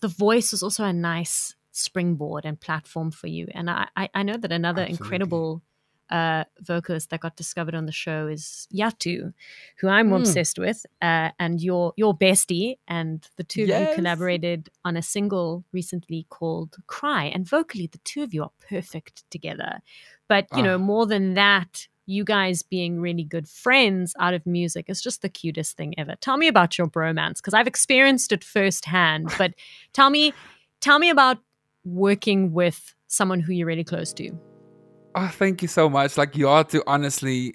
the 0.00 0.08
voice 0.08 0.52
was 0.52 0.62
also 0.62 0.84
a 0.84 0.92
nice 0.92 1.54
springboard 1.72 2.44
and 2.44 2.58
platform 2.58 3.10
for 3.10 3.26
you. 3.26 3.48
And 3.52 3.70
I, 3.70 3.88
I 4.14 4.22
know 4.22 4.36
that 4.36 4.52
another 4.52 4.82
Absolutely. 4.82 5.04
incredible 5.04 5.62
uh, 6.10 6.44
vocalist 6.60 7.10
that 7.10 7.20
got 7.20 7.36
discovered 7.36 7.74
on 7.74 7.86
the 7.86 7.92
show 7.92 8.28
is 8.28 8.68
Yatu, 8.72 9.32
who 9.78 9.88
I'm 9.88 10.10
mm. 10.10 10.16
obsessed 10.16 10.58
with, 10.58 10.86
uh, 11.02 11.30
and 11.38 11.60
your 11.60 11.92
your 11.96 12.16
bestie, 12.16 12.78
and 12.86 13.28
the 13.36 13.44
two 13.44 13.64
yes. 13.64 13.82
of 13.82 13.88
you 13.88 13.94
collaborated 13.96 14.70
on 14.84 14.96
a 14.96 15.02
single 15.02 15.64
recently 15.72 16.26
called 16.30 16.76
"Cry." 16.86 17.24
And 17.24 17.48
vocally, 17.48 17.88
the 17.88 17.98
two 17.98 18.22
of 18.22 18.32
you 18.32 18.44
are 18.44 18.52
perfect 18.68 19.28
together. 19.30 19.80
But 20.28 20.46
you 20.52 20.60
oh. 20.60 20.64
know, 20.64 20.78
more 20.78 21.06
than 21.06 21.34
that, 21.34 21.88
you 22.06 22.24
guys 22.24 22.62
being 22.62 23.00
really 23.00 23.24
good 23.24 23.48
friends 23.48 24.14
out 24.18 24.32
of 24.32 24.46
music 24.46 24.86
is 24.88 25.02
just 25.02 25.22
the 25.22 25.28
cutest 25.28 25.76
thing 25.76 25.94
ever. 25.98 26.14
Tell 26.20 26.36
me 26.36 26.48
about 26.48 26.78
your 26.78 26.86
bromance 26.86 27.36
because 27.36 27.54
I've 27.54 27.66
experienced 27.66 28.32
it 28.32 28.44
firsthand. 28.44 29.32
But 29.38 29.54
tell 29.92 30.08
me, 30.10 30.32
tell 30.80 30.98
me 30.98 31.10
about 31.10 31.38
working 31.84 32.52
with 32.52 32.94
someone 33.08 33.40
who 33.40 33.52
you're 33.52 33.66
really 33.66 33.84
close 33.84 34.12
to. 34.14 34.30
Oh, 35.14 35.28
thank 35.28 35.62
you 35.62 35.68
so 35.68 35.88
much. 35.88 36.16
Like 36.16 36.36
you 36.36 36.48
are 36.48 36.64
to 36.64 36.82
honestly, 36.86 37.54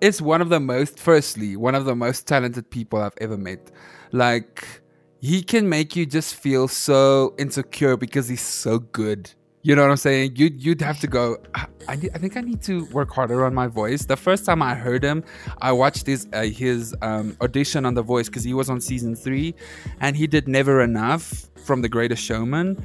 it's 0.00 0.20
one 0.20 0.40
of 0.40 0.50
the 0.50 0.60
most, 0.60 0.98
firstly, 0.98 1.56
one 1.56 1.74
of 1.74 1.84
the 1.84 1.96
most 1.96 2.26
talented 2.26 2.70
people 2.70 3.00
I've 3.00 3.14
ever 3.20 3.36
met. 3.36 3.70
Like 4.12 4.82
he 5.20 5.42
can 5.42 5.68
make 5.68 5.96
you 5.96 6.04
just 6.04 6.34
feel 6.34 6.68
so 6.68 7.34
insecure 7.38 7.96
because 7.96 8.28
he's 8.28 8.42
so 8.42 8.78
good. 8.78 9.30
You 9.64 9.74
know 9.74 9.80
what 9.80 9.90
I'm 9.90 9.96
saying? 9.96 10.36
You'd 10.36 10.62
you'd 10.62 10.82
have 10.82 11.00
to 11.00 11.06
go. 11.06 11.38
I, 11.54 11.66
I 11.88 11.96
think 11.96 12.36
I 12.36 12.42
need 12.42 12.60
to 12.64 12.84
work 12.92 13.10
harder 13.10 13.46
on 13.46 13.54
my 13.54 13.66
voice. 13.66 14.04
The 14.04 14.16
first 14.16 14.44
time 14.44 14.60
I 14.60 14.74
heard 14.74 15.02
him, 15.02 15.24
I 15.62 15.72
watched 15.72 16.06
his 16.06 16.28
uh, 16.34 16.42
his 16.42 16.94
um, 17.00 17.34
audition 17.40 17.86
on 17.86 17.94
The 17.94 18.02
Voice 18.02 18.28
because 18.28 18.44
he 18.44 18.52
was 18.52 18.68
on 18.68 18.78
season 18.82 19.16
three, 19.16 19.54
and 20.00 20.16
he 20.16 20.26
did 20.26 20.48
Never 20.48 20.82
Enough 20.82 21.46
from 21.64 21.80
The 21.80 21.88
Greatest 21.88 22.22
Showman, 22.22 22.76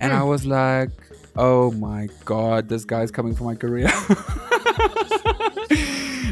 and 0.00 0.12
mm. 0.12 0.16
I 0.16 0.24
was 0.24 0.44
like, 0.44 0.90
oh 1.36 1.70
my 1.70 2.08
god, 2.24 2.68
this 2.68 2.84
guy's 2.84 3.12
coming 3.12 3.36
for 3.36 3.44
my 3.44 3.54
career. 3.54 3.86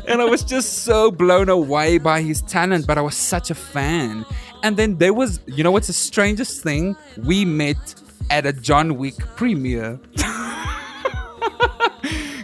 and 0.08 0.20
I 0.20 0.26
was 0.28 0.42
just 0.42 0.82
so 0.82 1.12
blown 1.12 1.48
away 1.48 1.98
by 1.98 2.20
his 2.20 2.42
talent, 2.42 2.88
but 2.88 2.98
I 2.98 3.00
was 3.00 3.14
such 3.14 3.50
a 3.50 3.54
fan. 3.54 4.26
And 4.64 4.76
then 4.76 4.96
there 4.98 5.14
was, 5.14 5.38
you 5.46 5.62
know 5.62 5.70
what's 5.70 5.86
the 5.86 5.92
strangest 5.92 6.64
thing? 6.64 6.96
We 7.22 7.44
met 7.44 7.94
at 8.30 8.46
a 8.46 8.52
John 8.52 8.96
Wick 8.96 9.16
premiere. 9.36 10.00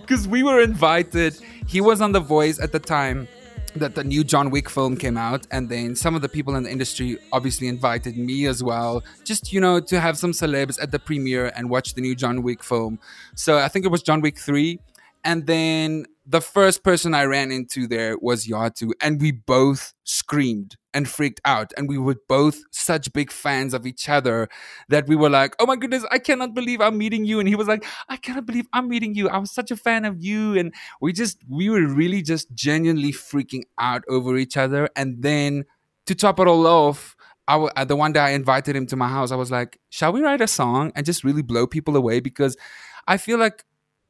Because 0.01 0.27
we 0.27 0.43
were 0.43 0.61
invited. 0.61 1.39
He 1.69 1.81
was 1.81 2.01
on 2.01 2.11
The 2.11 2.19
Voice 2.21 2.59
at 2.59 2.73
the 2.73 2.81
time 2.81 3.29
that 3.77 3.95
the 3.95 4.03
new 4.03 4.25
John 4.25 4.51
Wick 4.51 4.69
film 4.69 4.97
came 4.97 5.17
out, 5.17 5.47
and 5.53 5.69
then 5.69 5.95
some 5.95 6.17
of 6.17 6.23
the 6.23 6.29
people 6.29 6.57
in 6.57 6.65
the 6.65 6.71
industry 6.71 7.17
obviously 7.33 7.69
invited 7.69 8.17
me 8.19 8.47
as 8.47 8.61
well, 8.61 9.05
just 9.25 9.53
you 9.53 9.61
know, 9.61 9.79
to 9.79 10.01
have 10.01 10.19
some 10.19 10.33
celebs 10.33 10.83
at 10.83 10.91
the 10.91 10.99
premiere 10.99 11.53
and 11.55 11.71
watch 11.71 11.95
the 11.95 12.01
new 12.01 12.17
John 12.17 12.43
Wick 12.43 12.65
film. 12.65 12.99
So 13.37 13.59
I 13.59 13.69
think 13.69 13.85
it 13.85 13.89
was 13.89 14.03
John 14.03 14.21
Wick 14.21 14.37
3. 14.37 14.81
And 15.23 15.47
then 15.47 16.07
the 16.27 16.41
first 16.41 16.83
person 16.83 17.15
I 17.15 17.25
ran 17.25 17.53
into 17.53 17.87
there 17.87 18.17
was 18.19 18.47
Yatu, 18.47 18.91
and 19.01 19.21
we 19.21 19.33
both 19.33 19.95
screamed 20.05 20.77
and 20.93 21.09
freaked 21.09 21.41
out. 21.45 21.73
And 21.77 21.89
we 21.89 21.99
were 21.99 22.17
both 22.29 22.63
such 22.71 23.13
big 23.13 23.31
fans 23.31 23.75
of 23.75 23.87
each 23.87 24.09
other 24.09 24.49
that 24.89 25.07
we 25.07 25.17
were 25.17 25.31
like, 25.31 25.55
oh 25.59 25.67
my 25.67 25.77
goodness, 25.77 26.05
I 26.11 26.19
cannot 26.19 26.55
believe 26.55 26.81
I'm 26.81 26.99
meeting 26.99 27.25
you. 27.25 27.39
And 27.39 27.49
he 27.49 27.55
was 27.55 27.69
like, 27.69 27.85
I 28.09 28.17
cannot 28.17 28.47
believe 28.47 28.67
I'm 28.73 28.89
meeting 28.89 29.15
you. 29.15 29.29
I 29.29 29.39
was 29.39 29.51
such 29.51 29.71
a 29.71 29.77
fan 29.77 30.05
of 30.05 30.23
you. 30.23 30.59
And 30.59 30.75
we 31.01 31.13
just, 31.13 31.39
we 31.49 31.71
were 31.71 31.87
really 31.87 32.23
just 32.23 32.53
genuinely 32.55 33.13
freaking 33.13 33.63
out 33.79 34.05
over 34.09 34.37
each 34.37 34.57
other. 34.57 34.89
And 34.97 35.23
then 35.23 35.65
to 36.07 36.15
top 36.15 36.41
it 36.41 36.49
all 36.49 36.67
off, 36.67 37.17
I 37.49 37.57
uh, 37.57 37.85
the 37.85 37.97
one 37.97 38.13
day 38.13 38.21
I 38.21 38.31
invited 38.31 38.77
him 38.77 38.87
to 38.87 38.97
my 38.97 39.09
house, 39.09 39.33
I 39.33 39.37
was 39.37 39.51
like, 39.51 39.79
shall 39.91 40.13
we 40.13 40.21
write 40.21 40.41
a 40.41 40.47
song 40.47 40.93
and 40.95 41.05
just 41.05 41.25
really 41.25 41.43
blow 41.43 41.67
people 41.67 41.97
away? 41.97 42.21
Because 42.21 42.57
I 43.09 43.17
feel 43.17 43.39
like 43.39 43.65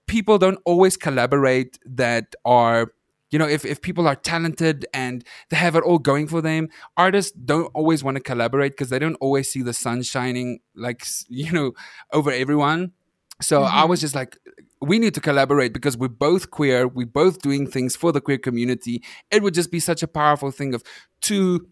people 0.06 0.38
don't 0.38 0.58
always 0.66 0.96
collaborate 0.96 1.78
that 1.86 2.34
are 2.44 2.92
you 3.30 3.38
know 3.38 3.46
if, 3.46 3.64
if 3.64 3.80
people 3.80 4.06
are 4.06 4.14
talented 4.16 4.86
and 4.92 5.24
they 5.50 5.56
have 5.56 5.76
it 5.76 5.82
all 5.82 5.98
going 5.98 6.26
for 6.26 6.40
them 6.40 6.68
artists 6.96 7.32
don't 7.32 7.70
always 7.74 8.02
want 8.04 8.16
to 8.16 8.22
collaborate 8.22 8.72
because 8.72 8.90
they 8.90 8.98
don't 8.98 9.16
always 9.20 9.50
see 9.50 9.62
the 9.62 9.72
sun 9.72 10.02
shining 10.02 10.60
like 10.74 11.04
you 11.28 11.52
know 11.52 11.72
over 12.12 12.30
everyone. 12.30 12.92
So 13.40 13.62
mm-hmm. 13.62 13.74
i 13.74 13.84
was 13.84 14.00
just 14.00 14.14
like 14.14 14.38
we 14.82 14.98
need 14.98 15.14
to 15.14 15.20
collaborate 15.20 15.72
because 15.72 15.96
we're 15.96 16.08
both 16.08 16.50
queer 16.50 16.88
we're 16.88 17.06
both 17.06 17.40
doing 17.40 17.66
things 17.66 17.96
for 17.96 18.12
the 18.12 18.20
queer 18.20 18.38
community. 18.38 19.02
It 19.30 19.42
would 19.42 19.54
just 19.54 19.70
be 19.70 19.80
such 19.80 20.02
a 20.02 20.08
powerful 20.08 20.50
thing 20.50 20.74
of 20.74 20.82
two 21.20 21.68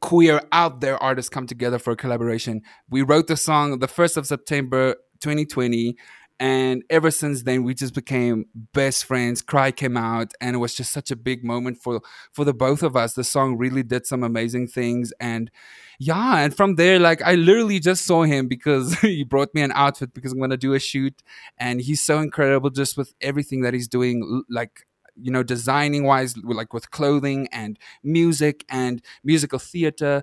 queer 0.00 0.40
out 0.52 0.80
there 0.80 1.00
artists 1.02 1.28
come 1.28 1.46
together 1.46 1.78
for 1.78 1.92
a 1.92 1.96
collaboration. 1.96 2.62
We 2.90 3.02
wrote 3.02 3.28
the 3.28 3.36
song 3.36 3.78
the 3.78 3.88
1st 3.88 4.16
of 4.16 4.26
september 4.26 4.96
2020 5.20 5.96
and 6.38 6.82
ever 6.90 7.10
since 7.10 7.42
then 7.42 7.64
we 7.64 7.74
just 7.74 7.94
became 7.94 8.46
best 8.72 9.04
friends. 9.04 9.42
Cry 9.42 9.72
came 9.72 9.96
out 9.96 10.32
and 10.40 10.54
it 10.54 10.58
was 10.58 10.74
just 10.74 10.92
such 10.92 11.10
a 11.10 11.16
big 11.16 11.44
moment 11.44 11.78
for 11.82 12.00
for 12.32 12.44
the 12.44 12.54
both 12.54 12.82
of 12.82 12.96
us. 12.96 13.14
The 13.14 13.24
song 13.24 13.56
really 13.56 13.82
did 13.82 14.06
some 14.06 14.22
amazing 14.22 14.68
things 14.68 15.12
and 15.20 15.50
yeah 15.98 16.40
and 16.40 16.54
from 16.54 16.74
there 16.74 16.98
like 16.98 17.22
i 17.22 17.34
literally 17.36 17.80
just 17.80 18.04
saw 18.04 18.22
him 18.22 18.46
because 18.48 18.92
he 19.00 19.24
brought 19.24 19.54
me 19.54 19.62
an 19.62 19.72
outfit 19.74 20.12
because 20.12 20.30
i'm 20.30 20.36
going 20.38 20.50
to 20.50 20.56
do 20.58 20.74
a 20.74 20.78
shoot 20.78 21.22
and 21.56 21.80
he's 21.80 22.02
so 22.04 22.18
incredible 22.18 22.68
just 22.68 22.98
with 22.98 23.14
everything 23.22 23.62
that 23.62 23.72
he's 23.72 23.88
doing 23.88 24.42
like 24.50 24.86
you 25.20 25.30
know 25.30 25.42
designing 25.42 26.04
wise 26.04 26.36
like 26.36 26.72
with 26.72 26.90
clothing 26.90 27.48
and 27.52 27.78
music 28.02 28.64
and 28.68 29.02
musical 29.24 29.58
theater. 29.58 30.22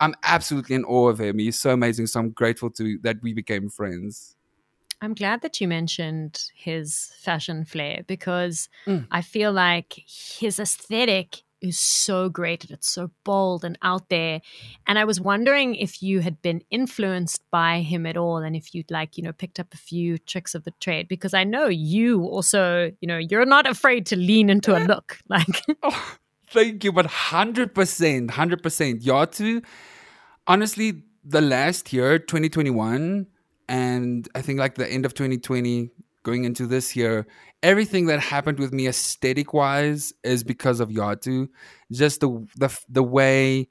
I'm 0.00 0.14
absolutely 0.22 0.74
in 0.74 0.84
awe 0.84 1.08
of 1.08 1.20
him. 1.20 1.38
He's 1.38 1.58
so 1.58 1.70
amazing 1.70 2.06
so 2.08 2.20
i'm 2.20 2.30
grateful 2.30 2.70
to 2.70 2.98
that 3.02 3.22
we 3.22 3.32
became 3.32 3.68
friends 3.68 4.33
I'm 5.04 5.14
glad 5.14 5.42
that 5.42 5.60
you 5.60 5.68
mentioned 5.68 6.50
his 6.54 7.12
fashion 7.20 7.66
flair 7.66 8.04
because 8.06 8.70
mm. 8.86 9.06
I 9.10 9.20
feel 9.20 9.52
like 9.52 10.02
his 10.06 10.58
aesthetic 10.58 11.42
is 11.60 11.78
so 11.78 12.28
great 12.28 12.64
and 12.64 12.72
it's 12.72 12.88
so 12.88 13.10
bold 13.22 13.64
and 13.64 13.78
out 13.82 14.08
there. 14.08 14.40
And 14.86 14.98
I 14.98 15.04
was 15.04 15.20
wondering 15.20 15.74
if 15.74 16.02
you 16.02 16.20
had 16.20 16.40
been 16.40 16.62
influenced 16.70 17.42
by 17.50 17.80
him 17.80 18.06
at 18.06 18.16
all 18.16 18.38
and 18.38 18.56
if 18.56 18.74
you'd 18.74 18.90
like, 18.90 19.18
you 19.18 19.22
know, 19.22 19.32
picked 19.32 19.60
up 19.60 19.74
a 19.74 19.76
few 19.76 20.16
tricks 20.16 20.54
of 20.54 20.64
the 20.64 20.72
trade 20.80 21.06
because 21.06 21.34
I 21.34 21.44
know 21.44 21.66
you 21.66 22.22
also, 22.24 22.90
you 23.00 23.06
know, 23.06 23.18
you're 23.18 23.44
not 23.44 23.66
afraid 23.66 24.06
to 24.06 24.16
lean 24.16 24.48
into 24.48 24.76
a 24.76 24.80
look. 24.84 25.18
Like 25.28 25.62
oh, 25.82 26.16
thank 26.48 26.84
you, 26.84 26.92
but 26.92 27.06
100%, 27.06 27.72
100%. 27.72 29.02
Yatu, 29.02 29.64
honestly, 30.46 31.02
the 31.24 31.40
last 31.40 31.92
year, 31.92 32.18
2021, 32.18 33.26
and 33.68 34.28
I 34.34 34.42
think 34.42 34.58
like 34.58 34.74
the 34.74 34.90
end 34.90 35.06
of 35.06 35.14
2020 35.14 35.90
going 36.22 36.44
into 36.44 36.66
this 36.66 36.96
year, 36.96 37.26
everything 37.62 38.06
that 38.06 38.20
happened 38.20 38.58
with 38.58 38.72
me 38.72 38.86
aesthetic 38.86 39.52
wise 39.52 40.12
is 40.22 40.42
because 40.42 40.80
of 40.80 40.88
Yatu. 40.88 41.48
Just 41.92 42.20
the 42.20 42.46
the 42.56 42.76
the 42.88 43.02
way 43.02 43.68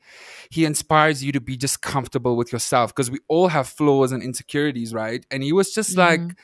he 0.49 0.65
inspires 0.65 1.23
you 1.23 1.31
to 1.31 1.41
be 1.41 1.57
just 1.57 1.81
comfortable 1.81 2.35
with 2.35 2.51
yourself 2.53 2.95
because 2.95 3.11
we 3.11 3.19
all 3.27 3.49
have 3.49 3.67
flaws 3.67 4.11
and 4.11 4.23
insecurities, 4.23 4.93
right? 4.93 5.25
And 5.29 5.43
he 5.43 5.51
was 5.51 5.73
just 5.73 5.95
mm-hmm. 5.95 6.23
like 6.27 6.37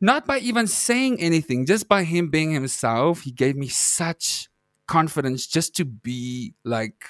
not 0.00 0.26
by 0.26 0.38
even 0.38 0.66
saying 0.66 1.20
anything, 1.20 1.66
just 1.66 1.88
by 1.88 2.04
him 2.04 2.30
being 2.30 2.52
himself, 2.52 3.22
he 3.22 3.30
gave 3.30 3.56
me 3.56 3.68
such 3.68 4.48
confidence 4.86 5.46
just 5.46 5.76
to 5.76 5.84
be 5.84 6.54
like 6.64 7.04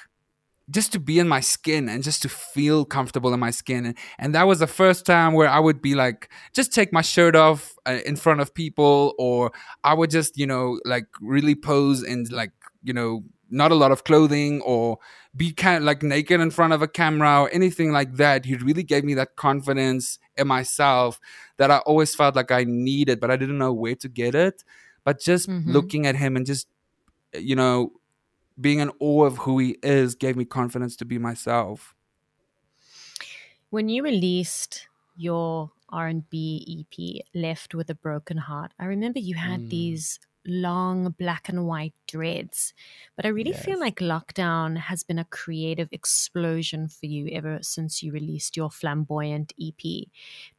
just 0.71 0.91
to 0.93 0.99
be 0.99 1.19
in 1.19 1.27
my 1.27 1.39
skin 1.39 1.89
and 1.89 2.03
just 2.03 2.21
to 2.21 2.29
feel 2.29 2.85
comfortable 2.85 3.33
in 3.33 3.39
my 3.39 3.51
skin. 3.51 3.85
And, 3.85 3.97
and 4.17 4.33
that 4.35 4.47
was 4.47 4.59
the 4.59 4.67
first 4.67 5.05
time 5.05 5.33
where 5.33 5.49
i 5.49 5.59
would 5.59 5.81
be 5.81 5.95
like 5.95 6.31
just 6.53 6.73
take 6.73 6.91
my 6.93 7.01
shirt 7.01 7.35
off 7.35 7.75
uh, 7.85 7.99
in 8.05 8.15
front 8.15 8.41
of 8.41 8.53
people 8.53 9.13
or 9.17 9.51
i 9.83 9.93
would 9.93 10.09
just 10.09 10.37
you 10.37 10.47
know 10.47 10.79
like 10.85 11.05
really 11.21 11.55
pose 11.55 12.03
and 12.03 12.31
like 12.31 12.51
you 12.83 12.93
know 12.93 13.23
not 13.51 13.71
a 13.71 13.75
lot 13.75 13.91
of 13.91 14.05
clothing 14.05 14.61
or 14.61 14.97
be 15.35 15.51
kind 15.51 15.77
of 15.77 15.83
like 15.83 16.01
naked 16.01 16.39
in 16.39 16.49
front 16.49 16.73
of 16.73 16.81
a 16.81 16.87
camera 16.87 17.41
or 17.41 17.49
anything 17.51 17.91
like 17.91 18.15
that. 18.15 18.45
He 18.45 18.55
really 18.55 18.83
gave 18.83 19.03
me 19.03 19.13
that 19.15 19.35
confidence 19.35 20.19
in 20.37 20.47
myself 20.47 21.19
that 21.57 21.69
i 21.69 21.79
always 21.79 22.15
felt 22.15 22.35
like 22.37 22.51
i 22.51 22.63
needed 22.63 23.19
but 23.19 23.29
i 23.29 23.35
didn't 23.35 23.57
know 23.57 23.73
where 23.73 23.95
to 23.95 24.07
get 24.09 24.33
it. 24.33 24.63
But 25.03 25.19
just 25.19 25.49
mm-hmm. 25.49 25.69
looking 25.69 26.07
at 26.07 26.15
him 26.15 26.35
and 26.37 26.45
just 26.45 26.67
you 27.33 27.55
know 27.55 27.91
being 28.61 28.79
in 28.79 28.91
awe 28.99 29.25
of 29.25 29.39
who 29.39 29.59
he 29.59 29.77
is 29.83 30.15
gave 30.15 30.35
me 30.37 30.45
confidence 30.45 30.95
to 30.97 31.05
be 31.05 31.17
myself. 31.17 31.95
When 33.69 33.89
you 33.89 34.03
released 34.03 34.87
your 35.15 35.71
R&B 35.89 36.85
EP, 36.91 37.25
Left 37.33 37.73
with 37.73 37.89
a 37.89 37.95
Broken 37.95 38.37
Heart, 38.37 38.73
I 38.79 38.85
remember 38.85 39.19
you 39.19 39.35
had 39.35 39.61
mm. 39.61 39.69
these 39.69 40.19
long 40.45 41.13
black 41.19 41.49
and 41.49 41.67
white 41.67 41.93
dreads. 42.07 42.73
But 43.15 43.25
I 43.25 43.29
really 43.29 43.51
yes. 43.51 43.63
feel 43.63 43.79
like 43.79 43.97
lockdown 43.97 44.77
has 44.77 45.03
been 45.03 45.19
a 45.19 45.25
creative 45.25 45.89
explosion 45.91 46.87
for 46.87 47.05
you 47.05 47.29
ever 47.31 47.59
since 47.61 48.01
you 48.01 48.11
released 48.11 48.57
your 48.57 48.69
flamboyant 48.71 49.53
EP. 49.61 50.07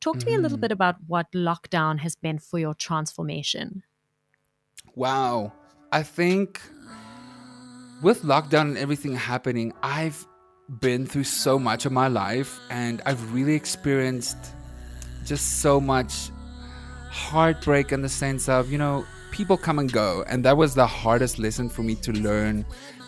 Talk 0.01 0.19
to 0.19 0.27
mm. 0.27 0.31
me 0.31 0.35
a 0.35 0.39
little 0.39 0.59
mm. 0.59 0.63
bit 0.63 0.73
about 0.73 0.97
what 1.07 1.31
lockdown 1.33 1.99
has 1.99 2.17
been 2.17 2.39
for 2.39 2.59
your 2.59 2.75
transformation. 2.75 3.83
Wow. 4.95 5.53
I 5.91 6.03
think 6.03 6.61
with 8.03 8.23
lockdown 8.23 8.63
and 8.63 8.79
everything 8.79 9.15
happening, 9.15 9.73
I've 9.83 10.27
been 10.81 11.07
through 11.07 11.25
so 11.25 11.59
much 11.59 11.87
of 11.87 11.93
my 11.93 12.09
life 12.09 12.61
and 12.69 13.01
I've 13.07 13.33
really 13.33 13.55
experienced 13.55 14.37
just 15.25 15.61
so 15.61 15.81
much 15.81 16.31
heartbreak 17.11 17.93
in 17.93 18.03
the 18.03 18.09
sense 18.09 18.49
of, 18.49 18.73
you 18.73 18.79
know, 18.79 19.07
people 19.31 19.57
come 19.57 19.79
and 19.79 19.91
go. 19.91 20.25
And 20.29 20.45
that 20.45 20.57
was 20.57 20.75
the 20.75 20.87
hardest 20.87 21.39
lesson 21.39 21.69
for 21.69 21.83
me 21.83 21.95
to 21.97 22.13
learn 22.13 22.65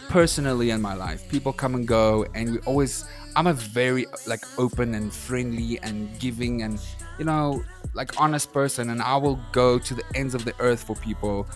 personally 0.09 0.71
in 0.71 0.81
my 0.81 0.95
life. 0.95 1.29
People 1.29 1.53
come 1.53 1.75
and 1.75 1.89
go, 1.89 2.25
and 2.35 2.53
we 2.53 2.59
always, 2.61 3.05
I'm 3.35 3.49
a 3.49 3.53
very 3.53 4.07
like 4.27 4.45
open 4.59 4.95
and 4.95 5.13
friendly 5.13 5.81
and 5.83 6.17
giving 6.21 6.63
and, 6.63 6.81
you 7.19 7.25
know, 7.25 7.65
like 7.95 8.21
honest 8.21 8.53
person. 8.53 8.91
And 8.91 9.03
I 9.03 9.17
will 9.17 9.41
go 9.51 9.79
to 9.79 9.95
the 9.95 10.05
ends 10.15 10.35
of 10.35 10.45
the 10.45 10.55
earth 10.61 10.85
for 10.85 10.95
people. 10.97 11.49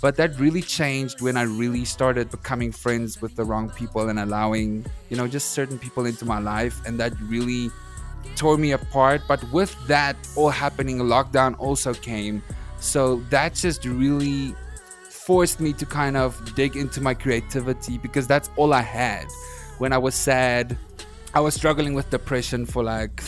But 0.00 0.16
that 0.16 0.38
really 0.38 0.62
changed 0.62 1.20
when 1.20 1.36
I 1.36 1.42
really 1.42 1.84
started 1.84 2.30
becoming 2.30 2.72
friends 2.72 3.20
with 3.20 3.36
the 3.36 3.44
wrong 3.44 3.68
people 3.70 4.08
and 4.08 4.18
allowing, 4.18 4.86
you 5.10 5.16
know, 5.16 5.28
just 5.28 5.50
certain 5.50 5.78
people 5.78 6.06
into 6.06 6.24
my 6.24 6.38
life. 6.38 6.80
And 6.86 6.98
that 7.00 7.12
really 7.20 7.70
tore 8.34 8.56
me 8.56 8.72
apart. 8.72 9.20
But 9.28 9.44
with 9.52 9.76
that 9.88 10.16
all 10.36 10.48
happening, 10.48 10.98
lockdown 11.00 11.54
also 11.58 11.92
came. 11.92 12.42
So 12.78 13.16
that 13.28 13.54
just 13.54 13.84
really 13.84 14.54
forced 15.10 15.60
me 15.60 15.74
to 15.74 15.84
kind 15.84 16.16
of 16.16 16.54
dig 16.54 16.76
into 16.76 17.02
my 17.02 17.12
creativity 17.12 17.98
because 17.98 18.26
that's 18.26 18.48
all 18.56 18.72
I 18.72 18.80
had. 18.80 19.26
When 19.76 19.92
I 19.92 19.98
was 19.98 20.14
sad, 20.14 20.78
I 21.34 21.40
was 21.40 21.54
struggling 21.54 21.92
with 21.92 22.08
depression 22.10 22.64
for 22.64 22.82
like 22.82 23.22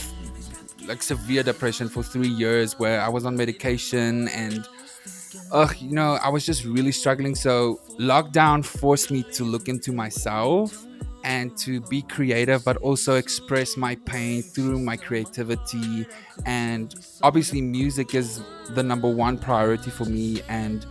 like 0.87 1.03
severe 1.03 1.43
depression 1.43 1.89
for 1.89 2.03
3 2.03 2.27
years 2.27 2.79
where 2.79 3.01
I 3.01 3.09
was 3.09 3.25
on 3.25 3.37
medication 3.37 4.29
and 4.29 4.66
ugh, 5.53 5.74
you 5.80 5.93
know, 5.93 6.18
I 6.22 6.28
was 6.28 6.45
just 6.45 6.64
really 6.64 6.93
struggling. 6.93 7.35
So 7.35 7.80
lockdown 7.99 8.64
forced 8.64 9.11
me 9.11 9.22
to 9.35 9.45
look 9.45 9.68
into 9.68 9.93
myself 9.93 10.87
and 11.24 11.57
to 11.59 11.80
be 11.83 12.03
creative, 12.03 12.64
but 12.64 12.76
also 12.78 13.14
express 13.14 13.76
my 13.76 13.95
pain 13.95 14.43
through 14.43 14.78
my 14.80 14.97
creativity. 14.97 16.07
And 16.47 16.95
obviously, 17.22 17.61
music 17.61 18.14
is 18.14 18.43
the 18.70 18.83
number 18.83 19.09
one 19.09 19.39
priority 19.39 19.91
for 19.91 20.05
me 20.05 20.43
and 20.49 20.85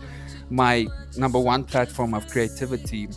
my 0.50 0.86
number 1.16 1.38
one 1.38 1.64
platform 1.64 2.14
of 2.14 2.28
creativity. 2.28 3.08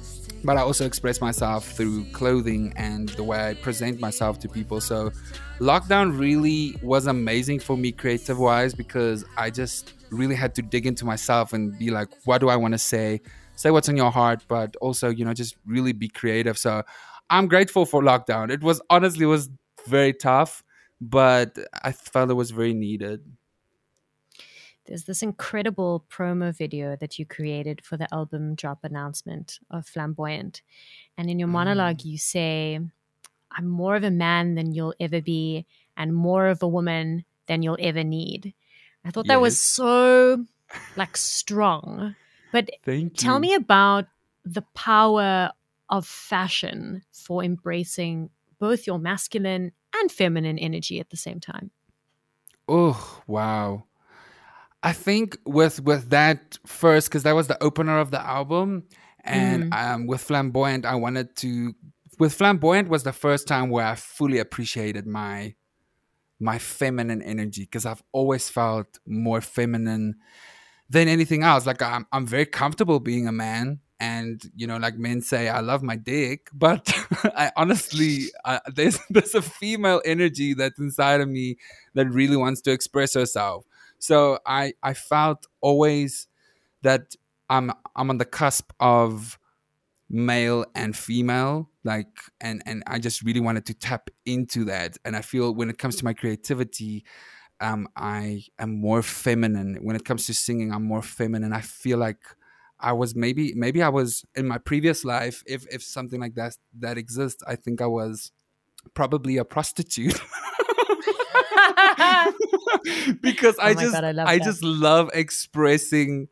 But 0.44 0.58
I 0.58 0.62
also 0.62 0.86
express 0.86 1.22
myself 1.22 1.72
through 1.72 2.06
clothing 2.12 2.74
and 2.76 3.10
the 3.10 3.24
way 3.24 3.50
I 3.50 3.54
present 3.56 4.00
myself 4.00 4.38
to 4.40 4.50
people. 4.50 4.80
So, 4.80 5.12
lockdown 5.60 6.20
really 6.20 6.78
was 6.84 7.08
amazing 7.08 7.60
for 7.60 7.76
me 7.76 7.92
creative 7.92 8.38
wise 8.38 8.76
because 8.76 9.26
I 9.38 9.50
just 9.50 9.94
really 10.16 10.36
had 10.36 10.56
to 10.56 10.62
dig 10.62 10.86
into 10.86 11.06
myself 11.06 11.54
and 11.54 11.78
be 11.78 11.90
like, 11.92 12.10
what 12.26 12.40
do 12.40 12.50
I 12.50 12.56
want 12.56 12.74
to 12.74 12.78
say? 12.78 13.22
Say 13.56 13.72
what's 13.72 13.90
in 13.90 13.98
your 13.98 14.12
heart, 14.12 14.44
but 14.48 14.76
also, 14.78 15.10
you 15.10 15.24
know, 15.26 15.34
just 15.34 15.56
really 15.66 15.94
be 15.94 16.10
creative. 16.10 16.58
So 16.58 16.84
I'm 17.30 17.48
grateful 17.48 17.86
for 17.86 18.02
lockdown. 18.02 18.52
It 18.52 18.62
was 18.62 18.82
honestly 18.90 19.26
was 19.26 19.50
very 19.88 20.14
tough, 20.14 20.64
but 21.00 21.58
I 21.84 21.92
felt 21.92 22.30
it 22.30 22.34
was 22.34 22.52
very 22.52 22.74
needed. 22.74 23.22
There's 24.86 25.06
this 25.06 25.24
incredible 25.24 26.06
promo 26.12 26.56
video 26.56 26.96
that 26.98 27.18
you 27.18 27.26
created 27.26 27.84
for 27.84 27.98
the 27.98 28.14
album 28.14 28.54
drop 28.54 28.84
announcement 28.84 29.60
of 29.72 29.88
Flamboyant. 29.88 30.62
And 31.18 31.30
in 31.30 31.40
your 31.40 31.48
monologue, 31.48 32.00
Mm. 32.00 32.06
you 32.06 32.18
say, 32.20 32.80
I'm 33.52 33.68
more 33.68 33.96
of 33.96 34.04
a 34.04 34.12
man 34.12 34.54
than 34.56 34.74
you'll 34.74 34.94
ever 35.00 35.22
be, 35.22 35.66
and 35.98 36.14
more 36.14 36.48
of 36.50 36.62
a 36.62 36.68
woman 36.68 37.26
than 37.48 37.64
you'll 37.64 37.78
ever 37.80 38.04
need. 38.04 38.54
I 39.06 39.12
thought 39.12 39.28
that 39.28 39.40
was 39.40 39.62
so 39.62 40.46
like 40.98 41.16
strong. 41.16 42.16
But 42.52 42.72
Thank 42.84 43.04
you. 43.04 43.10
tell 43.18 43.40
me 43.40 43.54
about 43.54 44.06
the 44.44 44.64
power 44.74 45.52
of 45.90 46.08
fashion 46.08 47.04
for 47.12 47.44
embracing 47.44 48.30
both 48.60 48.88
your 48.88 48.98
masculine 48.98 49.72
and 49.96 50.12
feminine 50.12 50.58
energy 50.58 51.00
at 51.00 51.10
the 51.10 51.18
same 51.18 51.40
time. 51.40 51.72
Oh 52.68 53.22
wow! 53.28 53.84
I 54.82 54.92
think 54.94 55.38
with 55.46 55.82
with 55.82 56.10
that 56.10 56.58
first 56.66 57.10
because 57.10 57.24
that 57.24 57.36
was 57.36 57.48
the 57.48 57.62
opener 57.62 58.00
of 58.00 58.10
the 58.10 58.22
album, 58.22 58.86
and 59.24 59.72
um, 59.74 60.08
with 60.08 60.22
flamboyant, 60.22 60.86
I 60.86 60.96
wanted 60.96 61.36
to. 61.38 61.76
With 62.18 62.34
flamboyant 62.34 62.88
was 62.88 63.04
the 63.04 63.12
first 63.12 63.48
time 63.48 63.70
where 63.70 63.86
I 63.86 63.96
fully 63.96 64.40
appreciated 64.40 65.06
my 65.06 65.54
my 66.40 66.58
feminine 66.58 67.22
energy 67.22 67.64
because 67.64 67.86
I've 67.86 68.04
always 68.12 68.50
felt 68.50 69.00
more 69.06 69.42
feminine 69.42 70.16
than 70.90 71.08
anything 71.08 71.44
else. 71.44 71.66
Like 71.66 71.82
I'm 71.82 72.06
I'm 72.12 72.26
very 72.26 72.46
comfortable 72.46 73.00
being 73.00 73.28
a 73.28 73.32
man. 73.32 73.80
And 74.00 74.44
you 74.56 74.68
know, 74.68 74.78
like 74.78 74.98
men 74.98 75.22
say, 75.22 75.48
I 75.48 75.62
love 75.62 75.82
my 75.82 75.96
dick, 75.96 76.50
but 76.54 76.94
I 77.24 77.52
honestly, 77.56 78.26
I, 78.44 78.60
there's 78.74 79.00
there's 79.10 79.36
a 79.36 79.42
female 79.42 80.02
energy 80.06 80.54
that's 80.54 80.80
inside 80.80 81.22
of 81.22 81.30
me 81.30 81.58
that 81.94 82.08
really 82.08 82.38
wants 82.38 82.62
to 82.62 82.72
express 82.72 83.14
herself. 83.14 83.66
So 84.00 84.40
I 84.46 84.74
I 84.84 84.94
felt 84.94 85.48
always 85.62 86.28
that 86.82 87.16
I'm 87.50 87.72
I'm 87.96 88.10
on 88.10 88.18
the 88.18 88.26
cusp 88.26 88.72
of 88.80 89.40
male 90.10 90.66
and 90.76 90.96
female 90.96 91.70
like 91.86 92.08
and 92.42 92.62
and 92.66 92.84
I 92.88 93.00
just 93.00 93.22
really 93.22 93.40
wanted 93.40 93.66
to 93.68 93.74
tap 93.74 94.10
into 94.26 94.66
that. 94.66 94.98
And 95.06 95.16
I 95.16 95.22
feel 95.22 95.54
when 95.54 95.70
it 95.70 95.78
comes 95.78 95.96
to 95.98 96.06
my 96.06 96.14
creativity 96.14 97.06
um 97.62 97.88
I 97.96 98.44
am 98.60 98.80
more 98.82 99.02
feminine. 99.02 99.78
When 99.82 99.96
it 99.96 100.04
comes 100.04 100.26
to 100.28 100.34
singing 100.34 100.74
I'm 100.74 100.84
more 100.84 101.02
feminine. 101.02 101.54
I 101.54 101.62
feel 101.62 101.98
like 101.98 102.20
I 102.80 102.92
was 102.92 103.16
maybe 103.16 103.54
maybe 103.56 103.82
I 103.82 103.90
was 103.90 104.26
in 104.36 104.48
my 104.48 104.58
previous 104.58 105.06
life 105.06 105.44
if 105.46 105.66
if 105.72 105.84
something 105.84 106.20
like 106.20 106.36
that 106.36 106.58
that 106.80 106.98
exists 106.98 107.44
I 107.48 107.56
think 107.56 107.82
I 107.82 107.88
was 107.88 108.32
probably 108.94 109.38
a 109.38 109.46
prostitute. 109.46 110.20
Because 113.22 113.58
I 113.60 113.72
Oh 113.72 113.74
my 113.76 113.82
just 113.82 113.94
God, 113.94 114.04
I 114.04 114.34
I, 114.34 114.40
just 114.40 114.64
love 114.64 115.10
expressing 115.14 116.28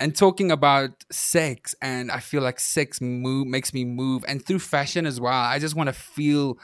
and 0.00 0.14
talking 0.16 0.50
about 0.50 0.90
sex 1.10 1.74
and 1.80 2.10
I 2.10 2.20
feel 2.20 2.42
like 2.42 2.58
sex 2.60 3.00
move 3.00 3.46
makes 3.46 3.72
me 3.72 3.84
move 3.84 4.24
and 4.26 4.44
through 4.44 4.58
fashion 4.58 5.06
as 5.06 5.20
well. 5.20 5.32
I 5.32 5.58
just 5.58 5.74
want 5.76 5.88
to 5.88 5.92
feel 5.92 6.58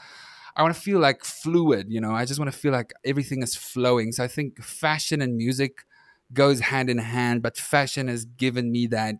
I 0.55 0.63
want 0.63 0.75
to 0.75 0.81
feel 0.81 0.99
like 0.99 1.23
fluid, 1.23 1.87
you 1.89 2.01
know. 2.01 2.11
I 2.11 2.25
just 2.25 2.39
want 2.39 2.51
to 2.51 2.57
feel 2.57 2.73
like 2.73 2.91
everything 3.05 3.41
is 3.41 3.55
flowing. 3.55 4.11
So 4.11 4.23
I 4.23 4.27
think 4.27 4.61
fashion 4.61 5.21
and 5.21 5.37
music 5.37 5.85
goes 6.33 6.59
hand 6.59 6.89
in 6.89 6.97
hand, 6.97 7.41
but 7.41 7.57
fashion 7.57 8.07
has 8.09 8.25
given 8.25 8.71
me 8.71 8.87
that 8.87 9.19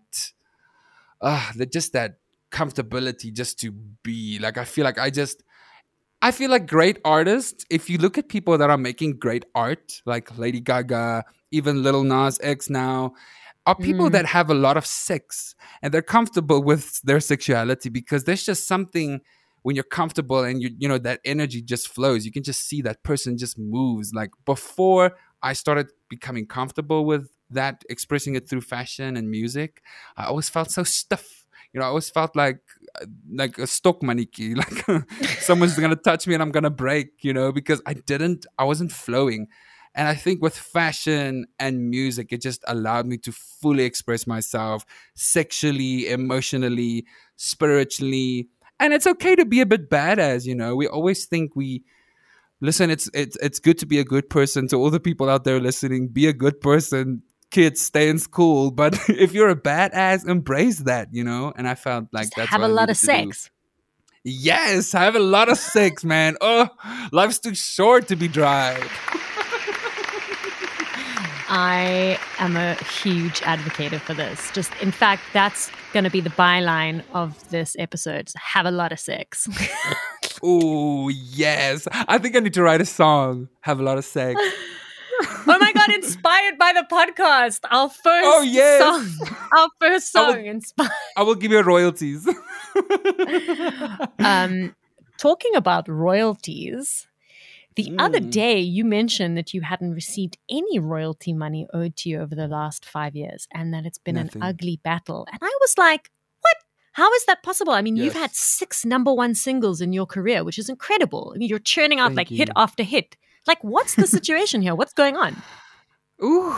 uh 1.21 1.51
that 1.55 1.71
just 1.71 1.93
that 1.93 2.17
comfortability 2.51 3.31
just 3.33 3.59
to 3.59 3.71
be 3.71 4.39
like 4.39 4.57
I 4.57 4.65
feel 4.65 4.83
like 4.83 4.99
I 4.99 5.09
just 5.09 5.43
I 6.21 6.31
feel 6.31 6.51
like 6.51 6.67
great 6.67 6.99
artists, 7.05 7.65
if 7.69 7.89
you 7.89 7.97
look 7.97 8.17
at 8.17 8.29
people 8.29 8.57
that 8.57 8.69
are 8.69 8.77
making 8.77 9.17
great 9.19 9.45
art, 9.55 10.01
like 10.05 10.37
Lady 10.37 10.59
Gaga, 10.59 11.25
even 11.51 11.83
Little 11.83 12.03
Nas 12.03 12.39
X 12.43 12.69
now, 12.69 13.13
are 13.65 13.75
people 13.75 14.07
Mm. 14.09 14.11
that 14.13 14.25
have 14.25 14.49
a 14.49 14.53
lot 14.55 14.75
of 14.77 14.85
sex 14.85 15.55
and 15.81 15.93
they're 15.93 16.01
comfortable 16.01 16.63
with 16.63 17.01
their 17.03 17.19
sexuality 17.19 17.89
because 17.89 18.23
there's 18.23 18.43
just 18.43 18.67
something 18.67 19.21
when 19.63 19.75
you're 19.75 19.83
comfortable 19.83 20.43
and 20.43 20.61
you 20.63 20.69
you 20.79 20.87
know 20.87 20.97
that 20.97 21.19
energy 21.23 21.61
just 21.61 21.87
flows. 21.87 22.25
You 22.25 22.31
can 22.31 22.43
just 22.43 22.61
see 22.67 22.81
that 22.81 23.03
person 23.03 23.37
just 23.37 23.59
moves. 23.59 24.13
Like 24.13 24.31
before 24.45 25.11
I 25.43 25.53
started 25.53 25.87
becoming 26.09 26.47
comfortable 26.47 27.05
with 27.05 27.29
that, 27.51 27.83
expressing 27.89 28.33
it 28.35 28.49
through 28.49 28.61
fashion 28.61 29.15
and 29.17 29.29
music, 29.29 29.81
I 30.17 30.25
always 30.25 30.49
felt 30.49 30.71
so 30.71 30.83
stiff. 30.83 31.45
You 31.73 31.79
know, 31.79 31.85
I 31.85 31.89
always 31.89 32.09
felt 32.09 32.35
like 32.35 32.59
like 33.31 33.57
a 33.59 33.67
stock 33.67 34.01
maniki, 34.01 34.55
like 34.61 35.07
someone's 35.39 35.77
gonna 35.77 35.95
touch 35.95 36.25
me 36.27 36.33
and 36.33 36.41
I'm 36.43 36.51
gonna 36.51 36.69
break, 36.71 37.23
you 37.23 37.33
know, 37.33 37.51
because 37.51 37.81
I 37.85 37.93
didn't, 37.93 38.45
I 38.57 38.63
wasn't 38.63 38.91
flowing. 38.91 39.47
And 39.93 40.07
I 40.07 40.15
think 40.15 40.41
with 40.41 40.55
fashion 40.57 41.47
and 41.59 41.89
music, 41.89 42.31
it 42.31 42.41
just 42.41 42.63
allowed 42.67 43.05
me 43.05 43.17
to 43.19 43.31
fully 43.31 43.83
express 43.83 44.25
myself 44.25 44.85
sexually, 45.15 46.07
emotionally, 46.07 47.05
spiritually. 47.35 48.47
And 48.79 48.93
it's 48.93 49.05
okay 49.05 49.35
to 49.35 49.45
be 49.45 49.61
a 49.61 49.65
bit 49.65 49.89
badass, 49.89 50.45
you 50.45 50.55
know. 50.55 50.75
We 50.75 50.87
always 50.87 51.25
think 51.25 51.55
we 51.55 51.83
listen, 52.61 52.89
it's 52.89 53.09
it's 53.13 53.35
it's 53.37 53.59
good 53.59 53.77
to 53.79 53.85
be 53.85 53.99
a 53.99 54.03
good 54.05 54.29
person. 54.29 54.67
To 54.69 54.77
all 54.77 54.89
the 54.89 54.99
people 54.99 55.29
out 55.29 55.43
there 55.43 55.59
listening, 55.59 56.07
be 56.07 56.27
a 56.27 56.33
good 56.33 56.61
person. 56.61 57.21
Kids, 57.51 57.81
stay 57.81 58.07
in 58.07 58.17
school. 58.17 58.71
But 58.71 58.97
if 59.09 59.33
you're 59.33 59.49
a 59.49 59.55
badass, 59.55 60.27
embrace 60.27 60.79
that, 60.79 61.09
you 61.11 61.23
know. 61.23 61.51
And 61.55 61.67
I 61.67 61.75
felt 61.75 62.05
like 62.13 62.27
Just 62.27 62.35
that's 62.37 62.49
have 62.49 62.61
a 62.61 62.67
lot 62.69 62.89
of 62.89 62.97
to 62.97 63.05
do. 63.05 63.07
sex. 63.07 63.49
Yes, 64.23 64.93
I 64.95 65.03
have 65.03 65.15
a 65.15 65.19
lot 65.19 65.49
of 65.49 65.57
sex, 65.57 66.03
man. 66.03 66.37
Oh, 66.41 66.67
life's 67.11 67.39
too 67.39 67.55
short 67.55 68.07
to 68.09 68.15
be 68.15 68.27
dry. 68.27 68.79
I 71.53 72.17
am 72.39 72.55
a 72.55 72.75
huge 72.75 73.41
advocate 73.43 73.91
for 74.01 74.13
this. 74.13 74.49
Just 74.51 74.71
in 74.81 74.89
fact, 74.91 75.21
that's 75.33 75.69
going 75.91 76.05
to 76.05 76.09
be 76.09 76.21
the 76.21 76.29
byline 76.29 77.03
of 77.13 77.49
this 77.49 77.75
episode. 77.77 78.31
Have 78.37 78.65
a 78.65 78.71
lot 78.71 78.91
of 78.91 78.99
sex. 78.99 79.47
Oh, 80.43 81.09
yes. 81.09 81.87
I 81.93 82.17
think 82.17 82.35
I 82.35 82.39
need 82.39 82.55
to 82.55 82.63
write 82.63 82.81
a 82.81 82.85
song. 82.85 83.47
Have 83.59 83.79
a 83.79 83.83
lot 83.83 83.99
of 83.99 84.05
sex. 84.05 84.41
oh 85.21 85.43
my 85.59 85.71
god, 85.71 85.93
inspired 85.93 86.57
by 86.57 86.73
the 86.73 86.83
podcast. 86.91 87.59
Our 87.69 87.89
first 87.89 88.03
Oh, 88.27 88.41
yes. 88.41 88.81
song. 88.81 89.37
Our 89.55 89.69
first 89.79 90.15
I 90.15 90.21
will- 90.25 90.33
song 90.33 90.45
inspired. 90.47 90.91
I 91.15 91.21
will 91.21 91.35
give 91.35 91.51
you 91.51 91.61
royalties. 91.61 92.27
um, 94.19 94.75
talking 95.19 95.55
about 95.55 95.87
royalties, 95.87 97.07
the 97.75 97.95
other 97.99 98.19
Mm. 98.19 98.31
day 98.31 98.59
you 98.59 98.83
mentioned 98.83 99.37
that 99.37 99.53
you 99.53 99.61
hadn't 99.61 99.93
received 99.93 100.37
any 100.49 100.77
royalty 100.79 101.33
money 101.33 101.67
owed 101.73 101.95
to 101.97 102.09
you 102.09 102.19
over 102.19 102.35
the 102.35 102.47
last 102.47 102.85
five 102.85 103.15
years 103.15 103.47
and 103.53 103.73
that 103.73 103.85
it's 103.85 103.97
been 103.97 104.15
Nothing. 104.15 104.41
an 104.41 104.47
ugly 104.49 104.79
battle. 104.83 105.25
And 105.31 105.39
I 105.41 105.57
was 105.61 105.77
like, 105.77 106.11
what? 106.41 106.57
How 106.93 107.11
is 107.13 107.23
that 107.25 107.43
possible? 107.43 107.71
I 107.73 107.81
mean, 107.81 107.95
you've 107.95 108.13
had 108.13 108.35
six 108.35 108.83
number 108.85 109.13
one 109.13 109.33
singles 109.35 109.79
in 109.79 109.93
your 109.93 110.05
career, 110.05 110.43
which 110.43 110.59
is 110.59 110.67
incredible. 110.67 111.31
I 111.33 111.37
mean, 111.37 111.47
you're 111.49 111.59
churning 111.59 111.99
out 111.99 112.09
Thank 112.09 112.17
like 112.17 112.29
hit 112.29 112.49
after 112.55 112.83
hit. 112.83 113.15
Like, 113.47 113.63
what's 113.63 113.95
the 113.95 114.05
situation 114.07 114.61
here? 114.61 114.75
What's 114.75 114.93
going 114.93 115.15
on? 115.15 115.41
Ooh, 116.23 116.53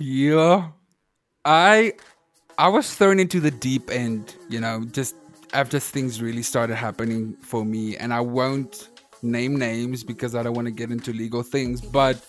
yeah. 0.00 0.68
I 1.44 1.92
I 2.58 2.68
was 2.68 2.94
thrown 2.94 3.20
into 3.20 3.38
the 3.40 3.50
deep 3.50 3.90
end, 3.90 4.34
you 4.48 4.58
know, 4.60 4.84
just 4.90 5.14
after 5.52 5.78
things 5.78 6.20
really 6.22 6.42
started 6.42 6.76
happening 6.76 7.34
for 7.42 7.64
me, 7.64 7.96
and 7.98 8.12
I 8.14 8.20
won't 8.20 8.88
name 9.22 9.56
names 9.56 10.04
because 10.04 10.34
I 10.34 10.42
don't 10.42 10.54
want 10.54 10.66
to 10.66 10.72
get 10.72 10.90
into 10.90 11.12
legal 11.12 11.42
things, 11.42 11.80
but 11.80 12.20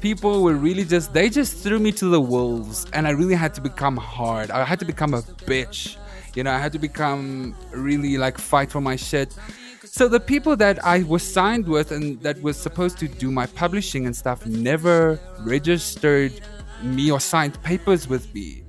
people 0.00 0.42
were 0.42 0.54
really 0.54 0.84
just 0.84 1.12
they 1.12 1.28
just 1.28 1.56
threw 1.62 1.78
me 1.78 1.92
to 1.92 2.06
the 2.06 2.20
wolves 2.20 2.86
and 2.92 3.06
I 3.06 3.10
really 3.10 3.34
had 3.34 3.54
to 3.54 3.60
become 3.60 3.96
hard. 3.96 4.50
I 4.50 4.64
had 4.64 4.78
to 4.80 4.84
become 4.84 5.14
a 5.14 5.22
bitch. 5.22 5.96
You 6.34 6.44
know, 6.44 6.52
I 6.52 6.58
had 6.58 6.72
to 6.72 6.78
become 6.78 7.54
really 7.72 8.16
like 8.16 8.38
fight 8.38 8.70
for 8.70 8.80
my 8.80 8.96
shit. 8.96 9.36
So 9.84 10.08
the 10.08 10.20
people 10.20 10.56
that 10.56 10.82
I 10.84 11.02
was 11.02 11.22
signed 11.22 11.68
with 11.68 11.92
and 11.92 12.20
that 12.22 12.40
was 12.40 12.56
supposed 12.56 12.98
to 12.98 13.08
do 13.08 13.30
my 13.30 13.46
publishing 13.46 14.06
and 14.06 14.16
stuff 14.16 14.46
never 14.46 15.20
registered 15.40 16.32
me 16.82 17.10
or 17.10 17.20
signed 17.20 17.62
papers 17.62 18.08
with 18.08 18.32
me. 18.34 18.64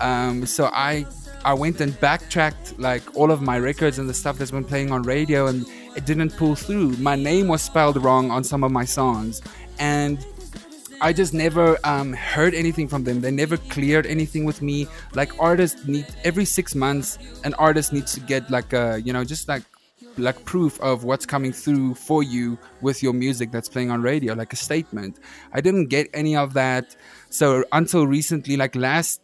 Um, 0.00 0.46
so 0.46 0.70
I 0.72 1.04
I 1.44 1.54
went 1.54 1.80
and 1.80 1.98
backtracked 2.00 2.78
like 2.78 3.02
all 3.16 3.30
of 3.30 3.42
my 3.42 3.58
records 3.58 3.98
and 3.98 4.08
the 4.08 4.14
stuff 4.14 4.38
that's 4.38 4.50
been 4.50 4.64
playing 4.64 4.92
on 4.92 5.02
radio 5.02 5.46
and 5.46 5.66
it 5.96 6.04
didn't 6.06 6.36
pull 6.36 6.54
through. 6.54 6.96
My 6.98 7.16
name 7.16 7.48
was 7.48 7.62
spelled 7.62 8.02
wrong 8.02 8.30
on 8.30 8.44
some 8.44 8.64
of 8.64 8.72
my 8.72 8.84
songs 8.84 9.42
and 9.78 10.24
I 11.00 11.12
just 11.12 11.32
never 11.32 11.78
um, 11.84 12.12
heard 12.12 12.54
anything 12.54 12.88
from 12.88 13.04
them. 13.04 13.20
They 13.20 13.30
never 13.30 13.56
cleared 13.56 14.06
anything 14.06 14.44
with 14.44 14.62
me. 14.62 14.88
Like 15.14 15.38
artists 15.38 15.86
need 15.86 16.06
every 16.24 16.44
six 16.44 16.74
months, 16.74 17.18
an 17.44 17.54
artist 17.54 17.92
needs 17.92 18.14
to 18.14 18.20
get 18.20 18.50
like 18.50 18.72
a 18.72 19.00
you 19.04 19.12
know 19.12 19.24
just 19.24 19.48
like 19.48 19.62
like 20.16 20.44
proof 20.44 20.80
of 20.80 21.04
what's 21.04 21.24
coming 21.24 21.52
through 21.52 21.94
for 21.94 22.24
you 22.24 22.58
with 22.80 23.02
your 23.02 23.12
music 23.12 23.52
that's 23.52 23.68
playing 23.68 23.90
on 23.92 24.02
radio, 24.02 24.34
like 24.34 24.52
a 24.52 24.56
statement. 24.56 25.18
I 25.52 25.60
didn't 25.60 25.86
get 25.86 26.08
any 26.12 26.36
of 26.36 26.54
that. 26.54 26.96
So 27.30 27.64
until 27.70 28.06
recently, 28.06 28.56
like 28.56 28.74
last 28.74 29.20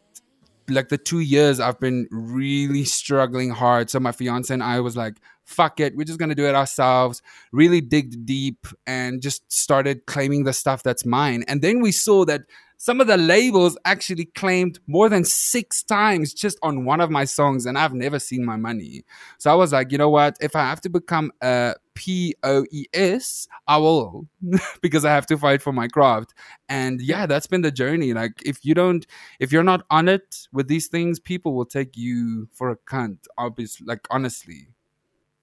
like 0.68 0.88
the 0.88 0.96
two 0.96 1.20
years 1.20 1.60
I've 1.60 1.80
been 1.80 2.08
really 2.10 2.84
struggling 2.84 3.50
hard. 3.50 3.90
So 3.90 4.00
my 4.00 4.12
fiance 4.12 4.52
and 4.52 4.62
I 4.62 4.80
was 4.80 4.96
like, 4.96 5.16
fuck 5.54 5.80
it, 5.80 5.96
we're 5.96 6.04
just 6.04 6.18
gonna 6.18 6.34
do 6.34 6.46
it 6.46 6.54
ourselves, 6.54 7.22
really 7.52 7.80
dig 7.80 8.26
deep 8.26 8.66
and 8.86 9.22
just 9.22 9.50
started 9.52 10.06
claiming 10.06 10.44
the 10.44 10.52
stuff 10.52 10.82
that's 10.82 11.04
mine. 11.04 11.44
And 11.48 11.62
then 11.62 11.80
we 11.80 11.92
saw 11.92 12.24
that 12.26 12.42
some 12.76 13.00
of 13.00 13.06
the 13.06 13.16
labels 13.16 13.78
actually 13.86 14.26
claimed 14.26 14.78
more 14.86 15.08
than 15.08 15.24
six 15.24 15.82
times 15.82 16.34
just 16.34 16.58
on 16.62 16.84
one 16.84 17.00
of 17.00 17.10
my 17.10 17.24
songs, 17.24 17.64
and 17.64 17.78
I've 17.78 17.94
never 17.94 18.18
seen 18.18 18.44
my 18.44 18.56
money. 18.56 19.04
So 19.38 19.50
I 19.50 19.54
was 19.54 19.72
like, 19.72 19.90
you 19.90 19.96
know 19.96 20.10
what? 20.10 20.36
If 20.40 20.54
I 20.54 20.60
have 20.60 20.82
to 20.82 20.90
become 20.90 21.32
a 21.40 21.76
P 21.94 22.34
O 22.42 22.66
E 22.70 22.84
S, 22.92 23.48
I 23.66 23.78
will, 23.78 24.26
because 24.82 25.04
I 25.04 25.10
have 25.10 25.26
to 25.28 25.38
fight 25.38 25.62
for 25.62 25.72
my 25.72 25.88
craft. 25.88 26.34
And 26.68 27.00
yeah, 27.00 27.24
that's 27.24 27.46
been 27.46 27.62
the 27.62 27.70
journey. 27.72 28.12
Like, 28.12 28.42
if 28.44 28.64
you 28.64 28.74
don't, 28.74 29.06
if 29.40 29.52
you're 29.52 29.64
not 29.64 29.86
on 29.90 30.08
it 30.08 30.46
with 30.52 30.68
these 30.68 30.88
things, 30.88 31.18
people 31.18 31.54
will 31.54 31.66
take 31.66 31.96
you 31.96 32.48
for 32.52 32.70
a 32.70 32.76
cunt. 32.76 33.18
Obviously, 33.38 33.86
like 33.86 34.06
honestly. 34.10 34.73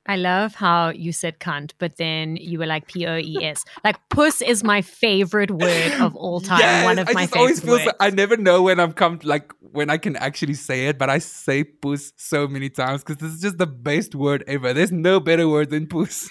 I 0.08 0.16
love 0.16 0.56
how 0.56 0.89
you 0.89 1.12
said 1.12 1.39
cunt, 1.39 1.74
but 1.78 1.97
then 1.97 2.36
you 2.36 2.58
were 2.58 2.66
like 2.66 2.88
P 2.88 3.06
O 3.06 3.18
E 3.18 3.38
S. 3.43 3.64
Like 3.84 3.97
puss 4.10 4.41
is 4.41 4.64
my 4.64 4.82
favorite 4.82 5.52
word 5.52 5.93
of 6.02 6.16
all 6.16 6.41
time. 6.52 6.60
Yes, 6.60 6.86
One 6.86 6.97
of 6.99 7.08
I 7.08 7.14
my 7.14 7.22
just 7.22 7.34
favorite 7.34 7.41
always 7.41 7.60
feel 7.60 7.72
words. 7.74 7.84
so, 7.86 7.91
I 7.99 8.10
never 8.10 8.36
know 8.36 8.64
when 8.64 8.80
I'm 8.80 8.93
come 8.93 9.20
like 9.24 9.52
when 9.60 9.89
I 9.91 9.97
can 9.97 10.16
actually 10.16 10.56
say 10.56 10.88
it, 10.88 10.97
but 10.97 11.10
I 11.10 11.20
say 11.20 11.64
puss 11.64 12.14
so 12.18 12.47
many 12.47 12.70
times 12.70 13.04
because 13.04 13.18
this 13.18 13.32
is 13.34 13.41
just 13.41 13.58
the 13.60 13.68
best 13.68 14.16
word 14.16 14.43
ever. 14.47 14.74
There's 14.74 14.91
no 14.91 15.20
better 15.20 15.47
word 15.47 15.70
than 15.70 15.86
puss. 15.88 16.28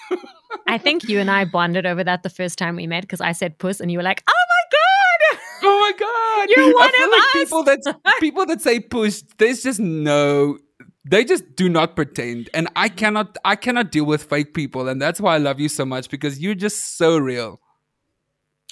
I 0.67 0.77
think 0.77 1.07
you 1.07 1.19
and 1.19 1.31
I 1.31 1.45
bonded 1.45 1.85
over 1.85 2.03
that 2.03 2.23
the 2.23 2.29
first 2.29 2.57
time 2.57 2.75
we 2.75 2.87
met 2.87 3.01
because 3.01 3.21
I 3.21 3.31
said 3.31 3.57
puss 3.57 3.79
and 3.79 3.89
you 3.91 3.97
were 3.99 4.03
like, 4.03 4.21
oh 4.29 4.45
my 4.49 4.77
God. 4.77 5.39
oh 5.63 5.79
my 5.79 5.91
god! 5.97 6.49
You're 6.49 6.73
one 6.75 6.89
I 6.89 6.91
feel 6.91 7.05
of 7.05 7.11
like 7.11 7.21
us. 7.21 7.33
people 7.33 7.63
that 7.63 8.19
people 8.19 8.45
that 8.47 8.61
say 8.61 8.79
push, 8.81 9.21
there's 9.37 9.63
just 9.63 9.79
no. 9.79 10.57
They 11.03 11.23
just 11.23 11.55
do 11.55 11.67
not 11.67 11.95
pretend, 11.95 12.49
and 12.53 12.67
I 12.75 12.87
cannot. 12.87 13.37
I 13.43 13.55
cannot 13.55 13.91
deal 13.91 14.05
with 14.05 14.23
fake 14.23 14.53
people, 14.53 14.87
and 14.87 15.01
that's 15.01 15.19
why 15.19 15.35
I 15.35 15.39
love 15.39 15.59
you 15.59 15.67
so 15.67 15.83
much 15.83 16.09
because 16.09 16.39
you're 16.39 16.53
just 16.55 16.97
so 16.97 17.17
real. 17.17 17.59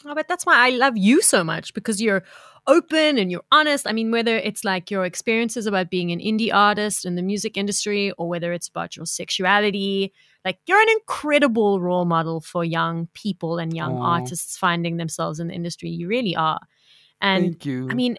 Oh, 0.06 0.16
but 0.16 0.28
that's 0.28 0.46
why 0.46 0.68
I 0.68 0.70
love 0.70 0.96
you 0.96 1.22
so 1.22 1.44
much 1.44 1.74
because 1.74 2.02
you're 2.02 2.24
open 2.68 3.18
and 3.18 3.32
you're 3.32 3.44
honest. 3.52 3.88
I 3.88 3.92
mean, 3.92 4.12
whether 4.12 4.38
it's 4.38 4.64
like 4.64 4.92
your 4.92 5.06
experiences 5.06 5.66
about 5.66 5.90
being 5.90 6.12
an 6.12 6.20
indie 6.20 6.54
artist 6.54 7.04
in 7.04 7.16
the 7.16 7.22
music 7.22 7.58
industry 7.58 8.12
or 8.12 8.30
whether 8.30 8.54
it's 8.54 8.68
about 8.68 8.96
your 8.96 9.06
sexuality, 9.06 10.14
like 10.46 10.60
you're 10.68 10.80
an 10.80 10.90
incredible 10.90 11.82
role 11.82 12.06
model 12.06 12.42
for 12.42 12.64
young 12.64 13.08
people 13.14 13.58
and 13.58 13.76
young 13.76 13.98
Aw. 13.98 14.20
artists 14.20 14.58
finding 14.58 14.98
themselves 14.98 15.40
in 15.40 15.48
the 15.48 15.54
industry. 15.54 15.90
You 15.90 16.08
really 16.08 16.36
are. 16.36 16.62
And 17.22 17.44
Thank 17.44 17.66
you. 17.66 17.88
I 17.90 17.94
mean, 17.96 18.18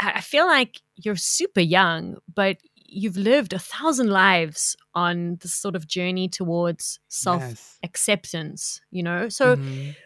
I 0.00 0.22
feel 0.22 0.46
like 0.46 0.80
you're 0.96 1.16
super 1.16 1.60
young, 1.60 2.16
but 2.34 2.56
you've 2.90 3.16
lived 3.16 3.52
a 3.52 3.58
thousand 3.58 4.08
lives 4.10 4.76
on 4.94 5.36
this 5.40 5.54
sort 5.54 5.76
of 5.76 5.86
journey 5.86 6.28
towards 6.28 6.98
self 7.08 7.42
Yes. 7.42 7.78
acceptance, 7.82 8.80
you 8.90 9.02
know? 9.02 9.28
So, 9.28 9.56
Mhm. 9.56 9.96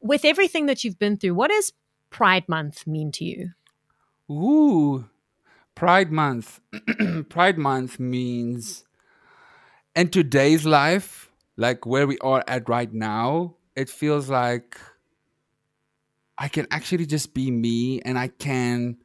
with 0.00 0.24
everything 0.24 0.66
that 0.66 0.84
you've 0.84 0.98
been 0.98 1.16
through, 1.16 1.34
what 1.34 1.50
does 1.50 1.72
Pride 2.10 2.48
Month 2.48 2.86
mean 2.86 3.10
to 3.12 3.24
you? 3.24 3.50
Ooh, 4.30 5.08
Pride 5.74 6.12
Month. 6.12 6.60
Pride 7.28 7.58
Month 7.58 7.98
means 7.98 8.84
in 9.94 10.08
today's 10.08 10.64
life, 10.64 11.30
like 11.56 11.86
where 11.86 12.06
we 12.06 12.18
are 12.18 12.42
at 12.48 12.68
right 12.68 12.92
now, 12.92 13.56
it 13.76 13.88
feels 13.88 14.28
like 14.28 14.78
I 16.36 16.48
can 16.48 16.66
actually 16.70 17.06
just 17.06 17.32
be 17.34 17.50
me 17.50 18.00
and 18.00 18.18
I 18.18 18.28
can. 18.28 18.98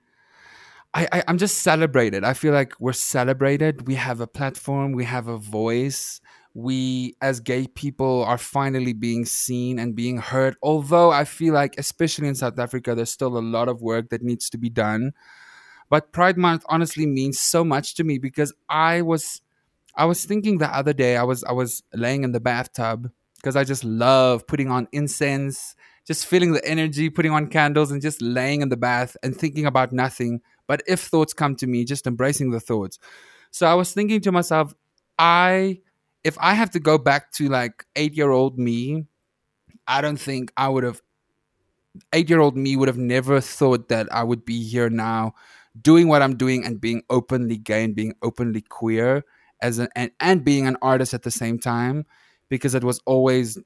I, 0.93 1.07
I, 1.11 1.23
I'm 1.27 1.37
just 1.37 1.59
celebrated. 1.59 2.23
I 2.23 2.33
feel 2.33 2.53
like 2.53 2.73
we're 2.79 2.93
celebrated. 2.93 3.87
We 3.87 3.95
have 3.95 4.21
a 4.21 4.27
platform, 4.27 4.91
we 4.93 5.05
have 5.05 5.27
a 5.27 5.37
voice. 5.37 6.19
We, 6.55 7.15
as 7.21 7.39
gay 7.39 7.67
people, 7.67 8.23
are 8.23 8.37
finally 8.37 8.93
being 8.93 9.25
seen 9.25 9.77
and 9.77 9.95
being 9.95 10.17
heard. 10.17 10.55
Although 10.63 11.11
I 11.11 11.23
feel 11.23 11.53
like, 11.53 11.75
especially 11.77 12.27
in 12.27 12.35
South 12.35 12.57
Africa, 12.57 12.95
there's 12.95 13.11
still 13.11 13.37
a 13.37 13.39
lot 13.39 13.69
of 13.69 13.81
work 13.81 14.09
that 14.09 14.23
needs 14.23 14.49
to 14.49 14.57
be 14.57 14.69
done. 14.69 15.13
But 15.89 16.11
Pride 16.11 16.37
Month 16.37 16.65
honestly 16.67 17.05
means 17.05 17.39
so 17.39 17.63
much 17.63 17.93
to 17.95 18.03
me 18.03 18.17
because 18.17 18.51
I 18.67 19.03
was, 19.03 19.41
I 19.95 20.05
was 20.05 20.25
thinking 20.25 20.57
the 20.57 20.75
other 20.75 20.91
day. 20.91 21.17
I 21.17 21.23
was, 21.23 21.43
I 21.43 21.51
was 21.51 21.83
laying 21.93 22.23
in 22.23 22.31
the 22.31 22.39
bathtub 22.39 23.11
because 23.35 23.55
I 23.55 23.63
just 23.63 23.83
love 23.83 24.45
putting 24.47 24.69
on 24.69 24.87
incense, 24.91 25.75
just 26.05 26.25
feeling 26.25 26.53
the 26.53 26.65
energy, 26.65 27.11
putting 27.11 27.31
on 27.31 27.47
candles, 27.47 27.91
and 27.91 28.01
just 28.01 28.21
laying 28.23 28.61
in 28.61 28.69
the 28.69 28.77
bath 28.77 29.15
and 29.23 29.37
thinking 29.37 29.67
about 29.67 29.93
nothing. 29.93 30.41
But 30.69 30.83
if 30.87 31.01
thoughts 31.01 31.33
come 31.33 31.55
to 31.57 31.67
me, 31.67 31.83
just 31.83 32.05
embracing 32.07 32.51
the 32.51 32.59
thoughts. 32.59 32.99
So 33.51 33.65
I 33.65 33.73
was 33.73 33.91
thinking 33.91 34.21
to 34.21 34.31
myself, 34.31 34.75
I, 35.17 35.81
if 36.23 36.37
I 36.39 36.53
have 36.53 36.69
to 36.71 36.79
go 36.79 36.99
back 36.99 37.31
to 37.33 37.49
like 37.49 37.85
eight 37.95 38.15
year 38.15 38.29
old 38.29 38.59
me, 38.59 39.07
I 39.87 40.01
don't 40.01 40.21
think 40.21 40.53
I 40.55 40.69
would 40.69 40.83
have, 40.83 41.01
eight 42.13 42.29
year 42.29 42.39
old 42.39 42.55
me 42.55 42.75
would 42.75 42.87
have 42.87 42.99
never 42.99 43.41
thought 43.41 43.89
that 43.89 44.07
I 44.13 44.23
would 44.23 44.45
be 44.45 44.63
here 44.63 44.91
now 44.91 45.33
doing 45.81 46.07
what 46.07 46.21
I'm 46.21 46.37
doing 46.37 46.63
and 46.63 46.79
being 46.79 47.01
openly 47.09 47.57
gay 47.57 47.83
and 47.83 47.95
being 47.95 48.13
openly 48.21 48.61
queer 48.61 49.23
as 49.63 49.79
an, 49.79 49.89
and, 49.95 50.11
and 50.19 50.45
being 50.45 50.67
an 50.67 50.77
artist 50.83 51.15
at 51.15 51.23
the 51.23 51.31
same 51.31 51.57
time 51.57 52.05
because 52.47 52.75
it 52.75 52.83
was 52.83 53.01
always 53.07 53.57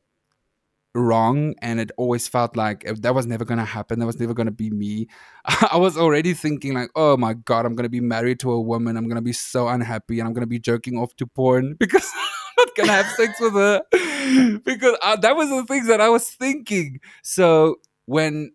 wrong 0.96 1.56
and 1.62 1.80
it 1.80 1.92
always 1.98 2.28
felt 2.28 2.56
like 2.56 2.84
that 3.02 3.16
was 3.16 3.26
never 3.26 3.44
going 3.46 3.58
to 3.58 3.66
happen 3.66 4.00
that 4.00 4.06
was 4.06 4.20
never 4.20 4.34
going 4.34 4.46
to 4.46 4.52
be 4.52 4.70
me. 4.70 5.08
I 5.46 5.78
was 5.78 5.98
already 5.98 6.34
thinking 6.34 6.74
like 6.74 6.92
oh 6.96 7.18
my 7.18 7.34
god 7.34 7.66
i'm 7.66 7.76
going 7.76 7.84
to 7.84 7.90
be 7.90 8.00
married 8.00 8.40
to 8.42 8.52
a 8.52 8.62
woman 8.62 8.96
i'm 8.98 9.06
going 9.06 9.16
to 9.16 9.22
be 9.22 9.34
so 9.34 9.68
unhappy 9.68 10.20
and 10.20 10.28
i'm 10.28 10.34
going 10.34 10.44
to 10.44 10.48
be 10.48 10.60
jerking 10.60 10.98
off 10.98 11.16
to 11.16 11.28
porn 11.28 11.76
because 11.80 12.10
i'm 12.16 12.66
not 12.66 12.76
going 12.76 12.88
to 12.88 12.94
have 12.94 13.08
sex 13.08 13.40
with 13.40 13.54
her. 13.54 13.82
Because 14.64 14.98
uh, 15.02 15.18
that 15.18 15.36
was 15.36 15.50
the 15.50 15.66
things 15.66 15.88
that 15.88 16.00
i 16.00 16.10
was 16.10 16.30
thinking. 16.30 17.00
So 17.24 17.76
when 18.06 18.52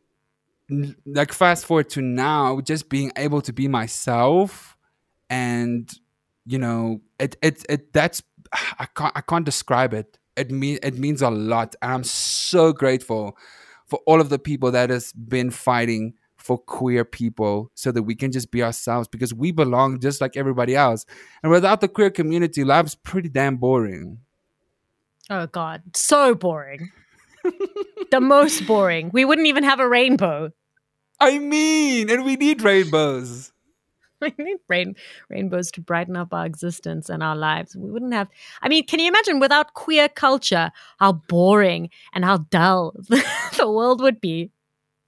like 1.07 1.32
fast 1.32 1.66
forward 1.66 1.89
to 1.91 2.03
now 2.03 2.61
just 2.61 2.89
being 2.89 3.12
able 3.16 3.41
to 3.43 3.53
be 3.53 3.68
myself 3.68 4.76
and 5.30 5.91
you 6.47 6.59
know 6.59 7.01
it 7.18 7.36
it, 7.43 7.64
it 7.68 7.93
that's 7.93 8.22
i 8.78 8.86
can't 8.95 9.12
i 9.16 9.20
can't 9.20 9.45
describe 9.45 9.95
it 9.95 10.18
it 10.39 10.51
mean 10.51 10.78
it 10.82 10.97
means 10.99 11.22
a 11.22 11.30
lot 11.30 11.74
and 11.82 11.93
i'm 11.93 12.05
so 12.05 12.72
grateful 12.72 13.36
for 13.86 14.01
all 14.07 14.20
of 14.20 14.28
the 14.28 14.39
people 14.39 14.70
that 14.70 14.91
has 14.91 15.12
been 15.12 15.51
fighting 15.51 16.14
for 16.36 16.57
queer 16.57 17.05
people 17.05 17.70
so 17.74 17.93
that 17.93 18.05
we 18.05 18.14
can 18.14 18.32
just 18.32 18.51
be 18.51 18.62
ourselves 18.62 19.09
because 19.09 19.34
we 19.34 19.53
belong 19.53 20.01
just 20.01 20.20
like 20.20 20.36
everybody 20.36 20.74
else. 20.74 21.05
And 21.43 21.53
without 21.53 21.80
the 21.80 21.89
queer 21.89 22.11
community, 22.11 22.64
life's 22.64 22.95
pretty 22.95 23.28
damn 23.28 23.57
boring. 23.57 24.18
Oh 25.28 25.47
God, 25.47 25.82
so 25.95 26.34
boring. 26.34 26.91
the 28.11 28.20
most 28.20 28.66
boring. 28.66 29.11
We 29.12 29.24
wouldn't 29.24 29.49
even 29.49 29.64
have 29.64 29.80
a 29.80 29.89
rainbow. 29.89 30.53
I 31.20 31.39
mean, 31.39 32.09
and 32.09 32.24
we 32.24 32.36
need 32.36 32.62
rainbows. 32.62 33.53
We 34.22 34.34
need 34.38 34.58
rain, 34.68 34.96
rainbows 35.28 35.70
to 35.72 35.80
brighten 35.80 36.16
up 36.16 36.34
our 36.34 36.44
existence 36.44 37.08
and 37.08 37.22
our 37.22 37.36
lives. 37.36 37.76
We 37.76 37.90
wouldn't 37.90 38.12
have. 38.14 38.28
I 38.62 38.68
mean, 38.68 38.84
can 38.84 38.98
you 38.98 39.06
imagine 39.06 39.38
without 39.38 39.74
queer 39.74 40.08
culture 40.08 40.72
how 40.98 41.12
boring 41.28 41.90
and 42.12 42.24
how 42.24 42.38
dull 42.50 42.94
the 43.08 43.70
world 43.70 44.00
would 44.00 44.20
be? 44.20 44.50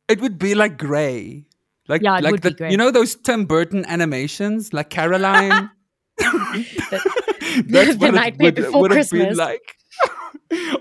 It 0.08 0.20
would 0.20 0.38
be 0.38 0.54
like 0.54 0.78
gray. 0.78 1.44
Like, 1.88 2.02
Yeah, 2.02 2.20
like 2.20 2.40
the. 2.40 2.68
You 2.70 2.76
know 2.76 2.90
those 2.92 3.16
Tim 3.16 3.46
Burton 3.46 3.84
animations, 3.86 4.72
like 4.72 4.90
Coraline. 4.90 5.70
The 6.20 7.64
That's 7.66 7.96
what 7.98 8.14
Nightmare 8.14 8.48
it 8.48 8.54
would, 8.56 8.64
Before 8.66 8.80
would 8.82 8.90
have 8.92 9.10
been 9.10 9.34
Christmas. 9.34 9.38
like. 9.38 9.76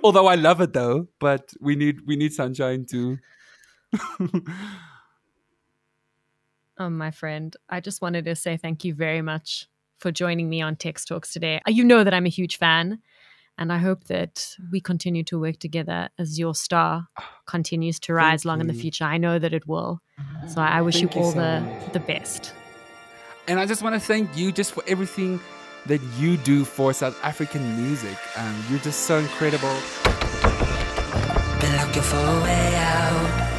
Although 0.03 0.27
I 0.27 0.35
love 0.35 0.61
it 0.61 0.73
though, 0.73 1.07
but 1.19 1.51
we 1.59 1.75
need 1.75 2.01
we 2.05 2.15
need 2.15 2.33
sunshine 2.33 2.85
too. 2.85 3.17
Oh, 6.81 6.89
my 6.89 7.11
friend, 7.11 7.53
I 7.69 7.81
just 7.81 8.01
wanted 8.01 8.23
to 8.23 8.35
say 8.35 8.55
thank 8.55 8.85
you 8.85 8.93
very 8.93 9.21
much 9.21 9.67
for 9.97 10.13
joining 10.13 10.47
me 10.47 10.61
on 10.61 10.77
Tex 10.77 11.03
Talks 11.03 11.33
today. 11.33 11.59
You 11.67 11.83
know 11.83 12.05
that 12.05 12.13
I'm 12.13 12.25
a 12.25 12.29
huge 12.29 12.57
fan, 12.57 12.99
and 13.57 13.73
I 13.73 13.79
hope 13.79 14.05
that 14.05 14.55
we 14.71 14.79
continue 14.79 15.25
to 15.25 15.37
work 15.37 15.57
together 15.59 16.07
as 16.17 16.39
your 16.39 16.55
star 16.55 17.09
continues 17.45 17.99
to 18.01 18.13
rise 18.13 18.45
long 18.45 18.61
in 18.61 18.67
the 18.67 18.73
future. 18.73 19.03
I 19.03 19.17
know 19.17 19.37
that 19.39 19.53
it 19.53 19.67
will. 19.67 19.99
So 20.47 20.61
I 20.61 20.79
wish 20.81 21.01
Thank 21.01 21.15
you 21.15 21.19
you 21.19 21.25
all 21.25 21.33
so 21.33 21.39
the, 21.41 21.59
much. 21.59 21.91
the 21.91 21.99
best. 21.99 22.53
And 23.49 23.59
I 23.59 23.65
just 23.65 23.83
want 23.83 23.95
to 23.95 23.99
thank 23.99 24.37
you 24.37 24.53
just 24.53 24.71
for 24.71 24.81
everything 24.87 25.41
that 25.87 25.99
you 26.17 26.37
do 26.37 26.63
for 26.63 26.93
South 26.93 27.19
African 27.25 27.61
music. 27.83 28.17
Um, 28.37 28.63
you're 28.69 28.79
just 28.79 29.01
so 29.01 29.17
incredible. 29.17 29.75
Been 31.59 31.75
looking 31.75 32.03
for 32.03 32.15
a 32.15 32.41
way 32.41 32.75
out. 32.77 33.49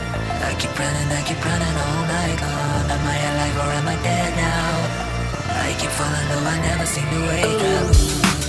I 0.42 0.56
keep 0.58 0.78
running, 0.78 1.08
I 1.12 1.22
keep 1.26 1.44
running 1.44 1.76
all 1.76 2.06
night 2.06 2.40
long. 2.40 2.59
Am 3.60 3.68
I 3.68 3.68
alive 3.68 3.68
or 3.68 3.72
am 3.76 3.88
I 3.88 3.96
dead 4.02 4.32
now? 4.36 4.72
I 5.60 5.76
keep 5.76 5.92
falling 5.92 6.26
though 6.32 6.48
I 6.48 6.56
never 6.64 6.86
seem 6.86 7.04
to 7.04 7.20
wake 7.28 7.62
up. 7.76 7.92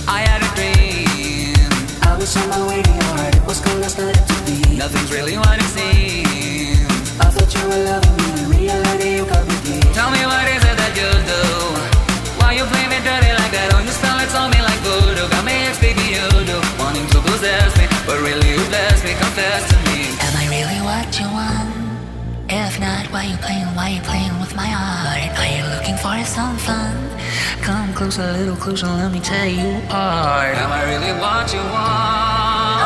I 0.08 0.20
had 0.24 0.40
a 0.40 0.50
dream. 0.56 1.52
I 2.02 2.16
was 2.16 2.32
on 2.36 2.48
my 2.48 2.62
way 2.66 2.80
to 2.82 2.90
your 2.90 3.12
heart. 3.20 3.34
It 3.36 3.44
was 3.44 3.60
cold, 3.60 3.84
I 3.84 3.88
started 3.88 4.24
to 4.24 4.36
be. 4.48 4.76
Nothing's 4.76 5.12
really 5.12 5.36
what 5.36 5.58
it 5.60 5.68
seems. 5.68 6.88
I 7.20 7.28
thought 7.28 7.50
you 7.52 7.64
were 7.68 7.82
loving 7.92 8.16
me. 8.16 8.28
In 8.40 8.48
reality, 8.56 9.10
you 9.20 9.24
got 9.28 9.44
me 9.44 9.56
deep. 9.68 9.84
Tell 9.92 10.10
me 10.10 10.22
what 10.24 10.46
is 10.48 10.64
it 10.64 10.76
that 10.80 10.92
you 10.96 11.10
do? 11.28 11.42
Why 12.40 12.56
you 12.56 12.64
play 12.72 12.86
me 12.88 12.98
dirty 13.04 13.32
like 13.36 13.52
that? 13.52 13.68
Oh, 13.76 13.84
you 13.84 13.92
spell 13.92 14.16
it 14.16 14.32
on 14.32 14.48
me 14.48 14.60
like 14.64 14.80
voodoo. 14.80 15.28
Got 15.28 15.44
me 15.44 15.68
expecting 15.68 16.08
you 16.08 16.24
do. 16.48 16.56
Wanting 16.80 17.06
to 17.12 17.18
possess 17.20 17.70
me, 17.76 17.84
but 18.08 18.16
really 18.24 18.48
you 18.56 18.62
bless 18.72 19.04
me. 19.04 19.12
Confess 19.12 19.62
to 19.70 19.76
me. 19.92 20.16
Am 20.24 20.34
I 20.40 20.44
really 20.48 20.80
what 20.80 21.08
you 21.20 21.28
want? 21.28 21.71
Why 23.22 23.28
you 23.28 23.36
playing? 23.36 23.66
Why 23.76 23.88
you 23.90 24.00
playing 24.00 24.40
with 24.40 24.56
my 24.56 24.66
heart? 24.66 25.38
Are 25.38 25.46
you 25.46 25.62
looking 25.70 25.96
for 25.96 26.24
some 26.24 26.58
fun? 26.58 27.08
Come 27.62 27.94
closer, 27.94 28.32
little 28.32 28.56
closer. 28.56 28.88
Let 28.88 29.12
me 29.12 29.20
tell 29.20 29.46
you 29.46 29.78
apart. 29.84 30.56
Am 30.56 30.72
I 30.72 30.82
really 30.90 31.12
what 31.20 31.54
you 31.54 31.60
want? 31.60 32.81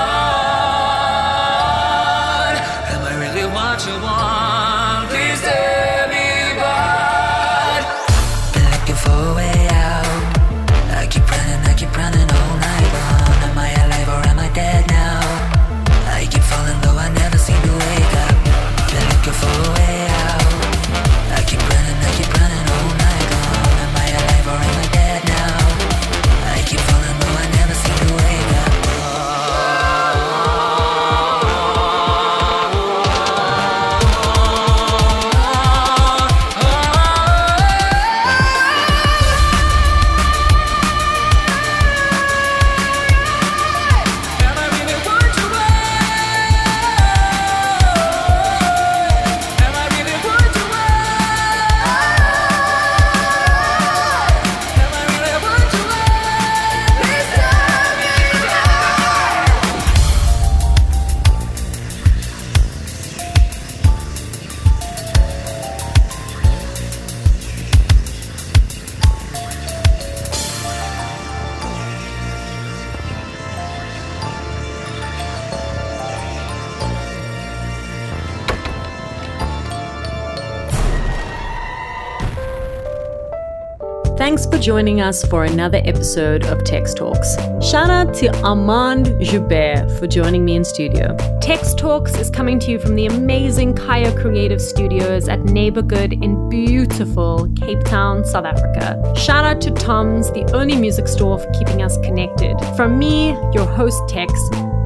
Joining 84.67 85.01
us 85.01 85.25
for 85.25 85.45
another 85.45 85.81
episode 85.85 86.45
of 86.47 86.65
Tex 86.65 86.93
Talks. 86.93 87.37
Shout 87.65 87.89
out 87.89 88.13
to 88.15 88.37
Armand 88.43 89.15
Joubert 89.21 89.89
for 89.97 90.09
joining 90.09 90.45
me 90.45 90.57
in 90.57 90.65
studio. 90.65 91.17
Tex 91.41 91.73
Talks 91.73 92.17
is 92.17 92.31
coming 92.31 92.59
to 92.59 92.73
you 92.73 92.81
from 92.81 92.97
the 92.97 93.07
amazing 93.07 93.75
Kaya 93.77 94.13
Creative 94.21 94.61
Studios 94.61 95.29
at 95.29 95.45
Neighborhood 95.45 96.15
in 96.15 96.49
beautiful 96.49 97.49
Cape 97.55 97.85
Town, 97.85 98.25
South 98.25 98.45
Africa. 98.45 99.15
Shout 99.17 99.45
out 99.45 99.61
to 99.61 99.71
Tom's, 99.71 100.33
the 100.33 100.43
only 100.53 100.75
music 100.75 101.07
store 101.07 101.39
for 101.39 101.49
keeping 101.53 101.81
us 101.81 101.97
connected. 101.99 102.57
From 102.77 102.99
me, 102.99 103.29
your 103.53 103.67
host 103.67 104.03
Tex, 104.09 104.33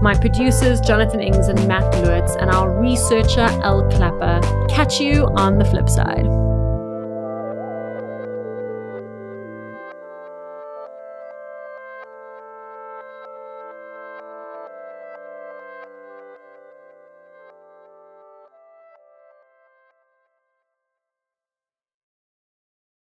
my 0.02 0.14
producers 0.14 0.78
Jonathan 0.82 1.22
Ings 1.22 1.48
and 1.48 1.66
Matt 1.66 1.90
Lewitz, 1.94 2.36
and 2.38 2.50
our 2.50 2.78
researcher 2.78 3.48
El 3.62 3.88
Clapper. 3.88 4.42
Catch 4.68 5.00
you 5.00 5.24
on 5.36 5.56
the 5.56 5.64
flip 5.64 5.88
side. 5.88 6.39